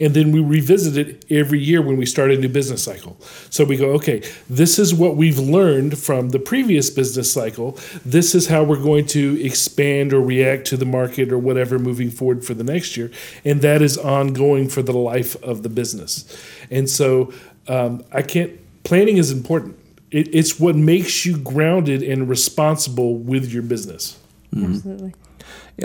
and 0.00 0.14
then 0.14 0.32
we 0.32 0.40
revisit 0.40 0.96
it 0.96 1.24
every 1.30 1.60
year 1.60 1.82
when 1.82 1.96
we 1.96 2.06
start 2.06 2.30
a 2.30 2.36
new 2.36 2.48
business 2.48 2.82
cycle. 2.82 3.16
So 3.50 3.64
we 3.64 3.76
go, 3.76 3.90
okay, 3.92 4.22
this 4.48 4.78
is 4.78 4.94
what 4.94 5.16
we've 5.16 5.38
learned 5.38 5.98
from 5.98 6.30
the 6.30 6.38
previous 6.38 6.90
business 6.90 7.32
cycle. 7.32 7.78
This 8.04 8.34
is 8.34 8.48
how 8.48 8.64
we're 8.64 8.82
going 8.82 9.06
to 9.06 9.40
expand 9.44 10.12
or 10.12 10.20
react 10.20 10.66
to 10.68 10.76
the 10.76 10.84
market 10.84 11.30
or 11.32 11.38
whatever 11.38 11.78
moving 11.78 12.10
forward 12.10 12.44
for 12.44 12.54
the 12.54 12.64
next 12.64 12.96
year, 12.96 13.10
and 13.44 13.62
that 13.62 13.82
is 13.82 13.96
ongoing 13.96 14.68
for 14.68 14.82
the 14.82 14.92
life 14.92 15.40
of 15.42 15.62
the 15.62 15.68
business. 15.68 16.24
And 16.70 16.88
so 16.88 17.32
um, 17.68 18.04
I 18.12 18.22
can't. 18.22 18.58
Planning 18.82 19.18
is 19.18 19.30
important. 19.30 19.76
It, 20.10 20.34
it's 20.34 20.58
what 20.58 20.74
makes 20.74 21.24
you 21.24 21.36
grounded 21.38 22.02
and 22.02 22.28
responsible 22.28 23.16
with 23.16 23.52
your 23.52 23.62
business. 23.62 24.18
Absolutely. 24.56 25.14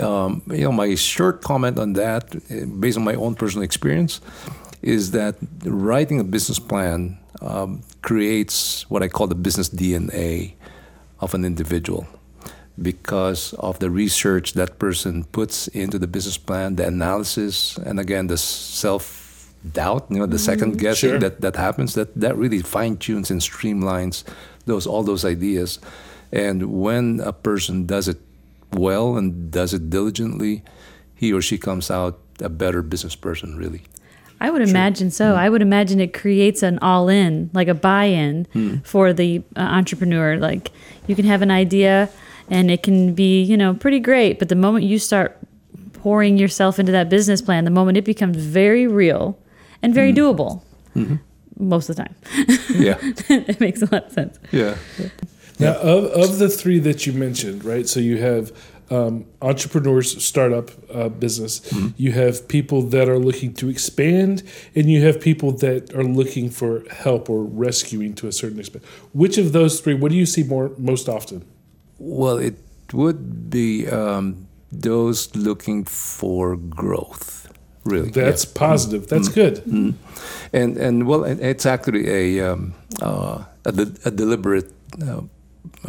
Um, 0.00 0.42
you 0.48 0.64
know, 0.64 0.72
my 0.72 0.94
short 0.94 1.42
comment 1.42 1.78
on 1.78 1.94
that, 1.94 2.34
uh, 2.36 2.66
based 2.66 2.98
on 2.98 3.04
my 3.04 3.14
own 3.14 3.34
personal 3.34 3.64
experience, 3.64 4.20
is 4.82 5.10
that 5.12 5.36
writing 5.64 6.20
a 6.20 6.24
business 6.24 6.58
plan 6.58 7.18
um, 7.40 7.82
creates 8.02 8.88
what 8.90 9.02
I 9.02 9.08
call 9.08 9.26
the 9.26 9.34
business 9.34 9.68
DNA 9.68 10.54
of 11.20 11.34
an 11.34 11.44
individual 11.44 12.06
because 12.80 13.54
of 13.54 13.78
the 13.78 13.90
research 13.90 14.52
that 14.52 14.78
person 14.78 15.24
puts 15.24 15.68
into 15.68 15.98
the 15.98 16.06
business 16.06 16.36
plan, 16.36 16.76
the 16.76 16.86
analysis, 16.86 17.78
and 17.78 17.98
again, 17.98 18.26
the 18.26 18.36
self 18.36 19.54
doubt, 19.72 20.06
you 20.10 20.18
know, 20.18 20.26
the 20.26 20.38
second 20.38 20.78
guessing 20.78 21.10
Sure. 21.10 21.18
that, 21.18 21.40
that 21.40 21.56
happens, 21.56 21.94
that, 21.94 22.14
that 22.20 22.36
really 22.36 22.60
fine 22.60 22.96
tunes 22.96 23.30
and 23.30 23.40
streamlines 23.40 24.24
those 24.66 24.86
all 24.86 25.02
those 25.02 25.24
ideas. 25.24 25.78
And 26.32 26.80
when 26.82 27.20
a 27.20 27.32
person 27.32 27.86
does 27.86 28.08
it 28.08 28.18
well 28.72 29.16
and 29.16 29.50
does 29.50 29.74
it 29.74 29.90
diligently, 29.90 30.62
he 31.14 31.32
or 31.32 31.40
she 31.40 31.58
comes 31.58 31.90
out 31.90 32.18
a 32.40 32.48
better 32.48 32.82
business 32.82 33.14
person, 33.14 33.56
really. 33.56 33.82
I 34.40 34.50
would 34.50 34.62
imagine 34.62 35.10
so. 35.10 35.32
Mm. 35.32 35.36
I 35.36 35.48
would 35.48 35.62
imagine 35.62 35.98
it 35.98 36.12
creates 36.12 36.62
an 36.62 36.78
all 36.80 37.08
in, 37.08 37.50
like 37.54 37.68
a 37.68 37.74
buy 37.74 38.04
in 38.04 38.46
mm. 38.54 38.86
for 38.86 39.12
the 39.12 39.42
uh, 39.56 39.60
entrepreneur. 39.60 40.36
Like 40.36 40.70
you 41.06 41.16
can 41.16 41.24
have 41.24 41.40
an 41.40 41.50
idea 41.50 42.10
and 42.50 42.70
it 42.70 42.82
can 42.82 43.14
be, 43.14 43.42
you 43.42 43.56
know, 43.56 43.74
pretty 43.74 43.98
great. 43.98 44.38
But 44.38 44.48
the 44.50 44.54
moment 44.54 44.84
you 44.84 44.98
start 44.98 45.38
pouring 45.94 46.36
yourself 46.36 46.78
into 46.78 46.92
that 46.92 47.08
business 47.08 47.40
plan, 47.40 47.64
the 47.64 47.70
moment 47.70 47.96
it 47.96 48.04
becomes 48.04 48.36
very 48.36 48.86
real 48.86 49.38
and 49.82 49.94
very 49.94 50.12
mm. 50.12 50.16
doable, 50.16 50.62
mm-hmm. 50.94 51.16
most 51.58 51.88
of 51.88 51.96
the 51.96 52.04
time, 52.04 52.14
Yeah, 52.74 52.98
it 53.02 53.58
makes 53.58 53.80
a 53.80 53.86
lot 53.86 54.06
of 54.06 54.12
sense. 54.12 54.38
yeah. 54.52 54.76
Now, 55.58 55.74
of, 55.78 56.04
of 56.06 56.38
the 56.38 56.48
three 56.48 56.78
that 56.80 57.06
you 57.06 57.12
mentioned, 57.12 57.64
right? 57.64 57.88
So 57.88 57.98
you 58.00 58.18
have 58.18 58.52
um, 58.90 59.24
entrepreneurs, 59.42 60.22
startup 60.24 60.70
uh, 60.94 61.08
business. 61.08 61.60
You 61.96 62.12
have 62.12 62.46
people 62.46 62.82
that 62.82 63.08
are 63.08 63.18
looking 63.18 63.52
to 63.54 63.68
expand, 63.68 64.42
and 64.74 64.88
you 64.90 65.02
have 65.06 65.20
people 65.20 65.50
that 65.52 65.94
are 65.94 66.04
looking 66.04 66.50
for 66.50 66.84
help 66.90 67.28
or 67.30 67.42
rescuing 67.42 68.14
to 68.16 68.28
a 68.28 68.32
certain 68.32 68.58
extent. 68.60 68.84
Which 69.12 69.38
of 69.38 69.52
those 69.52 69.80
three? 69.80 69.94
What 69.94 70.10
do 70.12 70.16
you 70.16 70.26
see 70.26 70.42
more 70.44 70.70
most 70.78 71.08
often? 71.08 71.44
Well, 71.98 72.36
it 72.38 72.54
would 72.92 73.50
be 73.50 73.88
um, 73.88 74.46
those 74.70 75.34
looking 75.34 75.84
for 75.84 76.56
growth, 76.56 77.48
really. 77.84 78.10
That's 78.10 78.44
Yeah. 78.44 78.52
positive. 78.54 79.08
That's 79.08 79.28
good. 79.28 79.62
and 80.52 80.76
and 80.76 81.06
well, 81.08 81.24
it's 81.24 81.66
actually 81.66 82.06
a 82.38 82.52
um, 82.52 82.74
uh, 83.02 83.44
a, 83.64 83.72
de- 83.72 83.96
a 84.04 84.10
deliberate, 84.10 84.70
uh, 85.02 85.22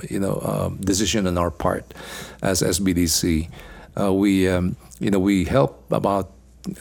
you 0.09 0.19
know, 0.19 0.39
um, 0.43 0.78
decision 0.78 1.28
on 1.28 1.38
our 1.38 1.51
part 1.51 1.93
as 2.41 2.61
SBDC. 2.61 3.49
Uh, 3.99 4.13
we 4.13 4.47
um, 4.47 4.75
you 4.99 5.09
know 5.11 5.19
we 5.19 5.45
help 5.45 5.91
about 5.91 6.32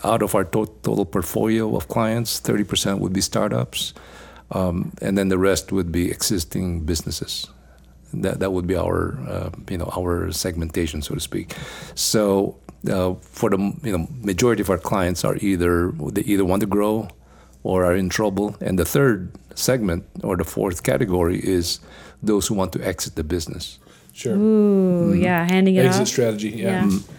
out 0.04 0.22
of 0.22 0.34
our 0.34 0.44
to- 0.44 0.72
total 0.82 1.04
portfolio 1.04 1.76
of 1.76 1.88
clients, 1.88 2.38
thirty 2.38 2.64
percent 2.64 3.00
would 3.00 3.12
be 3.12 3.20
startups, 3.20 3.94
um, 4.50 4.92
and 5.00 5.16
then 5.16 5.28
the 5.28 5.38
rest 5.38 5.72
would 5.72 5.90
be 5.90 6.10
existing 6.10 6.80
businesses. 6.80 7.48
That 8.12 8.40
that 8.40 8.52
would 8.52 8.66
be 8.66 8.76
our 8.76 9.18
uh, 9.28 9.50
you 9.70 9.78
know 9.78 9.90
our 9.96 10.32
segmentation, 10.32 11.02
so 11.02 11.14
to 11.14 11.20
speak. 11.20 11.54
So. 11.94 12.58
Uh, 12.86 13.14
for 13.14 13.50
the 13.50 13.58
you 13.82 13.90
know 13.90 14.06
majority 14.22 14.62
of 14.62 14.70
our 14.70 14.78
clients 14.78 15.24
are 15.24 15.34
either 15.38 15.90
they 16.12 16.20
either 16.22 16.44
want 16.44 16.60
to 16.60 16.68
grow 16.68 17.08
or 17.66 17.84
are 17.84 17.96
in 17.96 18.08
trouble. 18.08 18.56
And 18.60 18.78
the 18.78 18.84
third 18.84 19.32
segment 19.56 20.06
or 20.22 20.36
the 20.36 20.44
fourth 20.44 20.84
category 20.84 21.40
is 21.40 21.80
those 22.22 22.46
who 22.46 22.54
want 22.54 22.72
to 22.72 22.80
exit 22.86 23.14
the 23.14 23.24
business. 23.24 23.78
Sure. 24.12 24.34
Ooh, 24.36 25.12
yeah, 25.14 25.46
handing 25.50 25.76
it 25.76 25.84
Exit 25.84 26.02
off. 26.02 26.08
strategy. 26.08 26.50
Yeah. 26.50 26.64
Yeah. 26.70 26.82
Mm-hmm. 26.84 27.12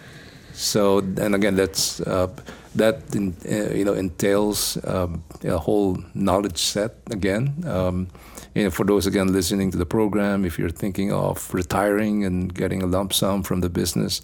So 0.54 1.00
and 1.00 1.36
again, 1.36 1.56
that's 1.56 2.02
uh, 2.02 2.28
that 2.76 3.16
in, 3.16 3.36
uh, 3.46 3.74
you 3.76 3.86
know 3.86 3.94
entails 3.94 4.78
um, 4.86 5.24
a 5.44 5.58
whole 5.58 5.98
knowledge 6.16 6.58
set 6.58 6.96
again. 7.12 7.54
Um, 7.68 8.08
you 8.56 8.64
know, 8.64 8.72
for 8.72 8.86
those 8.86 9.06
again 9.06 9.32
listening 9.32 9.70
to 9.72 9.78
the 9.78 9.86
program, 9.86 10.46
if 10.46 10.58
you're 10.58 10.72
thinking 10.72 11.12
of 11.14 11.54
retiring 11.54 12.26
and 12.26 12.52
getting 12.54 12.82
a 12.82 12.88
lump 12.88 13.14
sum 13.14 13.44
from 13.44 13.62
the 13.62 13.70
business, 13.70 14.22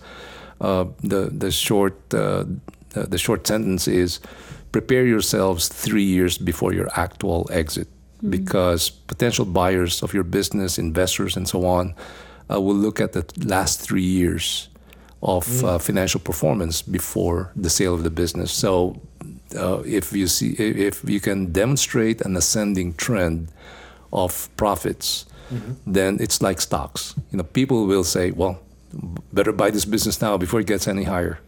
uh, 0.60 0.86
the 1.04 1.30
the 1.30 1.52
short 1.52 1.94
uh, 2.14 2.46
the 2.90 3.04
the 3.08 3.18
short 3.20 3.46
sentence 3.46 3.88
is 3.88 4.20
prepare 4.72 5.06
yourselves 5.06 5.68
three 5.68 6.04
years 6.04 6.40
before 6.40 6.74
your 6.74 6.90
actual 6.96 7.48
exit, 7.52 7.88
because 8.30 8.90
potential 8.90 9.46
buyers 9.46 10.02
of 10.04 10.14
your 10.14 10.24
business, 10.24 10.78
investors, 10.78 11.36
and 11.36 11.48
so 11.48 11.66
on, 11.66 11.96
uh, 12.50 12.60
will 12.60 12.76
look 12.76 13.00
at 13.00 13.14
the 13.14 13.26
last 13.46 13.82
three 13.82 14.04
years 14.04 14.70
of 15.22 15.64
uh, 15.64 15.78
financial 15.78 16.20
performance 16.20 16.82
before 16.82 17.52
the 17.56 17.70
sale 17.70 17.94
of 17.94 18.04
the 18.04 18.10
business. 18.10 18.52
So, 18.52 19.02
uh, 19.58 19.82
if 19.86 20.12
you 20.12 20.28
see, 20.28 20.52
if 20.54 21.04
you 21.08 21.22
can 21.22 21.52
demonstrate 21.52 22.22
an 22.22 22.36
ascending 22.36 22.96
trend 22.96 23.48
of 24.12 24.50
profits, 24.58 25.26
then 25.86 26.18
it's 26.20 26.42
like 26.42 26.60
stocks. 26.60 27.16
You 27.32 27.38
know, 27.38 27.44
people 27.44 27.86
will 27.86 28.04
say, 28.04 28.32
"Well, 28.32 28.60
better 29.32 29.52
buy 29.52 29.72
this 29.72 29.86
business 29.86 30.22
now 30.22 30.38
before 30.38 30.60
it 30.60 30.68
gets 30.68 30.88
any 30.88 31.04
higher." 31.04 31.40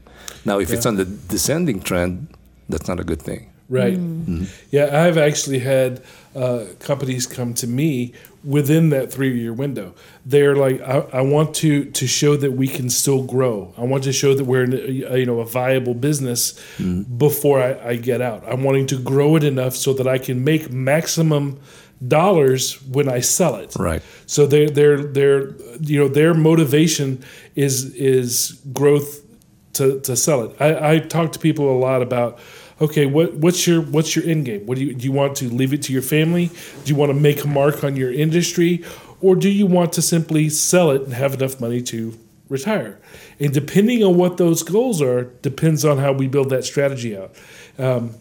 Now, 0.45 0.59
if 0.59 0.71
it's 0.71 0.86
on 0.86 0.95
the 0.95 1.05
descending 1.05 1.82
trend, 1.82 2.28
that's 2.69 2.88
not 2.88 2.99
a 2.99 3.03
good 3.03 3.21
thing. 3.21 3.49
Right. 3.68 3.97
Mm. 3.97 4.26
Mm-hmm. 4.26 4.43
Yeah, 4.72 5.05
I've 5.05 5.18
actually 5.18 5.59
had 5.59 6.03
uh, 6.36 6.66
companies 6.80 7.26
come 7.26 7.53
to 7.55 7.68
me 7.68 8.13
within 8.43 8.89
that 8.89 9.11
three 9.11 9.39
year 9.39 9.53
window. 9.53 9.95
They're 10.26 10.55
like, 10.55 10.82
I, 10.82 10.99
I 11.13 11.22
want 11.22 11.55
to 11.55 11.86
to 11.86 12.07
show 12.07 12.36
that 12.36 12.51
we 12.51 12.68
can 12.68 12.89
still 12.89 13.24
grow. 13.24 13.74
I 13.78 13.84
want 13.84 14.03
to 14.03 14.13
show 14.13 14.36
that 14.36 14.45
we're 14.45 14.66
a, 14.66 15.18
you 15.18 15.26
know 15.26 15.39
a 15.39 15.45
viable 15.45 15.95
business 15.95 16.53
mm-hmm. 16.78 17.18
before 17.18 17.61
I, 17.61 17.89
I 17.89 17.95
get 17.95 18.22
out. 18.22 18.43
I'm 18.47 18.63
wanting 18.63 18.88
to 18.88 18.99
grow 18.99 19.36
it 19.36 19.43
enough 19.43 19.76
so 19.76 19.93
that 19.93 20.07
I 20.07 20.20
can 20.20 20.43
make 20.43 20.72
maximum 20.72 21.59
dollars 22.05 22.82
when 22.84 23.09
I 23.09 23.22
sell 23.22 23.55
it. 23.55 23.76
Right. 23.78 24.01
So 24.28 24.45
their 24.45 24.70
their 24.70 25.03
their 25.03 25.55
you 25.82 25.99
know 25.99 26.07
their 26.07 26.34
motivation 26.34 27.24
is 27.55 27.95
is 27.95 28.61
growth 28.74 29.24
to, 29.76 29.99
to 30.01 30.15
sell 30.15 30.43
it. 30.43 30.55
I, 30.59 30.95
I 30.95 30.99
talk 30.99 31.32
to 31.34 31.39
people 31.39 31.71
a 31.71 31.78
lot 31.78 32.01
about 32.01 32.39
okay, 32.82 33.05
what 33.05 33.34
what's 33.36 33.65
your 33.67 33.82
what's 33.82 34.15
your 34.15 34.26
end 34.26 34.45
game? 34.45 34.65
What 34.65 34.78
do 34.78 34.86
you 34.86 34.93
do 34.93 35.05
you 35.05 35.11
want 35.11 35.38
to 35.38 35.49
leave 35.49 35.73
it 35.73 35.82
to 35.84 35.93
your 35.93 36.01
family? 36.01 36.47
Do 36.47 36.89
you 36.89 36.95
want 36.95 37.09
to 37.09 37.13
make 37.13 37.43
a 37.43 37.47
mark 37.47 37.84
on 37.84 37.95
your 37.95 38.11
industry? 38.11 38.84
Or 39.21 39.36
do 39.36 39.49
you 39.49 39.65
want 39.65 39.93
to 39.93 40.01
simply 40.01 40.49
sell 40.49 40.91
it 40.91 41.03
and 41.03 41.13
have 41.13 41.34
enough 41.34 41.59
money 41.59 41.82
to 41.84 42.17
retire? 42.49 42.99
And 43.39 43.53
depending 43.53 44.03
on 44.03 44.17
what 44.17 44.38
those 44.38 44.61
goals 44.61 45.01
are, 45.01 45.23
depends 45.41 45.86
on 45.86 45.97
how 45.97 46.11
we 46.11 46.28
build 46.28 46.49
that 46.49 46.63
strategy 46.63 47.17
out. 47.17 47.34
Um, 47.80 48.15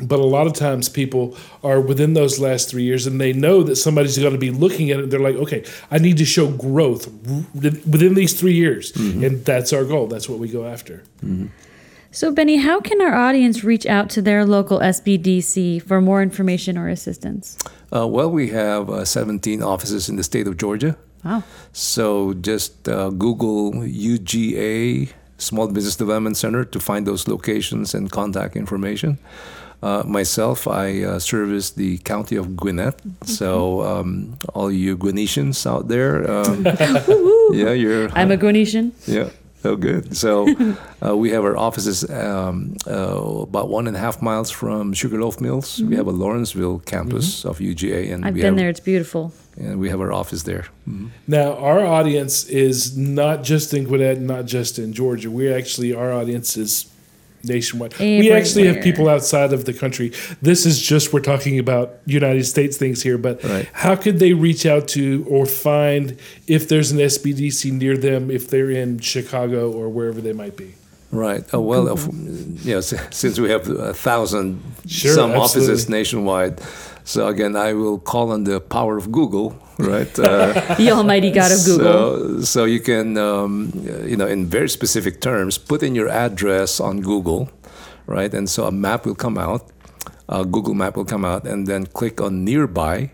but 0.00 0.18
a 0.18 0.24
lot 0.24 0.46
of 0.46 0.54
times 0.54 0.88
people 0.88 1.36
are 1.62 1.80
within 1.80 2.14
those 2.14 2.40
last 2.40 2.68
three 2.68 2.82
years 2.82 3.06
and 3.06 3.20
they 3.20 3.32
know 3.32 3.62
that 3.62 3.76
somebody's 3.76 4.18
going 4.18 4.32
to 4.32 4.38
be 4.38 4.50
looking 4.50 4.90
at 4.90 4.98
it. 4.98 5.10
They're 5.10 5.20
like, 5.20 5.36
okay, 5.36 5.64
I 5.90 5.98
need 5.98 6.16
to 6.18 6.24
show 6.24 6.50
growth 6.50 7.06
within 7.54 8.14
these 8.14 8.38
three 8.38 8.54
years. 8.54 8.94
And 8.96 9.44
that's 9.44 9.72
our 9.72 9.84
goal. 9.84 10.08
That's 10.08 10.28
what 10.28 10.38
we 10.40 10.48
go 10.48 10.66
after. 10.66 11.04
So, 12.10 12.32
Benny, 12.32 12.56
how 12.56 12.80
can 12.80 13.00
our 13.00 13.14
audience 13.14 13.64
reach 13.64 13.86
out 13.86 14.08
to 14.10 14.22
their 14.22 14.44
local 14.44 14.78
SBDC 14.78 15.82
for 15.82 16.00
more 16.00 16.22
information 16.22 16.78
or 16.78 16.88
assistance? 16.88 17.58
Uh, 17.94 18.06
well, 18.06 18.30
we 18.30 18.50
have 18.50 18.90
uh, 18.90 19.04
17 19.04 19.62
offices 19.62 20.08
in 20.08 20.16
the 20.16 20.22
state 20.24 20.46
of 20.46 20.56
Georgia. 20.56 20.96
Wow. 21.24 21.42
So 21.72 22.34
just 22.34 22.88
uh, 22.88 23.10
Google 23.10 23.72
UGA 23.72 25.12
Small 25.38 25.68
Business 25.68 25.96
Development 25.96 26.36
Center 26.36 26.64
to 26.64 26.80
find 26.80 27.06
those 27.06 27.26
locations 27.26 27.94
and 27.94 28.10
contact 28.10 28.56
information. 28.56 29.18
Uh, 29.82 30.02
myself, 30.06 30.66
I 30.66 31.02
uh, 31.02 31.18
service 31.18 31.70
the 31.70 31.98
county 31.98 32.36
of 32.36 32.56
Gwinnett. 32.56 33.00
So 33.24 33.82
um, 33.82 34.38
all 34.54 34.70
you 34.72 34.96
Gwinnetians 34.96 35.66
out 35.66 35.88
there, 35.88 36.30
um, 36.36 36.64
yeah, 37.52 37.72
you're 37.72 38.08
I'm 38.12 38.30
a 38.30 38.36
Gwinnetian. 38.36 38.92
yeah. 39.06 39.28
Oh, 39.66 39.76
good. 39.76 40.14
So 40.14 40.46
uh, 41.06 41.16
we 41.16 41.30
have 41.30 41.42
our 41.44 41.56
offices 41.56 42.08
um, 42.10 42.76
uh, 42.86 42.92
about 43.48 43.70
one 43.70 43.86
and 43.86 43.96
a 43.96 43.98
half 43.98 44.20
miles 44.20 44.50
from 44.50 44.92
Sugarloaf 44.92 45.40
Mills. 45.40 45.82
We 45.82 45.96
have 45.96 46.06
a 46.06 46.10
Lawrenceville 46.12 46.80
campus 46.80 47.46
of 47.46 47.60
UGA, 47.60 48.12
and 48.12 48.26
I've 48.26 48.34
we 48.34 48.42
been 48.42 48.54
have, 48.54 48.56
there. 48.58 48.68
It's 48.68 48.80
beautiful. 48.80 49.32
and 49.56 49.80
we 49.80 49.88
have 49.88 50.00
our 50.00 50.12
office 50.12 50.42
there. 50.42 50.66
Now, 51.26 51.56
our 51.56 51.80
audience 51.80 52.44
is 52.44 52.96
not 52.96 53.42
just 53.42 53.72
in 53.72 53.84
Gwinnett, 53.84 54.20
not 54.20 54.44
just 54.44 54.78
in 54.78 54.92
Georgia. 54.92 55.30
We 55.30 55.50
actually, 55.50 55.94
our 55.94 56.12
audience 56.12 56.58
is 56.58 56.90
nationwide. 57.44 57.98
We 57.98 58.30
actually 58.32 58.66
have 58.66 58.82
people 58.82 59.08
outside 59.08 59.52
of 59.52 59.64
the 59.64 59.72
country. 59.72 60.12
This 60.42 60.66
is 60.66 60.80
just, 60.80 61.12
we're 61.12 61.20
talking 61.20 61.58
about 61.58 61.94
United 62.06 62.44
States 62.44 62.76
things 62.76 63.02
here, 63.02 63.18
but 63.18 63.42
Right. 63.44 63.68
how 63.72 63.96
could 63.96 64.18
they 64.18 64.32
reach 64.32 64.66
out 64.66 64.88
to 64.88 65.24
or 65.28 65.46
find 65.46 66.16
if 66.46 66.68
there's 66.68 66.90
an 66.92 66.98
SBDC 66.98 67.70
near 67.72 67.96
them, 67.96 68.30
if 68.30 68.48
they're 68.48 68.70
in 68.70 68.98
Chicago 68.98 69.70
or 69.70 69.88
wherever 69.88 70.20
they 70.20 70.32
might 70.32 70.56
be? 70.56 70.74
Right. 71.12 71.44
Oh, 71.52 71.60
well, 71.60 71.88
of- 71.88 72.06
you 72.66 72.74
know, 72.74 72.80
since 73.10 73.38
we 73.38 73.50
have 73.50 73.68
a 73.68 73.94
thousand 73.94 74.60
Sure, 74.86 75.14
some 75.14 75.32
offices 75.32 75.88
nationwide, 75.88 76.60
so 77.04 77.28
again, 77.28 77.54
I 77.56 77.72
will 77.74 77.98
call 77.98 78.30
on 78.32 78.44
the 78.44 78.60
power 78.60 78.96
of 78.96 79.12
Google, 79.12 79.56
right? 79.78 80.10
Uh, 80.18 80.52
The 80.76 80.90
almighty 80.90 81.30
God 81.30 81.52
of 81.52 81.64
Google. 81.64 82.40
So, 82.40 82.40
so 82.42 82.64
you 82.64 82.80
can, 82.80 83.16
um, 83.18 83.70
you 84.06 84.16
know, 84.16 84.26
in 84.26 84.46
very 84.46 84.68
specific 84.68 85.20
terms, 85.20 85.58
put 85.58 85.82
in 85.82 85.94
your 85.94 86.08
address 86.08 86.80
on 86.80 87.00
Google, 87.00 87.48
right? 88.06 88.32
And 88.34 88.48
so 88.48 88.64
a 88.66 88.72
map 88.72 89.04
will 89.06 89.14
come 89.16 89.38
out, 89.38 89.70
a 90.28 90.44
Google 90.44 90.74
map 90.74 90.96
will 90.96 91.04
come 91.04 91.24
out, 91.24 91.46
and 91.46 91.66
then 91.66 91.86
click 91.86 92.20
on 92.20 92.44
nearby. 92.44 93.10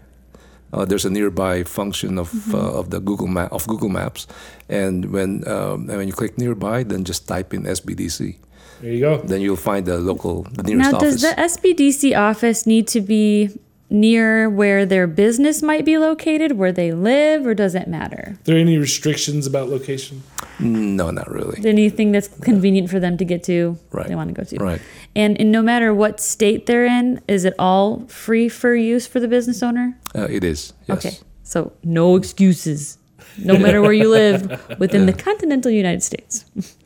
Uh, 0.72 0.84
there's 0.84 1.04
a 1.04 1.10
nearby 1.10 1.64
function 1.64 2.18
of 2.18 2.30
Mm-hmm. 2.30 2.54
uh, 2.54 2.78
of 2.78 2.90
the 2.90 3.00
Google 3.00 3.26
map 3.26 3.50
of 3.52 3.66
Google 3.66 3.88
Maps, 3.88 4.26
and 4.68 5.10
when 5.10 5.42
um, 5.48 5.90
and 5.90 5.98
when 5.98 6.06
you 6.06 6.14
click 6.14 6.38
nearby, 6.38 6.84
then 6.84 7.02
just 7.02 7.26
type 7.26 7.52
in 7.52 7.64
SBDC. 7.64 8.36
There 8.80 8.92
you 8.92 9.00
go. 9.00 9.18
Then 9.18 9.40
you'll 9.42 9.56
find 9.60 9.84
the 9.84 9.98
local, 9.98 10.46
the 10.54 10.62
nearest 10.62 10.92
now, 10.92 10.96
office. 10.98 11.20
does 11.20 11.22
the 11.26 11.34
SBDC 11.36 12.16
office 12.16 12.66
need 12.70 12.86
to 12.94 13.00
be 13.02 13.50
near 13.90 14.48
where 14.48 14.86
their 14.86 15.06
business 15.06 15.62
might 15.62 15.84
be 15.84 15.98
located, 15.98 16.52
where 16.52 16.72
they 16.72 16.92
live, 16.92 17.44
or 17.46 17.54
does 17.54 17.74
it 17.74 17.88
matter? 17.88 18.36
Are 18.38 18.44
there 18.44 18.56
any 18.56 18.78
restrictions 18.78 19.46
about 19.46 19.68
location? 19.68 20.22
No, 20.60 21.10
not 21.10 21.30
really. 21.30 21.60
Anything 21.66 22.12
that's 22.12 22.28
convenient 22.28 22.88
for 22.90 23.00
them 23.00 23.16
to 23.16 23.24
get 23.24 23.42
to, 23.44 23.78
Right. 23.90 24.06
they 24.06 24.14
want 24.14 24.28
to 24.28 24.34
go 24.34 24.44
to. 24.44 24.56
Right. 24.58 24.80
And, 25.16 25.40
and 25.40 25.50
no 25.50 25.62
matter 25.62 25.92
what 25.92 26.20
state 26.20 26.66
they're 26.66 26.86
in, 26.86 27.20
is 27.28 27.44
it 27.44 27.54
all 27.58 28.06
free 28.06 28.48
for 28.48 28.74
use 28.74 29.06
for 29.06 29.18
the 29.20 29.28
business 29.28 29.62
owner? 29.62 29.98
Uh, 30.14 30.28
it 30.30 30.44
is. 30.44 30.72
Yes. 30.86 30.98
Okay. 31.06 31.16
So 31.42 31.72
no 31.82 32.14
excuses, 32.16 32.96
no 33.38 33.58
matter 33.58 33.80
where 33.82 33.92
you 33.92 34.08
live 34.08 34.60
within 34.78 35.06
the 35.06 35.12
continental 35.12 35.70
United 35.72 36.02
States. 36.02 36.44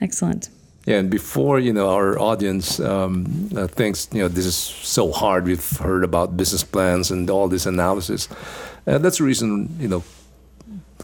Excellent. 0.00 0.50
Yeah, 0.86 0.98
and 0.98 1.10
before 1.10 1.58
you 1.58 1.72
know 1.72 1.90
our 1.90 2.16
audience 2.18 2.78
um, 2.78 3.50
uh, 3.56 3.66
thinks 3.66 4.08
you 4.12 4.22
know 4.22 4.28
this 4.28 4.46
is 4.46 4.56
so 4.56 5.10
hard. 5.10 5.44
We've 5.44 5.78
heard 5.78 6.04
about 6.04 6.36
business 6.36 6.62
plans 6.62 7.10
and 7.10 7.28
all 7.28 7.48
this 7.48 7.66
analysis. 7.66 8.28
Uh, 8.86 8.98
that's 8.98 9.18
the 9.18 9.24
reason 9.24 9.76
you 9.80 9.88
know 9.88 10.04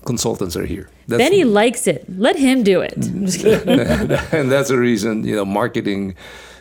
consultants 0.05 0.57
are 0.57 0.67
here. 0.67 0.89
That's, 1.09 1.19
Benny 1.19 1.43
likes 1.43 1.87
it. 1.89 2.05
Let 2.09 2.37
him 2.37 2.63
do 2.63 2.81
it. 2.81 2.99
Mm-hmm. 2.99 3.19
I'm 3.19 3.27
just 3.27 3.41
kidding. 3.41 3.69
and 4.41 4.51
that's 4.53 4.69
the 4.69 4.79
reason 4.79 5.25
you 5.25 5.35
know 5.35 5.45
marketing 5.45 6.15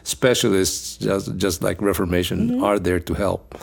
specialists 0.04 0.98
just 0.98 1.38
just 1.38 1.62
like 1.62 1.80
Reformation 1.80 2.64
are 2.64 2.80
there 2.80 3.00
to 3.00 3.14
help. 3.14 3.56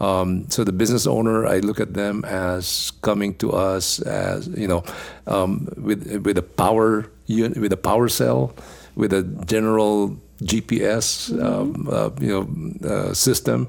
Um, 0.00 0.48
so 0.48 0.64
the 0.64 0.72
business 0.72 1.06
owner, 1.06 1.46
I 1.46 1.58
look 1.58 1.78
at 1.78 1.92
them 1.92 2.24
as 2.24 2.90
coming 3.02 3.34
to 3.36 3.52
us 3.52 4.00
as 4.00 4.48
you 4.48 4.68
know 4.68 4.84
um, 5.26 5.68
with 5.76 6.24
with 6.24 6.38
a 6.38 6.42
power 6.42 7.10
with 7.28 7.72
a 7.72 7.76
power 7.76 8.08
cell, 8.08 8.54
with 9.00 9.12
a 9.14 9.22
general 9.46 10.16
GPS 10.42 11.32
um, 11.42 11.88
uh, 11.90 12.10
you 12.20 12.28
know 12.28 12.88
uh, 12.88 13.14
system. 13.14 13.68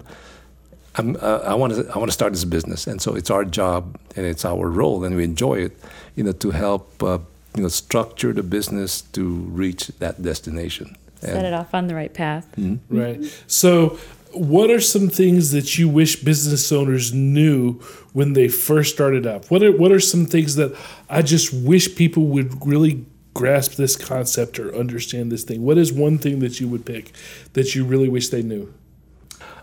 I'm, 0.95 1.15
uh, 1.21 1.39
I 1.45 1.55
want 1.55 1.73
to 1.73 1.89
I 1.95 1.97
want 1.97 2.09
to 2.09 2.13
start 2.13 2.33
this 2.33 2.43
business, 2.43 2.85
and 2.85 3.01
so 3.01 3.15
it's 3.15 3.31
our 3.31 3.45
job 3.45 3.97
and 4.15 4.25
it's 4.25 4.43
our 4.43 4.69
role, 4.69 5.05
and 5.05 5.15
we 5.15 5.23
enjoy 5.23 5.55
it, 5.59 5.73
you 6.15 6.23
know, 6.23 6.33
to 6.33 6.51
help 6.51 7.01
uh, 7.01 7.19
you 7.55 7.63
know 7.63 7.69
structure 7.69 8.33
the 8.33 8.43
business 8.43 9.01
to 9.13 9.23
reach 9.63 9.87
that 9.99 10.21
destination. 10.21 10.97
Set 11.21 11.45
it 11.45 11.53
off 11.53 11.73
on 11.73 11.87
the 11.87 11.95
right 11.95 12.13
path. 12.13 12.47
Right. 12.89 13.23
So, 13.45 13.99
what 14.33 14.71
are 14.71 14.81
some 14.81 15.07
things 15.07 15.51
that 15.51 15.77
you 15.77 15.87
wish 15.87 16.15
business 16.23 16.71
owners 16.71 17.13
knew 17.13 17.79
when 18.13 18.33
they 18.33 18.47
first 18.47 18.93
started 18.93 19.25
up? 19.27 19.51
What 19.51 19.63
are 19.63 19.71
what 19.71 19.91
are 19.91 19.99
some 19.99 20.25
things 20.25 20.55
that 20.55 20.75
I 21.09 21.21
just 21.21 21.53
wish 21.53 21.95
people 21.95 22.25
would 22.25 22.65
really 22.65 23.05
grasp 23.33 23.73
this 23.75 23.95
concept 23.95 24.59
or 24.59 24.75
understand 24.75 25.31
this 25.31 25.43
thing? 25.43 25.63
What 25.63 25.77
is 25.77 25.91
one 25.93 26.17
thing 26.17 26.39
that 26.39 26.59
you 26.59 26.67
would 26.67 26.85
pick 26.85 27.11
that 27.53 27.75
you 27.75 27.85
really 27.85 28.09
wish 28.09 28.29
they 28.29 28.41
knew? 28.43 28.73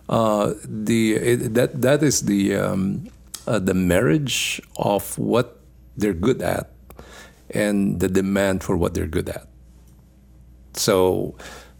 Uh, 0.09 0.55
the 0.65 1.15
it, 1.15 1.55
that 1.55 1.83
that 1.83 2.03
is 2.03 2.23
the 2.23 2.55
um, 2.57 3.09
uh, 3.47 3.59
the 3.59 3.75
marriage 3.75 4.61
of 4.77 5.19
what 5.19 5.61
they're 5.97 6.15
good 6.15 6.41
at 6.41 6.71
and 7.51 8.01
the 8.01 8.09
demand 8.09 8.63
for 8.63 8.77
what 8.77 8.95
they're 8.95 9.07
good 9.07 9.29
at. 9.29 9.47
So 10.75 11.35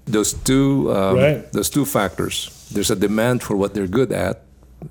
those 0.05 0.33
two 0.35 0.93
um, 0.93 1.17
Right. 1.17 1.53
those 1.53 1.71
two 1.71 1.85
factors. 1.85 2.69
There's 2.71 2.91
a 2.91 2.97
demand 2.97 3.43
for 3.43 3.57
what 3.57 3.73
they're 3.75 3.87
good 3.89 4.13
at, 4.13 4.43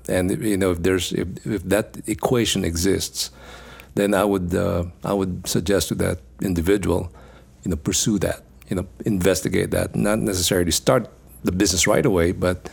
and 0.08 0.30
you 0.42 0.56
know 0.56 0.72
if 0.72 0.82
there's 0.82 1.12
if, 1.12 1.28
if 1.46 1.62
that 1.64 1.96
equation 2.06 2.64
exists, 2.64 3.30
then 3.94 4.14
I 4.14 4.24
would 4.24 4.54
uh, 4.54 4.84
I 5.04 5.12
would 5.12 5.46
suggest 5.46 5.88
to 5.88 5.94
that 5.96 6.18
individual, 6.42 7.12
you 7.64 7.70
know, 7.70 7.76
pursue 7.76 8.18
that, 8.20 8.42
you 8.68 8.76
know, 8.76 8.86
investigate 9.04 9.70
that. 9.70 9.96
Not 9.96 10.18
necessarily 10.18 10.70
start 10.70 11.08
the 11.44 11.52
business 11.52 11.86
right 11.86 12.04
away, 12.04 12.32
but 12.32 12.68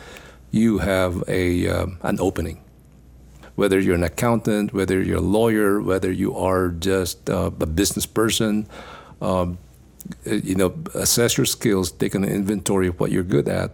you 0.50 0.78
have 0.78 1.24
a 1.28 1.68
um, 1.68 1.98
an 2.02 2.18
opening. 2.20 2.62
Whether 3.56 3.80
you're 3.80 3.94
an 3.94 4.04
accountant, 4.04 4.74
whether 4.74 5.02
you're 5.02 5.18
a 5.18 5.20
lawyer, 5.20 5.80
whether 5.80 6.12
you 6.12 6.36
are 6.36 6.68
just 6.68 7.30
uh, 7.30 7.50
a 7.58 7.66
business 7.66 8.04
person, 8.04 8.68
um, 9.22 9.56
uh, 10.26 10.34
you 10.34 10.54
know, 10.54 10.74
assess 10.94 11.38
your 11.38 11.46
skills, 11.46 11.90
take 11.90 12.14
an 12.14 12.24
inventory 12.24 12.88
of 12.88 13.00
what 13.00 13.10
you're 13.10 13.22
good 13.22 13.48
at, 13.48 13.70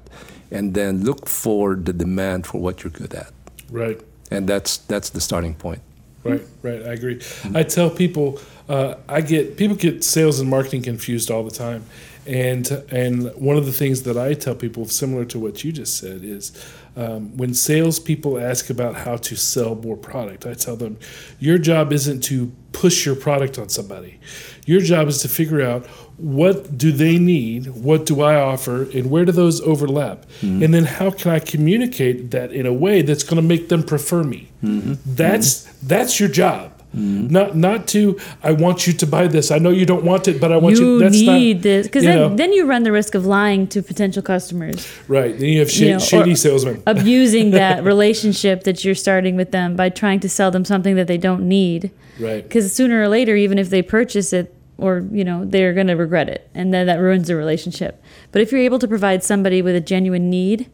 and 0.53 0.75
then 0.75 1.03
look 1.03 1.29
for 1.29 1.75
the 1.75 1.93
demand 1.93 2.47
for 2.47 2.61
what 2.61 2.85
you're 2.85 2.93
good 2.93 3.13
at. 3.13 3.33
Right. 3.71 4.01
And 4.31 4.49
that's 4.49 4.79
that's 4.79 5.11
the 5.11 5.21
starting 5.21 5.55
point. 5.55 5.83
Right, 6.25 6.43
right. 6.63 6.83
I 6.83 6.93
agree. 6.93 7.21
I 7.55 7.65
tell 7.65 7.91
people, 7.91 8.39
uh, 8.69 8.95
I 9.09 9.21
get 9.23 9.57
people 9.57 9.77
get 9.77 10.05
sales 10.05 10.39
and 10.39 10.49
marketing 10.49 10.83
confused 10.83 11.31
all 11.31 11.43
the 11.43 11.51
time, 11.51 11.85
and 12.27 12.71
and 12.91 13.35
one 13.35 13.57
of 13.57 13.67
the 13.67 13.73
things 13.73 14.03
that 14.03 14.17
I 14.17 14.35
tell 14.35 14.55
people, 14.55 14.87
similar 14.87 15.25
to 15.27 15.41
what 15.41 15.65
you 15.65 15.73
just 15.73 15.97
said, 15.97 16.23
is 16.23 16.53
um, 16.97 17.37
when 17.37 17.55
salespeople 17.55 18.39
ask 18.39 18.71
about 18.71 18.95
how 18.95 19.17
to 19.17 19.35
sell 19.37 19.75
more 19.75 19.97
product, 19.97 20.47
I 20.47 20.55
tell 20.55 20.77
them, 20.77 20.99
your 21.41 21.59
job 21.59 21.93
isn't 21.93 22.21
to 22.25 22.53
push 22.73 23.05
your 23.07 23.17
product 23.17 23.59
on 23.59 23.69
somebody. 23.69 24.21
Your 24.67 24.81
job 24.81 25.09
is 25.09 25.19
to 25.23 25.29
figure 25.29 25.63
out 25.63 25.87
what 26.17 26.77
do 26.77 26.93
they 26.93 27.19
need, 27.19 27.67
what 27.69 28.07
do 28.07 28.23
I 28.23 28.37
offer, 28.37 28.83
and 28.83 29.11
where 29.11 29.25
do 29.25 29.33
those 29.33 29.61
overlap, 29.61 30.27
mm-hmm. 30.41 30.63
and 30.63 30.75
then 30.75 30.85
how 30.85 31.11
can 31.11 31.31
I 31.31 31.39
communicate 31.39 32.31
that 32.31 32.53
in 32.53 32.67
a 32.67 32.73
way 32.73 33.03
that's 33.03 33.23
going 33.23 33.37
to 33.37 33.47
make 33.47 33.69
them 33.69 33.83
prefer 33.83 34.23
me. 34.23 34.49
Mm-hmm. 34.63 34.95
That's 35.07 35.65
that's 35.83 36.21
your 36.21 36.29
job. 36.29 36.73
Mm-hmm. 36.95 37.29
Not 37.29 37.57
not 37.57 37.89
to 37.89 38.21
I 38.43 38.53
want 38.53 38.87
you 38.87 38.93
to 38.93 39.07
buy 39.07 39.27
this. 39.27 39.51
I 39.51 39.59
know 39.59 39.71
you 39.71 39.87
don't 39.87 40.05
want 40.05 40.29
it, 40.29 40.39
but 40.41 40.53
I 40.53 40.59
want 40.59 40.77
you. 40.77 40.95
You 40.95 40.99
That's 40.99 41.19
need 41.19 41.57
not, 41.57 41.63
this 41.63 41.87
because 41.87 42.05
then, 42.05 42.19
know. 42.19 42.37
then 42.37 42.53
you 42.53 42.67
run 42.67 42.83
the 42.83 42.93
risk 42.93 43.15
of 43.15 43.25
lying 43.25 43.67
to 43.69 43.83
potential 43.83 44.23
customers, 44.23 44.87
right. 45.09 45.39
Then 45.39 45.49
you 45.49 45.61
have 45.61 45.71
sh- 45.71 45.81
you 45.81 45.91
know, 45.91 45.97
or- 45.97 46.01
shady 46.01 46.35
salesmen. 46.35 46.83
abusing 46.87 47.53
that 47.53 47.83
relationship 47.83 48.65
that 48.65 48.85
you're 48.85 48.95
starting 48.95 49.37
with 49.37 49.53
them 49.53 49.75
by 49.75 49.89
trying 49.89 50.21
to 50.21 50.29
sell 50.29 50.51
them 50.51 50.67
something 50.67 50.95
that 50.97 51.07
they 51.07 51.19
don't 51.19 51.49
need. 51.49 51.91
Right. 52.21 52.43
Because 52.43 52.71
sooner 52.75 53.01
or 53.01 53.09
later, 53.09 53.37
even 53.37 53.59
if 53.59 53.71
they 53.71 53.81
purchase 53.81 54.35
it, 54.35 54.55
or 54.83 55.07
you 55.11 55.25
know, 55.25 55.45
they're 55.45 55.73
going 55.73 55.87
to 55.87 55.95
regret 55.95 56.29
it, 56.29 56.51
and 56.55 56.73
then 56.75 56.87
that 56.87 56.99
ruins 56.99 57.29
the 57.29 57.37
relationship. 57.37 58.03
But 58.33 58.43
if 58.43 58.53
you're 58.53 58.61
able 58.61 58.79
to 58.81 58.89
provide 58.89 59.23
somebody 59.23 59.63
with 59.63 59.75
a 59.75 59.81
genuine 59.81 60.29
need, 60.29 60.71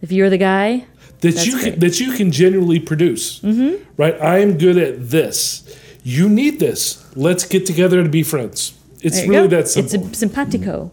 if 0.00 0.10
you're 0.10 0.30
the 0.30 0.38
guy, 0.38 0.86
that 1.20 1.46
you 1.46 1.58
can 1.58 1.78
that 1.80 2.00
you 2.00 2.12
can 2.12 2.32
genuinely 2.32 2.80
produce. 2.80 3.40
Mm-hmm. 3.40 3.84
Right. 3.96 4.20
I 4.20 4.38
am 4.38 4.58
good 4.58 4.78
at 4.78 5.10
this. 5.10 5.78
You 6.02 6.28
need 6.28 6.58
this. 6.58 7.04
Let's 7.16 7.44
get 7.46 7.66
together 7.66 8.02
to 8.02 8.08
be 8.08 8.22
friends. 8.22 8.76
It's 9.00 9.26
really 9.26 9.48
go. 9.48 9.56
that 9.56 9.68
simple. 9.68 10.08
It's 10.08 10.16
a 10.16 10.26
simpatico. 10.26 10.92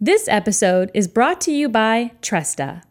This 0.00 0.28
episode 0.28 0.90
is 0.92 1.08
brought 1.08 1.40
to 1.42 1.52
you 1.52 1.68
by 1.68 2.12
Tresta. 2.20 2.82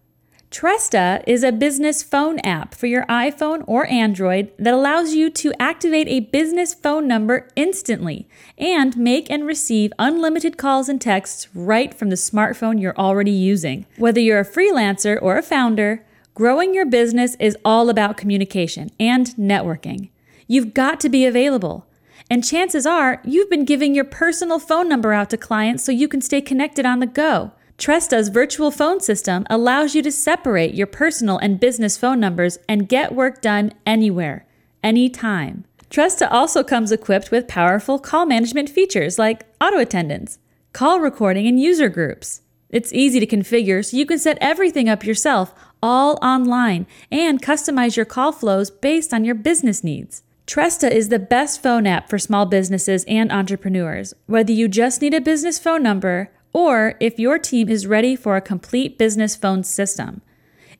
Tresta 0.51 1.21
is 1.27 1.43
a 1.43 1.51
business 1.51 2.01
phone 2.01 2.39
app 2.39 2.73
for 2.75 2.87
your 2.87 3.05
iPhone 3.07 3.63
or 3.67 3.85
Android 3.87 4.51
that 4.57 4.73
allows 4.73 5.13
you 5.13 5.29
to 5.29 5.51
activate 5.59 6.07
a 6.07 6.21
business 6.21 6.73
phone 6.73 7.07
number 7.07 7.49
instantly 7.55 8.27
and 8.57 8.95
make 8.95 9.29
and 9.29 9.45
receive 9.45 9.91
unlimited 9.99 10.57
calls 10.57 10.87
and 10.87 11.01
texts 11.01 11.47
right 11.53 11.93
from 11.93 12.09
the 12.09 12.15
smartphone 12.15 12.79
you're 12.79 12.97
already 12.97 13.31
using. 13.31 13.85
Whether 13.97 14.21
you're 14.21 14.39
a 14.39 14.45
freelancer 14.45 15.21
or 15.21 15.37
a 15.37 15.43
founder, 15.43 16.05
growing 16.35 16.73
your 16.73 16.85
business 16.85 17.35
is 17.39 17.57
all 17.65 17.89
about 17.89 18.17
communication 18.17 18.91
and 18.99 19.27
networking. 19.37 20.09
You've 20.47 20.73
got 20.73 20.99
to 21.01 21.09
be 21.09 21.25
available. 21.25 21.85
And 22.29 22.43
chances 22.43 22.85
are 22.85 23.21
you've 23.23 23.49
been 23.49 23.65
giving 23.65 23.93
your 23.93 24.05
personal 24.05 24.59
phone 24.59 24.87
number 24.87 25.11
out 25.11 25.29
to 25.31 25.37
clients 25.37 25.83
so 25.83 25.91
you 25.91 26.07
can 26.07 26.21
stay 26.21 26.41
connected 26.41 26.85
on 26.85 26.99
the 26.99 27.07
go. 27.07 27.51
Tresta's 27.77 28.29
virtual 28.29 28.71
phone 28.71 29.01
system 29.01 29.45
allows 29.49 29.95
you 29.95 30.01
to 30.01 30.11
separate 30.11 30.73
your 30.73 30.87
personal 30.87 31.37
and 31.37 31.59
business 31.59 31.97
phone 31.97 32.19
numbers 32.19 32.57
and 32.69 32.87
get 32.87 33.13
work 33.13 33.41
done 33.41 33.73
anywhere, 33.85 34.45
anytime. 34.81 35.65
Tresta 35.89 36.27
also 36.31 36.63
comes 36.63 36.91
equipped 36.91 37.31
with 37.31 37.47
powerful 37.47 37.99
call 37.99 38.25
management 38.25 38.69
features 38.69 39.19
like 39.19 39.45
auto 39.59 39.77
attendance, 39.77 40.39
call 40.71 40.99
recording, 41.01 41.47
and 41.47 41.59
user 41.59 41.89
groups. 41.89 42.41
It's 42.69 42.93
easy 42.93 43.19
to 43.19 43.27
configure 43.27 43.83
so 43.83 43.97
you 43.97 44.05
can 44.05 44.19
set 44.19 44.37
everything 44.39 44.89
up 44.89 45.05
yourself, 45.05 45.53
all 45.83 46.17
online, 46.21 46.87
and 47.11 47.41
customize 47.41 47.95
your 47.95 48.05
call 48.05 48.31
flows 48.31 48.71
based 48.71 49.13
on 49.13 49.25
your 49.25 49.35
business 49.35 49.83
needs. 49.83 50.23
Tresta 50.47 50.89
is 50.89 51.09
the 51.09 51.19
best 51.19 51.61
phone 51.61 51.87
app 51.87 52.09
for 52.09 52.19
small 52.19 52.45
businesses 52.45 53.03
and 53.07 53.31
entrepreneurs, 53.31 54.13
whether 54.27 54.51
you 54.51 54.67
just 54.67 55.01
need 55.01 55.13
a 55.13 55.21
business 55.21 55.59
phone 55.59 55.83
number 55.83 56.31
or 56.55 56.95
if 57.01 57.19
your 57.19 57.37
team 57.37 57.67
is 57.67 57.85
ready 57.85 58.15
for 58.15 58.37
a 58.37 58.41
complete 58.41 58.97
business 58.97 59.35
phone 59.35 59.61
system. 59.61 60.21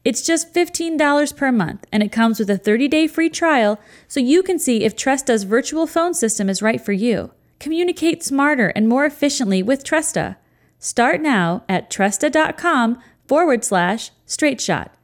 It's 0.05 0.21
just 0.21 0.53
$15 0.53 1.35
per 1.35 1.51
month 1.51 1.85
and 1.91 2.01
it 2.01 2.13
comes 2.13 2.39
with 2.39 2.49
a 2.49 2.57
30 2.57 2.87
day 2.87 3.07
free 3.07 3.29
trial 3.29 3.77
so 4.07 4.21
you 4.21 4.41
can 4.41 4.57
see 4.57 4.85
if 4.85 4.95
Tresta's 4.95 5.43
virtual 5.43 5.85
phone 5.85 6.13
system 6.13 6.47
is 6.47 6.61
right 6.61 6.79
for 6.79 6.93
you. 6.93 7.31
Communicate 7.59 8.23
smarter 8.23 8.69
and 8.69 8.87
more 8.87 9.03
efficiently 9.03 9.61
with 9.61 9.83
Tresta. 9.83 10.37
Start 10.79 11.19
now 11.19 11.65
at 11.67 11.89
tresta.com 11.89 12.97
forward 13.27 13.65
slash 13.65 14.11
straight 14.25 14.61
shot. 14.61 14.95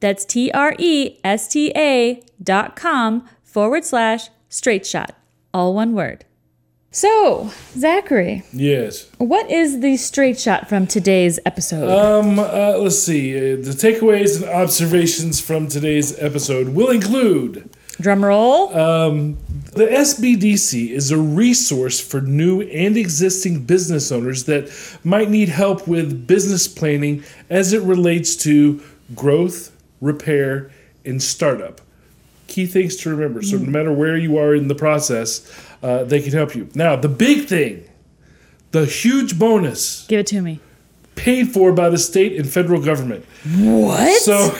That's 0.00 0.24
T 0.24 0.50
R 0.50 0.74
E 0.76 1.20
S 1.22 1.46
T 1.46 1.72
A 1.76 2.20
dot 2.42 2.74
com 2.74 3.28
forward 3.44 3.84
slash 3.84 4.28
straight 4.48 4.84
shot. 4.84 5.14
All 5.54 5.72
one 5.72 5.92
word. 5.94 6.24
So, 6.92 7.50
Zachary, 7.78 8.42
Yes. 8.52 9.06
what 9.18 9.48
is 9.48 9.78
the 9.80 9.96
straight 9.96 10.40
shot 10.40 10.68
from 10.68 10.88
today's 10.88 11.38
episode? 11.46 11.88
Um, 11.88 12.40
uh, 12.40 12.78
let's 12.78 12.98
see. 12.98 13.36
Uh, 13.36 13.56
the 13.56 13.70
takeaways 13.76 14.42
and 14.42 14.50
observations 14.50 15.40
from 15.40 15.68
today's 15.68 16.18
episode 16.18 16.70
will 16.70 16.90
include 16.90 17.70
Drum 18.00 18.24
roll. 18.24 18.74
Um, 18.76 19.36
the 19.74 19.84
SBDC 19.86 20.90
is 20.90 21.10
a 21.12 21.18
resource 21.18 22.00
for 22.00 22.20
new 22.22 22.62
and 22.62 22.96
existing 22.96 23.64
business 23.66 24.10
owners 24.10 24.44
that 24.44 24.68
might 25.04 25.30
need 25.30 25.50
help 25.50 25.86
with 25.86 26.26
business 26.26 26.66
planning 26.66 27.22
as 27.50 27.72
it 27.72 27.82
relates 27.82 28.34
to 28.36 28.82
growth, 29.14 29.70
repair, 30.00 30.70
and 31.04 31.22
startup. 31.22 31.80
Key 32.50 32.66
things 32.66 32.96
to 32.96 33.10
remember. 33.10 33.42
So, 33.42 33.56
no 33.56 33.70
matter 33.70 33.92
where 33.92 34.16
you 34.16 34.36
are 34.36 34.54
in 34.54 34.66
the 34.68 34.74
process, 34.74 35.48
uh, 35.82 36.02
they 36.04 36.20
can 36.20 36.32
help 36.32 36.54
you. 36.56 36.68
Now, 36.74 36.96
the 36.96 37.08
big 37.08 37.46
thing, 37.46 37.84
the 38.72 38.84
huge 38.84 39.38
bonus 39.38 40.04
Give 40.08 40.20
it 40.20 40.26
to 40.26 40.42
me. 40.42 40.58
paid 41.14 41.48
for 41.52 41.72
by 41.72 41.88
the 41.88 41.96
state 41.98 42.36
and 42.36 42.50
federal 42.50 42.82
government. 42.82 43.24
What? 43.56 44.20
So, 44.20 44.58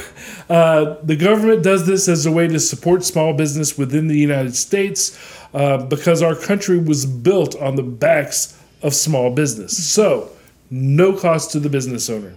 uh, 0.49 0.97
the 1.03 1.17
government 1.17 1.65
does 1.65 1.85
this 1.87 2.09
as 2.09 2.27
a 2.27 2.33
way 2.33 2.47
to 2.47 2.61
support 2.61 3.05
small 3.05 3.33
business 3.35 3.77
within 3.77 4.07
the 4.07 4.17
United 4.17 4.55
States 4.55 5.19
uh, 5.53 5.79
because 5.79 6.23
our 6.23 6.37
country 6.37 6.79
was 6.79 7.07
built 7.07 7.57
on 7.57 7.75
the 7.75 7.83
backs 7.83 8.57
of 8.83 8.95
small 8.95 9.31
business. 9.35 9.77
So, 9.93 10.31
no 10.71 11.13
cost 11.13 11.51
to 11.53 11.59
the 11.61 11.69
business 11.69 12.09
owner. 12.09 12.37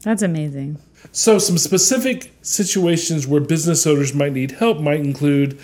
That's 0.00 0.22
amazing. 0.22 0.78
So, 1.10 1.38
some 1.38 1.58
specific 1.58 2.32
situations 2.42 3.26
where 3.26 3.40
business 3.40 3.86
owners 3.86 4.14
might 4.14 4.32
need 4.32 4.52
help 4.52 4.80
might 4.80 5.00
include 5.00 5.58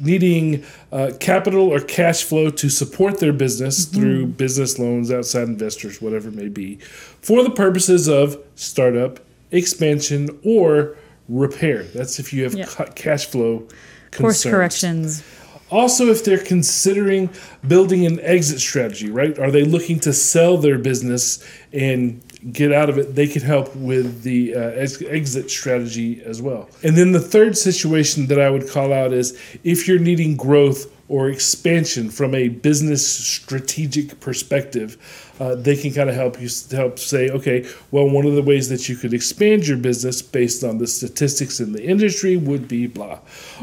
needing 0.00 0.64
uh, 0.92 1.12
capital 1.20 1.68
or 1.68 1.78
cash 1.80 2.24
flow 2.24 2.50
to 2.50 2.68
support 2.68 3.20
their 3.20 3.32
business 3.32 3.84
through 3.84 4.26
business 4.26 4.78
loans, 4.78 5.10
outside 5.12 5.42
investors, 5.44 6.00
whatever 6.00 6.28
it 6.28 6.34
may 6.34 6.48
be, 6.48 6.76
for 7.20 7.42
the 7.42 7.50
purposes 7.50 8.08
of 8.08 8.38
startup, 8.54 9.20
expansion, 9.50 10.28
or 10.42 10.96
repair. 11.28 11.84
That's 11.84 12.18
if 12.18 12.32
you 12.32 12.44
have 12.44 12.54
Yeah. 12.54 12.64
ca- 12.66 12.86
cash 12.94 13.26
flow 13.26 13.68
Course 14.10 14.42
corrections. 14.42 15.22
Also, 15.70 16.06
if 16.06 16.24
they're 16.24 16.38
considering 16.38 17.30
building 17.66 18.04
an 18.04 18.18
exit 18.22 18.58
strategy, 18.58 19.08
right? 19.08 19.38
Are 19.38 19.52
they 19.52 19.62
looking 19.62 20.00
to 20.00 20.12
sell 20.12 20.56
their 20.56 20.78
business 20.78 21.44
and 21.72 22.20
get 22.52 22.72
out 22.72 22.88
of 22.88 22.98
it? 22.98 23.14
They 23.14 23.26
can 23.26 23.42
help 23.42 23.74
with 23.76 24.22
the 24.22 24.54
uh, 24.54 24.60
ex- 24.60 25.02
exit 25.02 25.50
strategy 25.50 26.22
as 26.24 26.40
well. 26.40 26.68
And 26.82 26.96
then 26.96 27.12
the 27.12 27.20
third 27.20 27.56
situation 27.56 28.26
that 28.26 28.40
I 28.40 28.50
would 28.50 28.68
call 28.68 28.92
out 28.92 29.12
is 29.12 29.38
if 29.64 29.86
you're 29.86 29.98
needing 29.98 30.36
growth 30.36 30.92
or 31.08 31.28
expansion 31.28 32.08
from 32.08 32.34
a 32.34 32.48
business 32.48 33.06
strategic 33.06 34.20
perspective, 34.20 34.96
uh, 35.40 35.54
they 35.56 35.74
can 35.74 35.90
kind 35.92 36.08
of 36.10 36.14
help 36.14 36.40
you 36.40 36.48
help 36.70 36.98
say, 36.98 37.30
okay, 37.30 37.66
well, 37.90 38.08
one 38.08 38.26
of 38.26 38.34
the 38.34 38.42
ways 38.42 38.68
that 38.68 38.88
you 38.88 38.94
could 38.94 39.14
expand 39.14 39.66
your 39.66 39.78
business 39.78 40.20
based 40.22 40.62
on 40.62 40.76
the 40.78 40.86
statistics 40.86 41.58
in 41.60 41.72
the 41.72 41.82
industry 41.82 42.36
would 42.36 42.68
be 42.68 42.86
blah. 42.86 43.18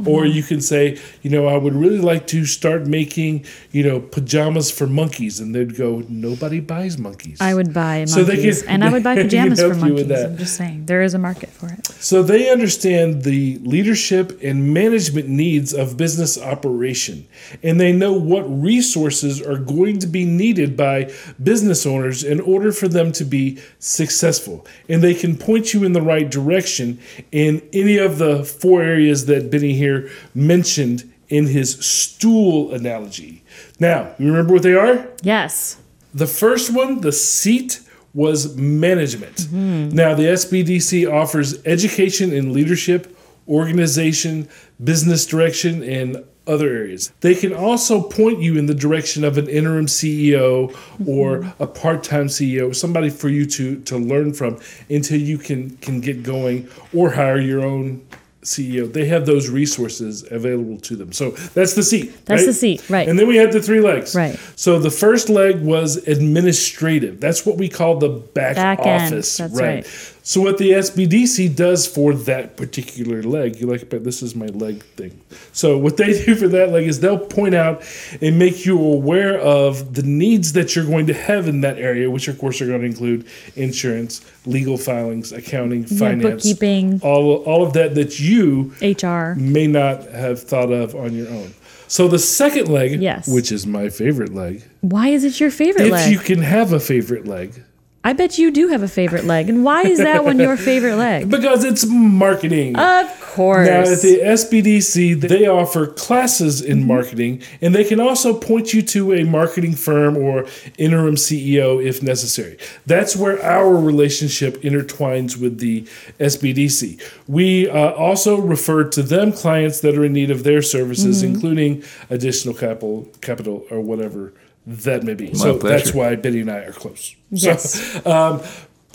Or 0.06 0.26
you 0.26 0.42
can 0.42 0.60
say, 0.60 0.98
you 1.22 1.30
know, 1.30 1.46
I 1.48 1.56
would 1.58 1.76
really 1.76 2.00
like 2.00 2.26
to 2.28 2.46
start 2.46 2.88
making, 2.88 3.46
you 3.72 3.84
know, 3.84 4.00
pajamas 4.00 4.72
for 4.72 4.88
monkeys, 4.88 5.40
and 5.40 5.54
they'd 5.54 5.76
go, 5.78 6.04
nobody 6.10 6.60
buys 6.60 6.98
monkeys. 6.98 7.38
I 7.40 7.54
would 7.54 7.74
buy 7.74 8.00
monkeys, 8.00 8.14
So 8.16 8.24
they 8.24 8.38
can- 8.42 8.68
and 8.68 8.84
I 8.84 8.92
would 8.92 9.04
buy 9.04 9.16
pajamas 9.24 9.60
for 9.62 9.74
help 9.76 9.88
you 9.88 9.94
with 9.94 10.08
monkeys. 10.10 10.24
that. 10.24 10.32
I'm 10.32 10.38
just 10.38 10.56
saying, 10.58 10.88
there 10.88 11.04
is 11.04 11.14
a 11.14 11.20
market 11.20 11.50
for 11.52 11.68
it. 11.68 11.86
So 12.00 12.24
they 12.24 12.50
understand 12.50 13.22
the 13.22 13.60
leadership 13.60 14.40
and 14.42 14.74
management 14.74 15.28
needs 15.30 15.74
of 15.76 15.96
business 15.96 16.42
operation, 16.42 17.28
and 17.62 17.80
they 17.80 17.92
know 17.94 18.14
what 18.14 18.42
resources 18.44 19.42
are 19.42 19.60
going 19.60 20.00
to 20.00 20.08
be 20.08 20.26
needed 20.26 20.76
by 20.76 21.12
business 21.44 21.67
owners 21.86 22.24
in 22.24 22.40
order 22.40 22.72
for 22.72 22.88
them 22.88 23.12
to 23.14 23.26
be 23.26 23.60
successful. 23.80 24.66
And 24.88 25.04
they 25.04 25.14
can 25.14 25.38
point 25.38 25.74
you 25.74 25.84
in 25.84 25.94
the 25.94 26.02
right 26.02 26.30
direction 26.30 27.00
in 27.32 27.68
any 27.74 27.98
of 27.98 28.18
the 28.18 28.44
four 28.44 28.82
areas 28.82 29.26
that 29.26 29.52
Benny 29.52 29.74
here 29.74 30.10
mentioned 30.34 31.12
in 31.30 31.48
his 31.48 31.78
stool 31.86 32.74
analogy. 32.74 33.44
Now, 33.80 34.14
you 34.18 34.28
remember 34.28 34.54
what 34.54 34.64
they 34.64 34.74
are? 34.74 35.08
Yes. 35.22 35.78
The 36.14 36.28
first 36.28 36.74
one, 36.74 37.02
the 37.02 37.12
seat, 37.12 37.82
was 38.14 38.56
management. 38.56 39.36
Mm-hmm. 39.36 39.90
Now, 39.90 40.16
the 40.16 40.24
SBDC 40.24 41.12
offers 41.12 41.64
education 41.66 42.34
in 42.34 42.54
leadership, 42.54 43.17
organization, 43.48 44.48
business 44.84 45.26
direction, 45.26 45.84
and 45.84 46.24
other 46.48 46.70
areas. 46.70 47.12
They 47.20 47.36
can 47.36 47.54
also 47.54 48.02
point 48.02 48.42
you 48.42 48.58
in 48.58 48.66
the 48.66 48.74
direction 48.74 49.24
of 49.24 49.38
an 49.38 49.48
interim 49.50 49.86
CEO 49.86 50.76
or 51.06 51.54
a 51.60 51.68
part-time 51.68 52.28
CEO, 52.28 52.74
somebody 52.74 53.10
for 53.10 53.30
you 53.30 53.46
to 53.48 53.82
to 53.82 53.98
learn 53.98 54.34
from 54.34 54.60
until 54.90 55.20
you 55.20 55.38
can 55.38 55.78
can 55.78 56.00
get 56.00 56.24
going 56.24 56.70
or 56.94 57.12
hire 57.12 57.40
your 57.40 57.66
own 57.66 58.08
CEO. 58.44 58.92
They 58.92 59.06
have 59.06 59.26
those 59.26 59.50
resources 59.50 60.26
available 60.32 60.78
to 60.82 60.96
them. 60.96 61.12
So 61.12 61.32
that's 61.32 61.74
the 61.74 61.84
seat. 61.84 62.26
That's 62.26 62.42
right? 62.42 62.46
the 62.46 62.54
seat, 62.54 62.90
right. 62.90 63.08
And 63.08 63.20
then 63.20 63.28
we 63.28 63.36
had 63.36 63.52
the 63.52 63.62
three 63.62 63.82
legs. 63.82 64.16
Right. 64.16 64.40
So 64.56 64.80
the 64.80 64.90
first 64.90 65.28
leg 65.28 65.62
was 65.62 65.98
administrative. 66.08 67.20
That's 67.20 67.46
what 67.46 67.58
we 67.58 67.68
call 67.68 67.98
the 67.98 68.10
back, 68.10 68.56
Back 68.56 68.80
office. 68.80 69.38
that's 69.38 69.54
right. 69.54 69.86
So 70.28 70.42
what 70.42 70.58
the 70.58 70.72
SBDC 70.72 71.56
does 71.56 71.88
for 71.88 72.14
that 72.14 72.58
particular 72.58 73.24
leg, 73.24 73.62
you 73.62 73.66
like, 73.68 73.90
but 73.90 74.04
this 74.04 74.22
is 74.22 74.36
my 74.36 74.48
leg 74.48 74.84
thing. 74.98 75.22
So 75.54 75.78
what 75.78 75.96
they 75.96 76.22
do 76.26 76.36
for 76.36 76.50
that 76.50 76.72
leg 76.72 76.86
is 76.86 77.00
they'll 77.00 77.18
point 77.18 77.56
out 77.56 77.82
and 78.22 78.38
make 78.38 78.66
you 78.66 78.78
aware 78.78 79.40
of 79.40 79.94
the 79.94 80.04
needs 80.04 80.52
that 80.52 80.76
you're 80.76 80.84
going 80.86 81.08
to 81.08 81.14
have 81.14 81.48
in 81.48 81.62
that 81.62 81.78
area, 81.78 82.12
which 82.12 82.28
of 82.28 82.38
course 82.40 82.60
are 82.62 82.66
going 82.68 82.82
to 82.82 82.86
include 82.88 83.26
insurance, 83.56 84.20
legal 84.46 84.78
filings, 84.78 85.32
accounting, 85.32 85.86
finance, 85.86 86.44
bookkeeping. 86.44 87.00
all 87.04 87.38
all 87.46 87.64
of 87.66 87.72
that 87.72 87.96
that 87.96 88.20
you 88.20 88.74
HR. 88.82 89.34
may 89.40 89.66
not 89.66 90.04
have 90.12 90.44
thought 90.44 90.74
of 90.74 90.94
on 90.94 91.16
your 91.16 91.30
own. 91.30 91.54
So 91.88 92.10
the 92.10 92.20
second 92.20 92.68
leg, 92.68 93.02
Yes. 93.02 93.30
which 93.30 93.50
is 93.50 93.66
my 93.66 93.88
favorite 93.88 94.34
leg, 94.34 94.66
Why 94.82 95.08
is 95.08 95.24
it 95.24 95.40
your 95.40 95.52
favorite 95.52 95.86
if 95.86 95.92
leg? 95.94 96.06
If 96.08 96.12
you 96.12 96.20
can 96.20 96.44
have 96.44 96.74
a 96.74 96.82
favorite 96.82 97.26
leg, 97.26 97.64
I 98.04 98.14
bet 98.14 98.38
you 98.38 98.52
do 98.52 98.70
have 98.70 98.84
a 98.84 98.88
favorite 98.88 99.26
leg. 99.26 99.50
And 99.50 99.66
why 99.66 99.82
is 99.82 99.98
that 99.98 100.24
one 100.24 100.40
your 100.40 100.56
favorite 100.56 100.96
leg? 100.96 101.30
because 101.38 101.66
it's 101.66 101.86
marketing. 101.86 102.78
Of 102.78 103.20
course. 103.22 103.68
Now, 103.68 103.82
at 103.82 104.02
the 104.02 104.20
SBDC, 104.24 105.20
they 105.20 105.46
offer 105.48 105.88
classes 105.88 106.62
in 106.62 106.78
Mm-hmm. 106.80 106.88
marketing, 106.88 107.42
and 107.62 107.76
they 107.76 107.84
can 107.84 108.00
also 108.00 108.34
point 108.40 108.74
you 108.74 108.82
to 108.84 109.14
a 109.14 109.24
marketing 109.26 109.74
firm 109.76 110.16
or 110.16 110.46
interim 110.78 111.16
CEO 111.16 111.84
if 111.84 112.02
necessary. 112.02 112.58
That's 112.86 113.16
where 113.16 113.44
our 113.44 113.76
relationship 113.76 114.62
intertwines 114.62 115.38
with 115.40 115.60
the 115.60 115.82
SBDC. 116.20 117.02
We 117.28 117.70
uh, 117.70 117.92
also 117.92 118.40
refer 118.40 118.86
to 118.86 119.04
them 119.04 119.32
clients 119.34 119.82
that 119.82 119.98
are 119.98 120.06
in 120.06 120.14
need 120.14 120.32
of 120.32 120.44
their 120.44 120.62
services, 120.62 121.24
Mm-hmm. 121.24 121.34
including 121.34 121.84
additional 122.10 122.54
capital, 122.54 123.08
capital 123.22 123.66
or 123.70 123.82
whatever 123.82 124.34
that 124.68 125.04
may 125.04 125.14
be. 125.14 125.34
so 125.34 125.58
pleasure. 125.58 125.78
that's 125.78 125.94
why 125.94 126.16
Biddy 126.16 126.42
and 126.42 126.52
I 126.52 126.58
are 126.58 126.74
close. 126.74 127.16
Yes. 127.32 127.74
So, 128.04 128.12
um, 128.12 128.44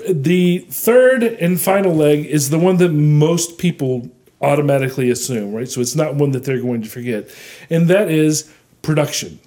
the 0.08 0.58
third 0.70 1.22
and 1.22 1.60
final 1.60 1.94
leg 1.94 2.26
is 2.26 2.50
the 2.50 2.58
one 2.58 2.76
that 2.76 2.90
most 2.90 3.58
people 3.58 4.10
automatically 4.40 5.10
assume, 5.10 5.52
right? 5.52 5.68
So 5.68 5.80
it's 5.80 5.96
not 5.96 6.16
one 6.16 6.32
that 6.32 6.44
they're 6.44 6.60
going 6.60 6.82
to 6.82 6.88
forget, 6.88 7.30
and 7.70 7.88
that 7.88 8.10
is 8.10 8.52
production. 8.82 9.38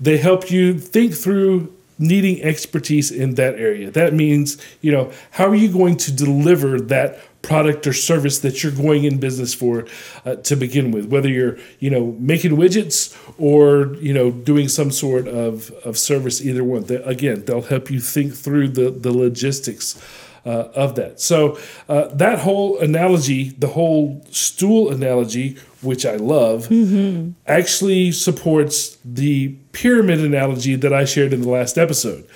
They 0.00 0.16
help 0.16 0.50
you 0.50 0.78
think 0.78 1.14
through 1.14 1.74
needing 1.98 2.42
expertise 2.42 3.10
in 3.10 3.34
that 3.34 3.54
area. 3.56 3.90
That 3.90 4.14
means, 4.14 4.60
you 4.80 4.90
know, 4.90 5.12
how 5.32 5.46
are 5.46 5.54
you 5.54 5.70
going 5.70 5.96
to 5.98 6.12
deliver 6.12 6.80
that 6.80 7.18
product 7.44 7.86
or 7.86 7.92
service 7.92 8.38
that 8.40 8.62
you're 8.62 8.72
going 8.72 9.04
in 9.04 9.18
business 9.18 9.54
for 9.54 9.86
uh, 10.24 10.36
to 10.36 10.56
begin 10.56 10.90
with 10.90 11.06
whether 11.06 11.28
you're 11.28 11.58
you 11.78 11.90
know 11.90 12.16
making 12.18 12.52
widgets 12.52 13.16
or 13.38 13.94
you 13.96 14.12
know 14.12 14.30
doing 14.30 14.68
some 14.68 14.90
sort 14.90 15.28
of, 15.28 15.70
of 15.84 15.98
service 15.98 16.44
either 16.44 16.64
one. 16.64 16.84
They, 16.84 16.96
again 16.96 17.44
they'll 17.44 17.62
help 17.62 17.90
you 17.90 18.00
think 18.00 18.34
through 18.34 18.68
the 18.68 18.90
the 18.90 19.12
logistics 19.12 20.00
uh, 20.46 20.68
of 20.74 20.94
that. 20.96 21.20
So 21.20 21.58
uh, 21.88 22.08
that 22.08 22.40
whole 22.40 22.78
analogy 22.78 23.50
the 23.50 23.68
whole 23.68 24.24
stool 24.30 24.90
analogy 24.90 25.56
which 25.82 26.06
i 26.06 26.16
love 26.16 26.66
actually 27.46 28.10
supports 28.10 28.96
the 29.04 29.48
pyramid 29.72 30.20
analogy 30.20 30.74
that 30.76 30.92
i 30.92 31.04
shared 31.04 31.32
in 31.32 31.42
the 31.42 31.48
last 31.48 31.76
episode 31.76 32.26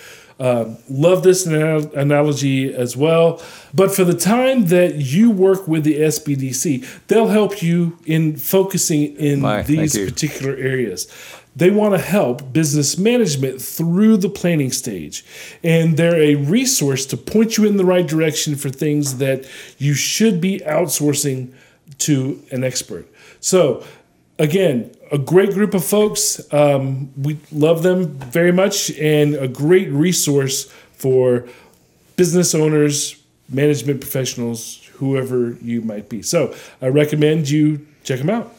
um, 0.40 0.78
love 0.88 1.22
this 1.22 1.46
ana- 1.46 1.90
analogy 1.94 2.72
as 2.72 2.96
well. 2.96 3.42
But 3.74 3.94
for 3.94 4.04
the 4.04 4.14
time 4.14 4.66
that 4.66 4.96
you 4.96 5.30
work 5.30 5.66
with 5.66 5.84
the 5.84 6.00
SBDC, 6.00 7.06
they'll 7.08 7.28
help 7.28 7.62
you 7.62 7.98
in 8.06 8.36
focusing 8.36 9.16
in 9.16 9.42
thank 9.42 9.66
these 9.66 9.98
particular 9.98 10.54
areas. 10.56 11.08
They 11.56 11.70
want 11.70 11.94
to 11.94 11.98
help 11.98 12.52
business 12.52 12.96
management 12.96 13.60
through 13.60 14.18
the 14.18 14.28
planning 14.28 14.70
stage. 14.70 15.24
And 15.64 15.96
they're 15.96 16.14
a 16.14 16.36
resource 16.36 17.04
to 17.06 17.16
point 17.16 17.56
you 17.56 17.66
in 17.66 17.76
the 17.76 17.84
right 17.84 18.06
direction 18.06 18.54
for 18.54 18.68
things 18.70 19.18
that 19.18 19.44
you 19.76 19.94
should 19.94 20.40
be 20.40 20.60
outsourcing 20.60 21.52
to 21.98 22.40
an 22.52 22.62
expert. 22.62 23.12
So, 23.40 23.82
again, 24.38 24.92
a 25.10 25.18
great 25.18 25.52
group 25.52 25.74
of 25.74 25.84
folks. 25.84 26.40
Um, 26.52 27.10
we 27.16 27.38
love 27.52 27.82
them 27.82 28.08
very 28.18 28.52
much 28.52 28.90
and 28.98 29.34
a 29.34 29.48
great 29.48 29.88
resource 29.90 30.70
for 30.92 31.46
business 32.16 32.54
owners, 32.54 33.22
management 33.48 34.00
professionals, 34.00 34.84
whoever 34.94 35.52
you 35.62 35.80
might 35.82 36.08
be. 36.08 36.22
So 36.22 36.54
I 36.82 36.88
recommend 36.88 37.48
you 37.48 37.86
check 38.02 38.18
them 38.18 38.30
out. 38.30 38.54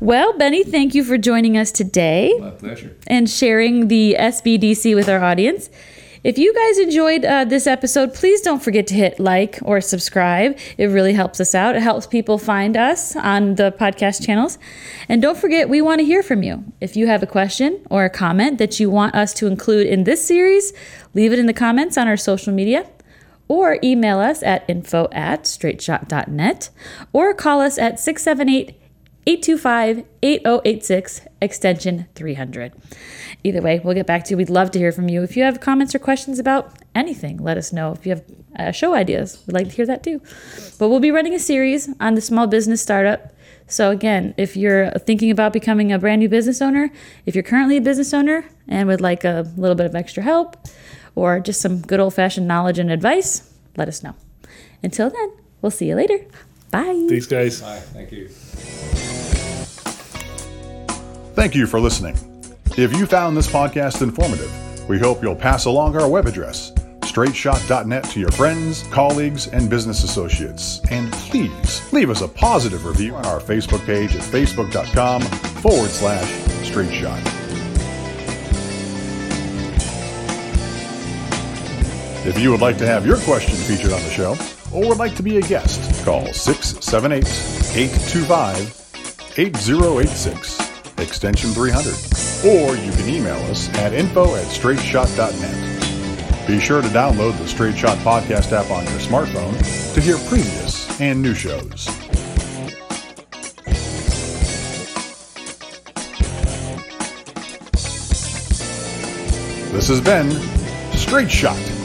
Well, 0.00 0.36
Benny, 0.36 0.62
thank 0.64 0.94
you 0.94 1.04
for 1.04 1.18
joining 1.18 1.56
us 1.56 1.72
today. 1.72 2.34
My 2.38 2.50
pleasure. 2.50 2.96
And 3.06 3.28
sharing 3.28 3.88
the 3.88 4.16
SBDC 4.18 4.94
with 4.94 5.08
our 5.08 5.22
audience. 5.22 5.70
If 6.22 6.36
you 6.36 6.52
guys 6.52 6.78
enjoyed 6.78 7.24
uh, 7.24 7.46
this 7.46 7.66
episode, 7.66 8.12
please 8.12 8.42
don't 8.42 8.62
forget 8.62 8.86
to 8.88 8.94
hit 8.94 9.18
like 9.18 9.58
or 9.62 9.80
subscribe. 9.80 10.58
It 10.76 10.86
really 10.86 11.14
helps 11.14 11.40
us 11.40 11.54
out. 11.54 11.76
It 11.76 11.82
helps 11.82 12.06
people 12.06 12.36
find 12.36 12.76
us 12.76 13.16
on 13.16 13.54
the 13.54 13.72
podcast 13.72 14.24
channels. 14.24 14.58
And 15.08 15.22
don't 15.22 15.38
forget, 15.38 15.70
we 15.70 15.80
want 15.80 16.00
to 16.00 16.04
hear 16.04 16.22
from 16.22 16.42
you. 16.42 16.64
If 16.78 16.94
you 16.94 17.06
have 17.06 17.22
a 17.22 17.26
question 17.26 17.86
or 17.88 18.04
a 18.04 18.10
comment 18.10 18.58
that 18.58 18.78
you 18.78 18.90
want 18.90 19.14
us 19.14 19.32
to 19.34 19.46
include 19.46 19.86
in 19.86 20.04
this 20.04 20.26
series, 20.26 20.74
leave 21.14 21.32
it 21.32 21.38
in 21.38 21.46
the 21.46 21.54
comments 21.54 21.96
on 21.96 22.06
our 22.06 22.18
social 22.18 22.52
media 22.52 22.86
or 23.48 23.78
email 23.82 24.18
us 24.18 24.42
at 24.42 24.64
info 24.68 25.08
at 25.12 25.44
straightshot.net 25.44 26.70
or 27.14 27.32
call 27.32 27.60
us 27.60 27.78
at 27.78 27.98
678 27.98 28.79
825 29.30 30.04
8086 30.24 31.20
extension 31.40 32.06
300. 32.16 32.72
Either 33.44 33.62
way, 33.62 33.78
we'll 33.78 33.94
get 33.94 34.06
back 34.06 34.24
to 34.24 34.30
you. 34.30 34.36
We'd 34.36 34.50
love 34.50 34.72
to 34.72 34.78
hear 34.80 34.90
from 34.90 35.08
you. 35.08 35.22
If 35.22 35.36
you 35.36 35.44
have 35.44 35.60
comments 35.60 35.94
or 35.94 36.00
questions 36.00 36.40
about 36.40 36.72
anything, 36.96 37.36
let 37.36 37.56
us 37.56 37.72
know. 37.72 37.92
If 37.92 38.04
you 38.04 38.16
have 38.16 38.24
uh, 38.58 38.72
show 38.72 38.92
ideas, 38.92 39.40
we'd 39.46 39.54
like 39.54 39.68
to 39.68 39.76
hear 39.76 39.86
that 39.86 40.02
too. 40.02 40.20
But 40.80 40.88
we'll 40.88 40.98
be 40.98 41.12
running 41.12 41.32
a 41.32 41.38
series 41.38 41.88
on 42.00 42.16
the 42.16 42.20
small 42.20 42.48
business 42.48 42.82
startup. 42.82 43.32
So, 43.68 43.92
again, 43.92 44.34
if 44.36 44.56
you're 44.56 44.90
thinking 44.98 45.30
about 45.30 45.52
becoming 45.52 45.92
a 45.92 45.98
brand 46.00 46.18
new 46.18 46.28
business 46.28 46.60
owner, 46.60 46.90
if 47.24 47.36
you're 47.36 47.44
currently 47.44 47.76
a 47.76 47.80
business 47.80 48.12
owner 48.12 48.44
and 48.66 48.88
would 48.88 49.00
like 49.00 49.22
a 49.22 49.48
little 49.56 49.76
bit 49.76 49.86
of 49.86 49.94
extra 49.94 50.24
help 50.24 50.56
or 51.14 51.38
just 51.38 51.60
some 51.60 51.82
good 51.82 52.00
old 52.00 52.14
fashioned 52.14 52.48
knowledge 52.48 52.80
and 52.80 52.90
advice, 52.90 53.48
let 53.76 53.86
us 53.86 54.02
know. 54.02 54.16
Until 54.82 55.08
then, 55.08 55.32
we'll 55.62 55.70
see 55.70 55.86
you 55.86 55.94
later. 55.94 56.18
Bye. 56.72 57.06
Thanks, 57.08 57.26
guys. 57.26 57.60
Bye. 57.60 57.78
Thank 57.78 58.10
you. 58.10 59.19
Thank 61.40 61.54
you 61.54 61.66
for 61.66 61.80
listening. 61.80 62.18
If 62.76 62.94
you 62.94 63.06
found 63.06 63.34
this 63.34 63.48
podcast 63.48 64.02
informative, 64.02 64.52
we 64.90 64.98
hope 64.98 65.22
you'll 65.22 65.34
pass 65.34 65.64
along 65.64 65.96
our 65.96 66.06
web 66.06 66.26
address, 66.26 66.70
straightshot.net, 67.00 68.04
to 68.04 68.20
your 68.20 68.30
friends, 68.32 68.82
colleagues, 68.88 69.46
and 69.46 69.70
business 69.70 70.04
associates. 70.04 70.82
And 70.90 71.10
please 71.10 71.90
leave 71.94 72.10
us 72.10 72.20
a 72.20 72.28
positive 72.28 72.84
review 72.84 73.14
on 73.14 73.24
our 73.24 73.40
Facebook 73.40 73.82
page 73.86 74.14
at 74.14 74.20
facebook.com 74.20 75.22
forward 75.62 75.88
slash 75.88 76.30
straightshot. 76.68 77.18
If 82.26 82.38
you 82.38 82.50
would 82.50 82.60
like 82.60 82.76
to 82.76 82.86
have 82.86 83.06
your 83.06 83.16
question 83.20 83.56
featured 83.56 83.92
on 83.92 84.02
the 84.02 84.10
show, 84.10 84.36
or 84.74 84.86
would 84.90 84.98
like 84.98 85.16
to 85.16 85.22
be 85.22 85.38
a 85.38 85.40
guest, 85.40 86.04
call 86.04 86.30
678 86.34 87.24
825 87.74 89.38
8086 89.38 90.69
extension 91.00 91.50
300. 91.50 91.92
Or 92.46 92.76
you 92.76 92.92
can 92.92 93.08
email 93.08 93.38
us 93.50 93.68
at 93.78 93.92
info 93.92 94.36
at 94.36 94.46
straightshot.net. 94.46 96.46
Be 96.46 96.58
sure 96.58 96.82
to 96.82 96.88
download 96.88 97.38
the 97.38 97.46
Straight 97.46 97.76
Shot 97.76 97.98
Podcast 97.98 98.52
app 98.52 98.70
on 98.70 98.84
your 98.84 99.00
smartphone 99.00 99.54
to 99.94 100.00
hear 100.00 100.16
previous 100.28 101.00
and 101.00 101.22
new 101.22 101.34
shows. 101.34 101.86
This 109.72 109.88
has 109.88 110.00
been 110.00 110.30
Straight 110.96 111.30
Shot. 111.30 111.79